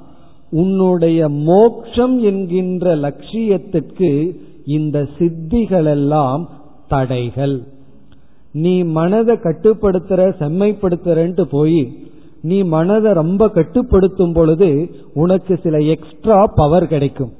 உன்னுடைய 0.51 1.29
மோக்ஷம் 1.29 2.19
என்கின்ற 2.19 2.95
லட்சியத்திற்கு 2.95 4.39
இந்த 4.65 5.07
சித்திகளெல்லாம் 5.19 6.45
தடைகள். 6.87 7.63
நீ 8.53 8.83
மனதை 8.83 9.35
கட்டுப்படுத்துற 9.35 10.21
செம்மைப்படுத்துறன்ட்டு 10.39 11.41
போய் 11.41 11.93
நீ 12.41 12.61
மனதை 12.61 13.13
ரொம்ப 13.13 13.47
கட்டுப்படுத்தும் 13.47 14.33
பொழுது 14.33 14.89
உனக்கு 15.13 15.59
சில 15.63 15.77
எக்ஸ்ட்ரா 15.77 16.43
பவர் 16.55 16.87
கிடைக்கும். 16.87 17.31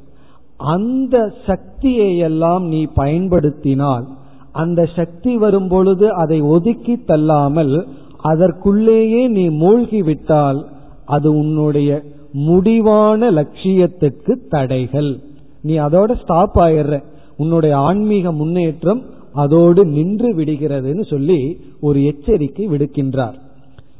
அந்த 0.57 1.33
சக்தியை 1.45 2.17
எல்லாம் 2.17 2.67
நீ 2.67 2.87
பயன்படுத்தினால் 2.93 4.07
அந்த 4.51 4.89
சக்தி 4.95 5.37
வரும் 5.37 5.67
பொழுது 5.67 6.13
அதை 6.13 6.41
ஒதுக்கி 6.41 6.95
தள்ளாமல் 6.95 7.87
அதற்குள்ளேயே 8.23 9.27
நீ 9.27 9.49
மூழ்கி 9.49 10.01
விட்டால் 10.01 10.65
அது 11.05 11.29
உன்னுடைய 11.31 12.01
முடிவான 12.31 13.31
லட்சியத்துக்கு 13.31 14.33
தடைகள். 14.49 15.19
நீ 15.61 15.79
அதோட 15.79 16.21
ஸ்டாப் 16.21 16.57
ஆயிடுற. 16.59 17.03
உன்னுடைய 17.37 17.77
ஆன்மீக 17.77 18.31
முன்னேற்றம் 18.31 19.01
அதோடு 19.33 19.85
நின்று 19.85 20.35
விடுகிறதுன்னு 20.35 21.05
சொல்லி 21.05 21.61
ஒரு 21.79 22.03
எச்சரிக்கை 22.03 22.67
விடுக்கின்றார். 22.67 23.33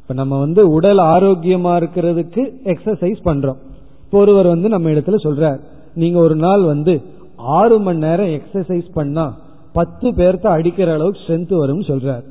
இப்ப 0.02 0.14
நம்ம 0.14 0.38
வந்து 0.38 0.68
உடல் 0.68 0.98
ஆரோக்கியமா 0.98 1.82
இருக்கிறதுக்கு 1.82 2.52
எக்ஸசைஸ் 2.64 3.16
பண்றோம். 3.24 3.56
இப்போ 4.04 4.18
ஒருவர் 4.18 4.46
வந்து 4.46 4.68
நம்ம 4.68 4.90
இடத்துல 4.90 5.14
சொல்றார் 5.24 5.60
நீங்க 5.94 6.18
ஒரு 6.18 6.36
நாள் 6.36 6.62
வந்து 6.62 7.00
ஆறு 7.36 7.78
மணி 7.78 7.98
நேரம் 7.98 8.26
எக்ஸசைஸ் 8.26 8.92
பண்ணா 8.94 9.38
பத்து 9.72 10.10
பேர்த்த 10.10 10.46
அடிக்கிற 10.46 10.92
அளவுக்கு 10.92 11.20
ஸ்ட்ரென்த் 11.20 11.60
வரும்னு 11.60 11.90
சொல்றார். 11.90 12.22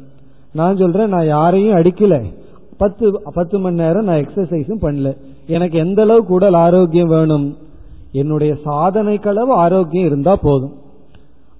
நான் 0.54 0.78
சொல்றேன் 0.78 1.10
நான் 1.10 1.26
யாரையும் 1.26 1.76
அடிக்கல. 1.76 2.24
பத்து 2.78 3.22
பத்து 3.34 3.60
மணி 3.60 3.76
நேரம் 3.76 4.04
நான் 4.04 4.18
எக்ஸசைஸும் 4.18 4.82
பண்ணல. 4.82 5.18
எனக்கு 5.48 5.78
எந்த 5.78 6.02
அளவுக்கு 6.02 6.34
உடல் 6.34 6.54
ஆரோக்கியம் 6.54 7.08
வேணும்? 7.08 7.58
என்னுடைய 8.12 8.58
சாதனைக்களவு 8.66 9.48
ஆரோக்கியம் 9.48 10.06
இருந்தா 10.06 10.36
போதும். 10.36 10.74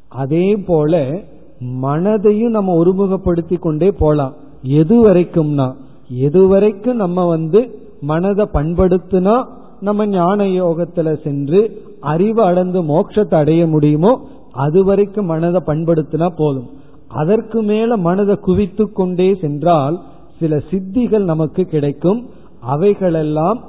அதே 0.10 0.56
போல 0.66 1.22
மனதையும் 1.62 2.56
நம்ம 2.58 2.84
ஒருமுகப்படுத்தி 2.84 3.60
கொண்டே 3.60 3.92
போலாம். 3.92 4.34
எது 4.64 4.96
வரைக்கும்னா 5.08 5.68
எது 6.08 6.48
வரைக்கும் 6.48 6.96
நம்ம 6.96 7.26
வந்து 7.26 7.60
மனதை 8.02 8.46
பண்படுத்தினா 8.54 9.36
நம்ம 9.80 10.06
ஞான 10.08 10.44
யோகத்துல 10.44 11.22
சென்று 11.22 11.60
அறிவு 12.00 12.42
அடைந்து 12.44 12.80
மோட்சத்தை 12.82 13.36
அடைய 13.36 13.68
முடியுமோ 13.68 14.12
அது 14.52 14.84
வரைக்கும் 14.84 15.26
மனதை 15.26 15.62
பண்படுத்தினா 15.66 16.28
போதும். 16.38 16.70
அதற்கு 17.08 17.62
மேல 17.62 17.98
மனதை 17.98 18.36
குவித்து 18.36 18.92
கொண்டே 18.92 19.36
சென்றால் 19.36 20.02
சில 20.40 20.56
சித்திகள் 20.70 21.24
நமக்கு 21.24 21.64
கிடைக்கும். 21.64 22.20
அவைகளெல்லாம் 22.60 23.60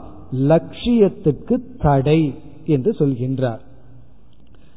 லட்சியத்துக்கு 0.49 1.57
தடை 1.79 2.21
என்று 2.67 2.91
சொல்கின்றார். 2.99 3.63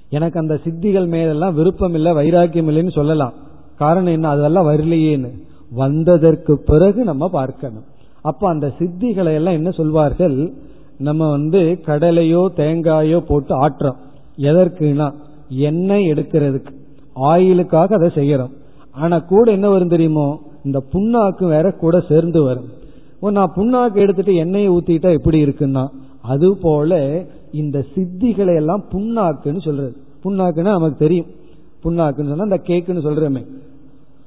எனக்கு 0.09 0.39
அந்த 0.39 0.59
சித்திகள் 0.63 1.07
மேலெல்லாம் 1.07 1.53
விருப்பம் 1.53 1.93
இல்லை 1.93 2.13
வைராக்கியம் 2.13 2.69
இல்லைன்னு 2.69 2.91
சொல்லலாம். 2.91 3.33
காரணம் 3.77 4.13
என்ன? 4.13 4.29
அதெல்லாம் 4.29 4.67
வரலையேன்னு. 4.67 5.31
வந்ததற்கு 5.71 6.57
பிறகு 6.65 7.03
நம்ம 7.03 7.29
பார்க்கணும். 7.29 7.83
அப்ப 8.21 8.49
அந்த 8.49 8.73
சித்திகளை 8.79 9.33
எல்லாம் 9.33 9.53
என்ன 9.53 9.69
சொல்வார்கள்? 9.69 10.53
நம்ம 10.97 11.29
வந்து 11.29 11.59
கடலையோ 11.85 12.45
தேங்காயோ 12.55 13.19
போட்டு 13.19 13.67
ஆட்டுறோம். 13.67 13.95
எதற்குனா 14.37 15.13
எண்ணெய் 15.49 16.11
எடுக்கிறதுக்கு. 16.11 16.73
ஆயிலுக்காக 17.13 17.95
அதை 17.95 18.09
செய்யறோம். 18.15 18.51
ஆனா 18.91 19.19
கூட 19.19 19.51
என்ன 19.51 19.69
வரும் 19.69 19.87
தெரியுமோ? 19.87 20.39
இந்த 20.63 20.83
புண்ணாக்கு 20.93 21.47
வேற 21.47 21.71
கூட 21.71 21.99
சேர்ந்து 21.99 22.43
வரும். 22.43 22.83
நான் 23.19 23.53
புண்ணாக்கு 23.55 23.95
எடுத்துட்டு 23.95 24.35
எண்ணெயை 24.35 24.69
ஊத்திட்டா 24.69 25.11
எப்படி 25.11 25.43
இருக்குன்னா 25.45 25.87
அது 26.21 26.57
போல 26.57 27.23
இந்த 27.55 27.85
சித்திகளை 27.95 28.55
எல்லாம் 28.55 28.83
புண்ணாக்குன்னு 28.91 29.61
சொல்றது. 29.61 29.95
புண்ணாக்குன்னா 30.23 30.71
நமக்கு 30.77 30.95
தெரியும். 30.97 31.25
புண்ணாக்குன்னு 31.83 32.27
சொன்னா 32.27 32.43
அந்த 32.43 32.61
கேக்குன்னு 32.63 33.05
சொல்றோமே. 33.07 33.43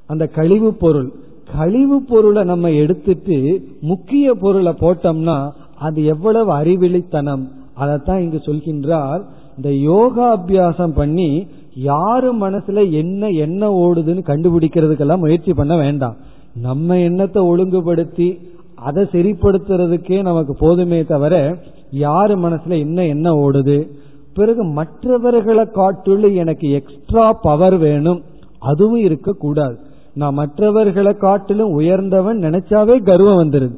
அந்த 0.07 0.27
கழிவு 0.27 0.75
பொருள். 0.75 1.13
கழிவு 1.57 2.03
பொருளை 2.03 2.45
நம்ம 2.45 2.71
எடுத்துட்டு 2.71 3.37
முக்கிய 3.81 4.35
பொருளை 4.35 4.73
போட்டோம்னா 4.73 5.51
அது 5.79 6.05
எவ்வளவு 6.05 6.53
அறிவிழித்தனம் 6.53 7.49
அதைத்தான் 7.75 8.21
இங்கு 8.21 8.37
சொல்கின்றார். 8.37 9.23
இந்த 9.57 9.71
யோகாபியாசம் 9.91 10.95
பண்ணி 10.95 11.47
யாரு 11.75 12.35
மனசுல 12.35 12.91
என்ன 12.91 13.29
என்ன 13.29 13.71
ஓடுதுன்னு 13.71 14.23
கண்டுபிடிக்கிறதுக்கெல்லாம் 14.31 15.19
முயற்சி 15.19 15.53
பண்ண 15.53 15.77
வேண்டாம். 15.77 16.17
நம்ம 16.55 16.99
எண்ணத்தை 16.99 17.43
ஒழுங்குபடுத்தி 17.43 18.39
அதை 18.83 19.05
சரிப்படுத்துறதுக்கே 19.13 20.23
நமக்கு 20.23 20.55
போதுமே 20.55 21.05
தவிர 21.05 21.57
யாரு 21.91 22.39
மனசுல 22.39 22.79
என்ன 22.79 23.05
என்ன 23.05 23.35
ஓடுது? 23.35 23.89
பிறகு 24.35 24.65
மற்றவர்களை 24.65 25.65
காட்டுள்ள 25.65 26.35
எனக்கு 26.35 26.71
எக்ஸ்ட்ரா 26.71 27.33
பவர் 27.33 27.77
வேணும். 27.77 28.23
அதுவும் 28.59 29.01
இருக்கக்கூடாது. 29.01 29.79
நான் 30.15 30.35
மற்றவர்களை 30.35 31.13
காட்டிலும் 31.13 31.71
உயர்ந்தவன் 31.71 32.39
நினைச்சாவே 32.39 33.03
கர்வம் 33.03 33.41
வந்துருது. 33.43 33.75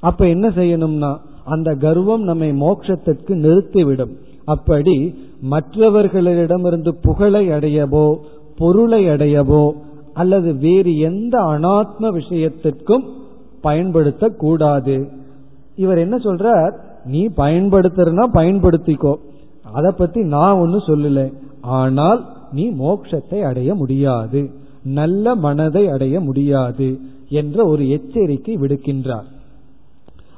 அப்ப 0.00 0.26
என்ன 0.26 0.48
செய்யணும்னா 0.48 1.16
அந்த 1.44 1.74
கர்வம் 1.74 2.22
நம்மை 2.22 2.52
மோட்சத்திற்கு 2.52 3.28
நிறுத்திவிடும். 3.28 4.10
அப்படி 4.44 5.14
மற்றவர்களிடமிருந்து 5.50 6.94
புகழை 7.02 7.48
அடையவோ 7.48 8.16
பொருளை 8.56 9.04
அடையவோ 9.04 9.70
அல்லது 10.14 10.54
வேறு 10.54 10.98
எந்த 10.98 11.38
அனாத்ம 11.38 12.08
விஷயத்திற்கும் 12.08 13.04
பயன்படுத்தக்கூடாது. 13.62 15.08
இவர் 15.76 15.98
என்ன 15.98 16.16
சொல்றார்? 16.16 16.72
நீ 17.04 17.26
பயன்படுத்துறனா 17.26 18.24
பயன்படுத்திக்கோ. 18.32 19.14
அதை 19.72 19.90
பத்தி 19.96 20.22
நான் 20.22 20.58
ஒன்னும் 20.58 20.86
சொல்லல. 20.86 21.32
ஆனால் 21.60 22.26
நீ 22.52 22.70
மோட்சத்தை 22.70 23.40
அடைய 23.40 23.74
முடியாது. 23.74 24.50
நல்ல 24.82 25.34
மனதை 25.34 25.88
அடைய 25.88 26.20
முடியாது 26.20 26.98
என்ற 27.28 27.66
ஒரு 27.66 27.88
எச்சரிக்கை 27.88 28.56
விடுக்கின்றார். 28.56 29.26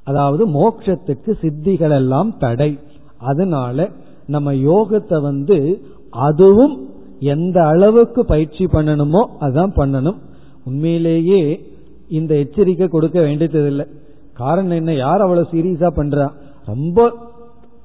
அதாவது 0.04 0.48
மோட்சத்துக்கு 0.48 1.36
சித்திகள் 1.40 1.94
எல்லாம் 1.94 2.38
தடை. 2.38 2.78
அதனால 3.18 3.88
நம்ம 4.26 4.52
யோகத்தை 4.52 5.20
வந்து 5.22 5.82
அதுவும் 6.10 6.88
எந்த 7.18 7.66
அளவுக்கு 7.66 8.24
பயிற்சி 8.24 8.64
பண்ணணுமோ 8.64 9.26
அதான் 9.40 9.72
பண்ணணும். 9.76 10.16
உண்மையிலேயே 10.64 11.69
இந்த 12.10 12.34
எச்சரிக்கை 12.34 12.88
கொடுக்க 12.88 13.20
வேண்டியதில்லை. 13.20 13.86
காரணம் 14.34 14.70
என்ன? 14.70 14.94
யார் 14.94 15.20
அவ்வளவு 15.20 15.48
சீரியஸா 15.52 15.88
பண்றா? 15.96 16.30
ரொம்ப 16.66 17.12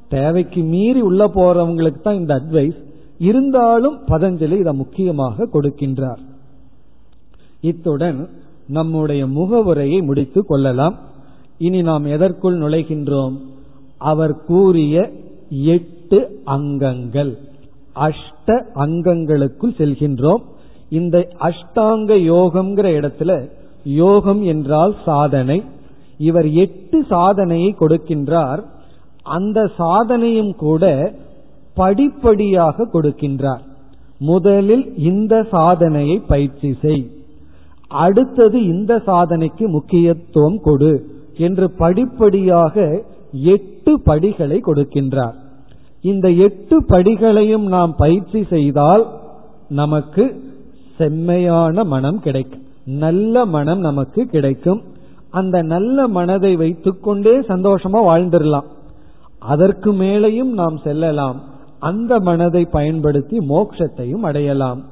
தேவைக்கு 0.09 0.63
மீறி 0.63 1.01
உள்ள 1.01 1.27
போறவங்களுக்கு 1.27 2.01
தான் 2.01 2.15
இந்த 2.15 2.35
அட்வைஸ் 2.35 2.83
இருந்தாலும் 3.17 3.97
பதஞ்சலி 4.07 4.59
இதை 4.59 4.73
முக்கியமாக 4.73 5.47
கொடுக்கின்றார். 5.53 6.17
இத்துடன் 7.61 8.29
நம்முடைய 8.67 9.27
முகவுரையை 9.27 10.01
முடித்துக் 10.01 10.47
கொள்ளலாம். 10.47 10.95
இனி 11.57 11.81
நாம் 11.81 12.05
எதற்குள் 12.05 12.59
நுழைகின்றோம்? 12.59 13.37
அவர் 13.97 14.43
கூறிய 14.45 15.11
எட்டு 15.49 16.41
அங்கங்கள். 16.43 17.37
அஷ்ட 17.95 18.63
அங்கங்களுக்குள் 18.75 19.75
செல்கின்றோம். 19.77 20.43
இந்த 20.89 21.27
அஷ்டாங்க 21.39 22.13
யோகம்ங்கிற 22.31 22.87
இடத்துல 22.99 23.49
யோகம் 23.85 24.43
என்றால் 24.43 24.95
சாதனை. 25.05 25.63
இவர் 26.17 26.51
எட்டு 26.51 27.05
சாதனையை 27.09 27.75
கொடுக்கின்றார். 27.79 28.63
அந்த 29.23 29.71
சாதனையும் 29.77 30.55
கூட 30.55 31.13
படிப்படியாக 31.73 32.87
கொடுக்கின்றார். 32.93 33.59
முதலில் 34.19 34.97
இந்த 34.97 35.47
சாதனையை 35.51 36.19
பயிற்சி 36.19 36.77
செய். 36.81 37.11
அடுத்தது 37.87 38.63
இந்த 38.63 39.01
சாதனைக்கு 39.05 39.67
முக்கியத்துவம் 39.67 40.59
கொடு 40.61 41.09
என்று 41.37 41.71
படிப்படியாக 41.71 43.03
எட்டு 43.31 44.01
படிகளை 44.01 44.61
கொடுக்கின்றார். 44.65 45.33
இந்த 46.01 46.29
எட்டு 46.29 46.81
படிகளையும் 46.81 47.67
நாம் 47.67 47.95
பயிற்சி 47.97 48.45
செய்தால் 48.49 49.07
நமக்கு 49.69 50.41
செம்மையான 50.97 51.83
மனம் 51.83 52.19
கிடைக்கும். 52.19 52.64
நல்ல 52.85 53.45
மனம் 53.45 53.79
நமக்கு 53.79 54.25
கிடைக்கும். 54.25 54.81
அந்த 55.29 55.61
நல்ல 55.61 56.07
மனதை 56.07 56.55
வைத்துக்கொண்டே 56.55 57.39
சந்தோஷமா 57.39 57.99
வாழ்ந்துடலாம். 58.07 58.65
அதற்கு 59.39 59.93
மேலையும் 59.93 60.53
நாம் 60.53 60.77
செல்லலாம். 60.77 61.43
அந்த 61.79 62.19
மனதை 62.19 62.65
பயன்படுத்தி 62.65 63.37
மோட்சத்தையும் 63.37 64.23
அடையலாம். 64.23 64.83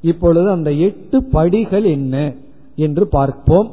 இப்பொழுது 0.00 0.50
அந்த 0.50 0.72
எட்டு 0.72 1.24
படிகள் 1.24 1.84
என்ன 1.84 2.34
என்று 2.76 3.08
பார்ப்போம். 3.08 3.70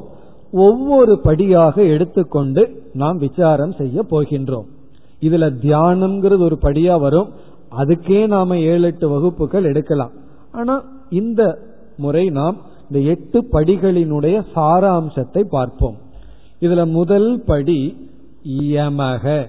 ஒவ்வொரு 0.51 1.19
படியாக 1.19 1.83
எடுத்துக்கொண்டு 1.83 2.83
நாம் 2.93 3.17
விசாரம் 3.17 3.71
செய்ய 3.71 4.05
போகின்றோம். 4.11 4.65
இதுல 5.21 5.53
தியானம்ங்கிறது 5.61 6.39
ஒரு 6.39 6.57
படியா 6.61 6.99
வரும். 6.99 7.29
அதுக்கே 7.77 8.27
நாம 8.27 8.57
ஏழு 8.57 8.81
எட்டு 8.81 9.09
வகுப்புகள் 9.09 9.63
எடுக்கலாம். 9.63 10.11
ஆனா 10.51 10.83
இந்த 11.09 11.59
முறை 11.97 12.27
நாம் 12.27 12.57
இந்த 12.91 13.09
எட்டு 13.09 13.47
படிகளினுடைய 13.51 14.45
சாராம்சத்தை 14.55 15.43
பார்ப்போம். 15.43 15.97
இதுல 16.61 16.91
முதல் 16.91 17.43
படி 17.45 18.07
யமக. 18.47 19.45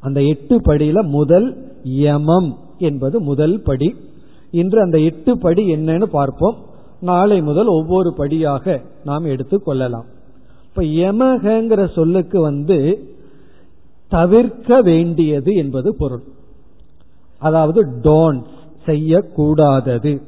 அந்த 0.00 0.22
எட்டு 0.22 0.60
படியில 0.60 1.02
முதல் 1.02 1.72
யமம் 1.84 2.56
என்பது 2.78 3.20
முதல் 3.20 3.62
படி. 3.62 3.94
இன்று 4.50 4.80
அந்த 4.80 4.98
எட்டு 4.98 5.38
படி 5.38 5.74
என்னன்னு 5.74 6.02
பார்ப்போம். 6.02 6.56
நாளை 7.00 7.42
முதல் 7.42 7.66
ஒவ்வொரு 7.66 8.14
படியாக 8.14 8.80
நாம் 9.04 9.24
எடுத்துக் 9.24 9.64
கொள்ளலாம். 9.64 10.04
இப்ப 10.68 10.82
யமகங்கிற 10.82 11.92
சொல்லுக்கு 11.92 12.40
வந்து 12.40 13.08
தவிர்க்க 14.08 14.80
வேண்டியது 14.80 15.54
என்பது 15.54 15.96
பொருள். 15.96 16.22
அதாவது 17.38 17.86
டோன்ட் 18.02 18.44
செய்யக்கூடாதது. 18.86 20.22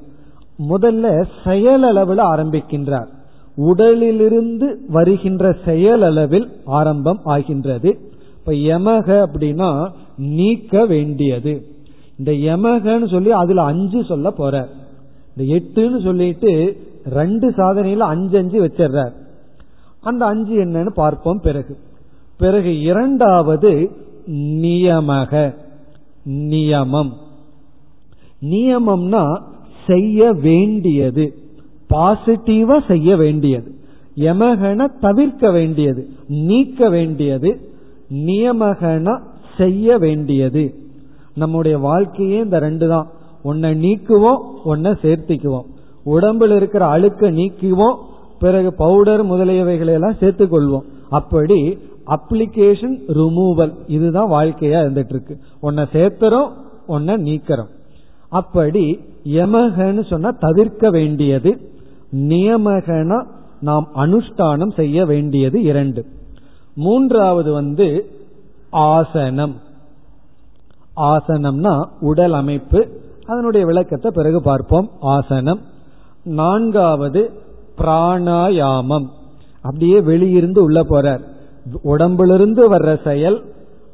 முதல்ல 0.68 1.24
செயல் 1.44 1.82
அளவில் 1.82 2.18
ஆரம்பிக்கின்றார். 2.18 3.06
உடலிலிருந்து 3.56 4.80
வருகின்ற 4.88 5.56
செயல் 5.64 6.02
அளவில் 6.02 6.48
ஆரம்பம் 6.64 7.20
ஆகின்றது. 7.24 7.98
இப்ப 8.38 8.52
யமக 8.52 9.26
அப்படின்னா 9.26 9.90
நீக்க 10.16 10.86
வேண்டியது. 10.86 11.66
இந்த 12.18 12.32
யமகன்னு 12.32 13.10
சொல்லி 13.10 13.30
அதுல 13.30 13.62
அஞ்சு 13.62 14.04
சொல்ல 14.04 14.30
போற 14.30 14.68
இந்த 15.36 15.54
எட்டுன்னு 15.54 16.02
சொல்லிட்டு 16.02 16.76
ரெண்டு 17.04 17.50
சாதனையில 17.50 17.96
அஞ்சு 17.96 18.38
அஞ்சு 18.38 18.66
வச்சிடுறார் 18.66 19.12
அந்த 20.00 20.24
அஞ்சு 20.24 20.64
என்னன்னு 20.64 20.88
பார்ப்போம் 20.88 21.40
பிறகு. 21.42 21.76
பிறகு 22.38 22.80
இரண்டாவது 22.80 23.90
நியமக. 24.30 25.54
நியமம். 26.28 27.12
நியமம்னா 28.42 29.42
செய்ய 29.86 30.32
வேண்டியது. 30.32 31.34
பாசிட்டிவா 31.90 32.86
செய்ய 32.86 33.16
வேண்டியது. 33.16 33.74
யமகன 34.16 34.86
தவிர்க்க 35.00 35.50
வேண்டியது. 35.50 36.08
நீக்க 36.28 36.88
வேண்டியது. 36.88 37.60
நியமகன 38.10 39.20
செய்ய 39.56 39.98
வேண்டியது. 39.98 40.74
நம்முடைய 41.34 41.78
வாழ்க்கையே 41.78 42.38
இந்த 42.38 42.58
ரெண்டு 42.58 42.88
தான். 42.88 43.10
ஒன்னை 43.44 43.78
நீக்குவோம் 43.84 44.38
ஒன்னை 44.64 44.94
சேர்த்திக்குவோம். 45.02 45.64
உடம்புல 46.06 46.56
இருக்கிற 46.56 46.86
அழுக்க 46.86 47.30
நீக்குவோம் 47.30 47.96
பிறகு 48.38 48.74
பவுடர் 48.74 49.26
முதலியவைகளை 49.26 49.92
எல்லாம் 49.92 50.16
சேர்த்துக்கொள்வோம். 50.20 50.82
அப்படி 51.08 51.78
அப்ளிகேஷன் 52.06 52.98
ரிமூவல் 53.08 53.72
இதுதான் 53.86 54.30
வாழ்க்கையா 54.30 54.80
இருந்துட்டு 54.84 55.08
இருக்கு. 55.08 55.38
ஒன்ன 55.62 55.86
சேர்த்துறோம் 55.92 56.48
ஒன்ன 56.88 57.16
நீக்கிறோம். 57.16 57.80
அப்படி 58.32 59.00
யமகன்னு 59.24 60.06
சொன்னா 60.06 60.30
தவிர்க்க 60.30 60.90
வேண்டியது 60.90 61.70
நியமகனா 62.12 63.26
நாம் 63.60 63.88
அனுஷ்டானம் 63.94 64.74
செய்ய 64.74 65.06
வேண்டியது 65.06 65.62
இரண்டு. 65.62 66.06
மூன்றாவது 66.74 67.52
வந்து 67.52 68.10
ஆசனம். 68.70 69.54
ஆசனம்னா 70.96 71.84
உடல் 72.00 72.32
அமைப்பு 72.32 72.88
அதனுடைய 73.26 73.66
விளக்கத்தை 73.66 74.10
பிறகு 74.14 74.42
பார்ப்போம். 74.42 74.90
ஆசனம். 75.00 75.60
நான்காவது 76.24 77.30
பிராணாயாமம். 77.78 79.06
அப்படியே 79.60 80.00
வெளியிருந்து 80.00 80.58
உள்ள 80.58 80.82
போறார். 80.82 81.20
உடம்பிலிருந்து 81.82 82.74
வர்ற 82.74 83.04
செயல் 83.04 83.44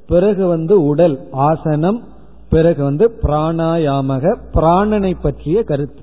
பிறகு 0.06 0.46
வந்து 0.46 0.82
உடல். 0.82 1.28
ஆசனம் 1.30 2.02
பிறகு 2.50 2.82
வந்து 2.82 3.18
பிராணாயாமக 3.22 4.38
பிராணனை 4.54 5.14
பற்றிய 5.22 5.62
கருத்து. 5.62 6.02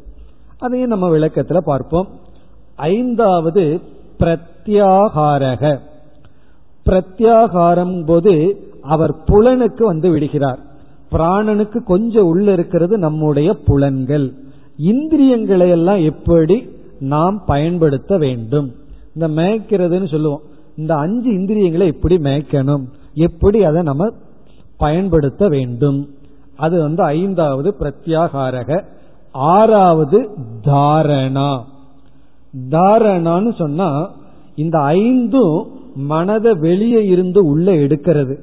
அதையும் 0.59 0.89
நம்ம 0.89 1.17
விளக்கத்துல 1.17 1.57
பார்ப்போம். 1.57 2.07
ஐந்தாவது 2.75 3.79
பிரத்யாகாரக. 4.19 5.77
பிரத்யாகாரம் 6.85 8.05
போது 8.05 8.63
அவர் 8.81 9.15
புலனுக்கு 9.27 9.83
வந்து 9.83 10.09
விடுகிறார். 10.09 10.59
பிராணனுக்கு 11.11 11.83
கொஞ்சம் 11.83 12.25
உள்ள 12.25 12.51
இருக்கிறது 12.51 12.97
நம்முடைய 12.97 13.53
புலன்கள். 13.65 14.33
இந்திரியங்களை 14.77 15.69
எல்லாம் 15.69 16.03
எப்படி 16.03 16.69
நாம் 16.99 17.43
பயன்படுத்த 17.45 18.17
வேண்டும்? 18.17 18.71
இந்த 19.15 19.41
மேய்க்கிறதுன்னு 19.41 20.09
சொல்லுவோம். 20.09 20.41
இந்த 20.75 20.95
அஞ்சு 20.95 21.33
இந்திரியங்களை 21.33 21.87
எப்படி 21.87 22.17
மேய்க்கணும்? 22.17 22.83
எப்படி 23.13 23.63
அதை 23.63 23.81
நம்ம 23.81 24.13
பயன்படுத்த 24.77 25.47
வேண்டும்? 25.47 26.14
அது 26.57 26.81
வந்து 26.81 27.03
ஐந்தாவது 27.03 27.75
பிரத்யாகாரக. 27.79 28.83
ஆறாவது 29.31 30.29
தாரணா. 30.65 31.63
தாரணான்னு 32.69 33.55
சொன்னா 33.55 34.11
இந்த 34.55 34.79
ஐந்தும் 34.79 35.67
மனதை 35.95 36.53
வெளியே 36.53 37.05
இருந்து 37.05 37.45
உள்ள 37.45 37.71
எடுக்கிறது. 37.71 38.37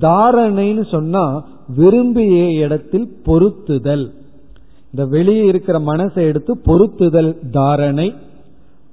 தாரணைன்னு 0.00 0.88
சொன்னா 0.88 1.44
விரும்பிய 1.76 2.52
இடத்தில் 2.52 3.16
பொருத்துதல். 3.26 4.10
இந்த 4.90 5.06
வெளியே 5.06 5.44
இருக்கிற 5.44 5.78
மனசை 5.78 6.14
எடுத்து 6.14 6.60
பொருத்துதல் 6.64 7.36
தாரணை. 7.50 8.14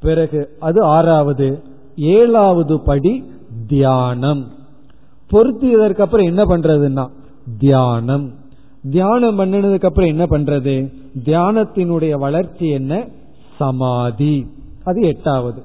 பிறகு 0.02 0.50
அது 0.60 0.84
ஆறாவது. 0.84 1.62
ஏழாவது 1.98 2.80
படி 2.80 3.24
தியானம். 3.68 4.48
பொருத்தியதற்கு 5.32 6.02
அப்புறம் 6.02 6.26
என்ன 6.26 6.44
பண்றதுன்னா 6.44 7.08
தியானம். 7.60 8.34
தியானம் 8.92 9.40
பண்ணினதுக்கு 9.40 9.86
அப்புறம் 9.86 10.10
என்ன 10.10 10.26
பண்றது? 10.26 10.94
தியானத்தினுடைய 11.26 12.12
வளர்ச்சி 12.12 12.70
என்ன? 12.70 13.08
சமாதி. 13.56 14.48
அது 14.84 15.02
எட்டாவது. 15.02 15.62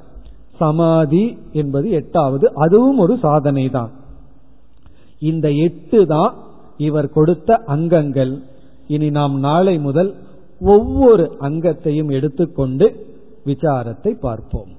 சமாதி 0.58 1.38
என்பது 1.52 1.90
எட்டாவது. 1.90 2.52
அதுவும் 2.54 2.98
ஒரு 2.98 3.18
சாதனை 3.18 3.68
தான் 3.68 3.90
இந்த 5.18 5.50
எட்டு 5.50 6.06
தான் 6.06 6.34
இவர் 6.76 7.08
கொடுத்த 7.08 7.54
அங்கங்கள். 7.66 8.42
இனி 8.86 9.10
நாம் 9.10 9.38
நாளை 9.38 9.78
முதல் 9.78 10.14
ஒவ்வொரு 10.60 11.36
அங்கத்தையும் 11.40 12.10
எடுத்துக்கொண்டு 12.10 13.06
விசாரத்தை 13.46 14.10
பார்ப்போம். 14.10 14.78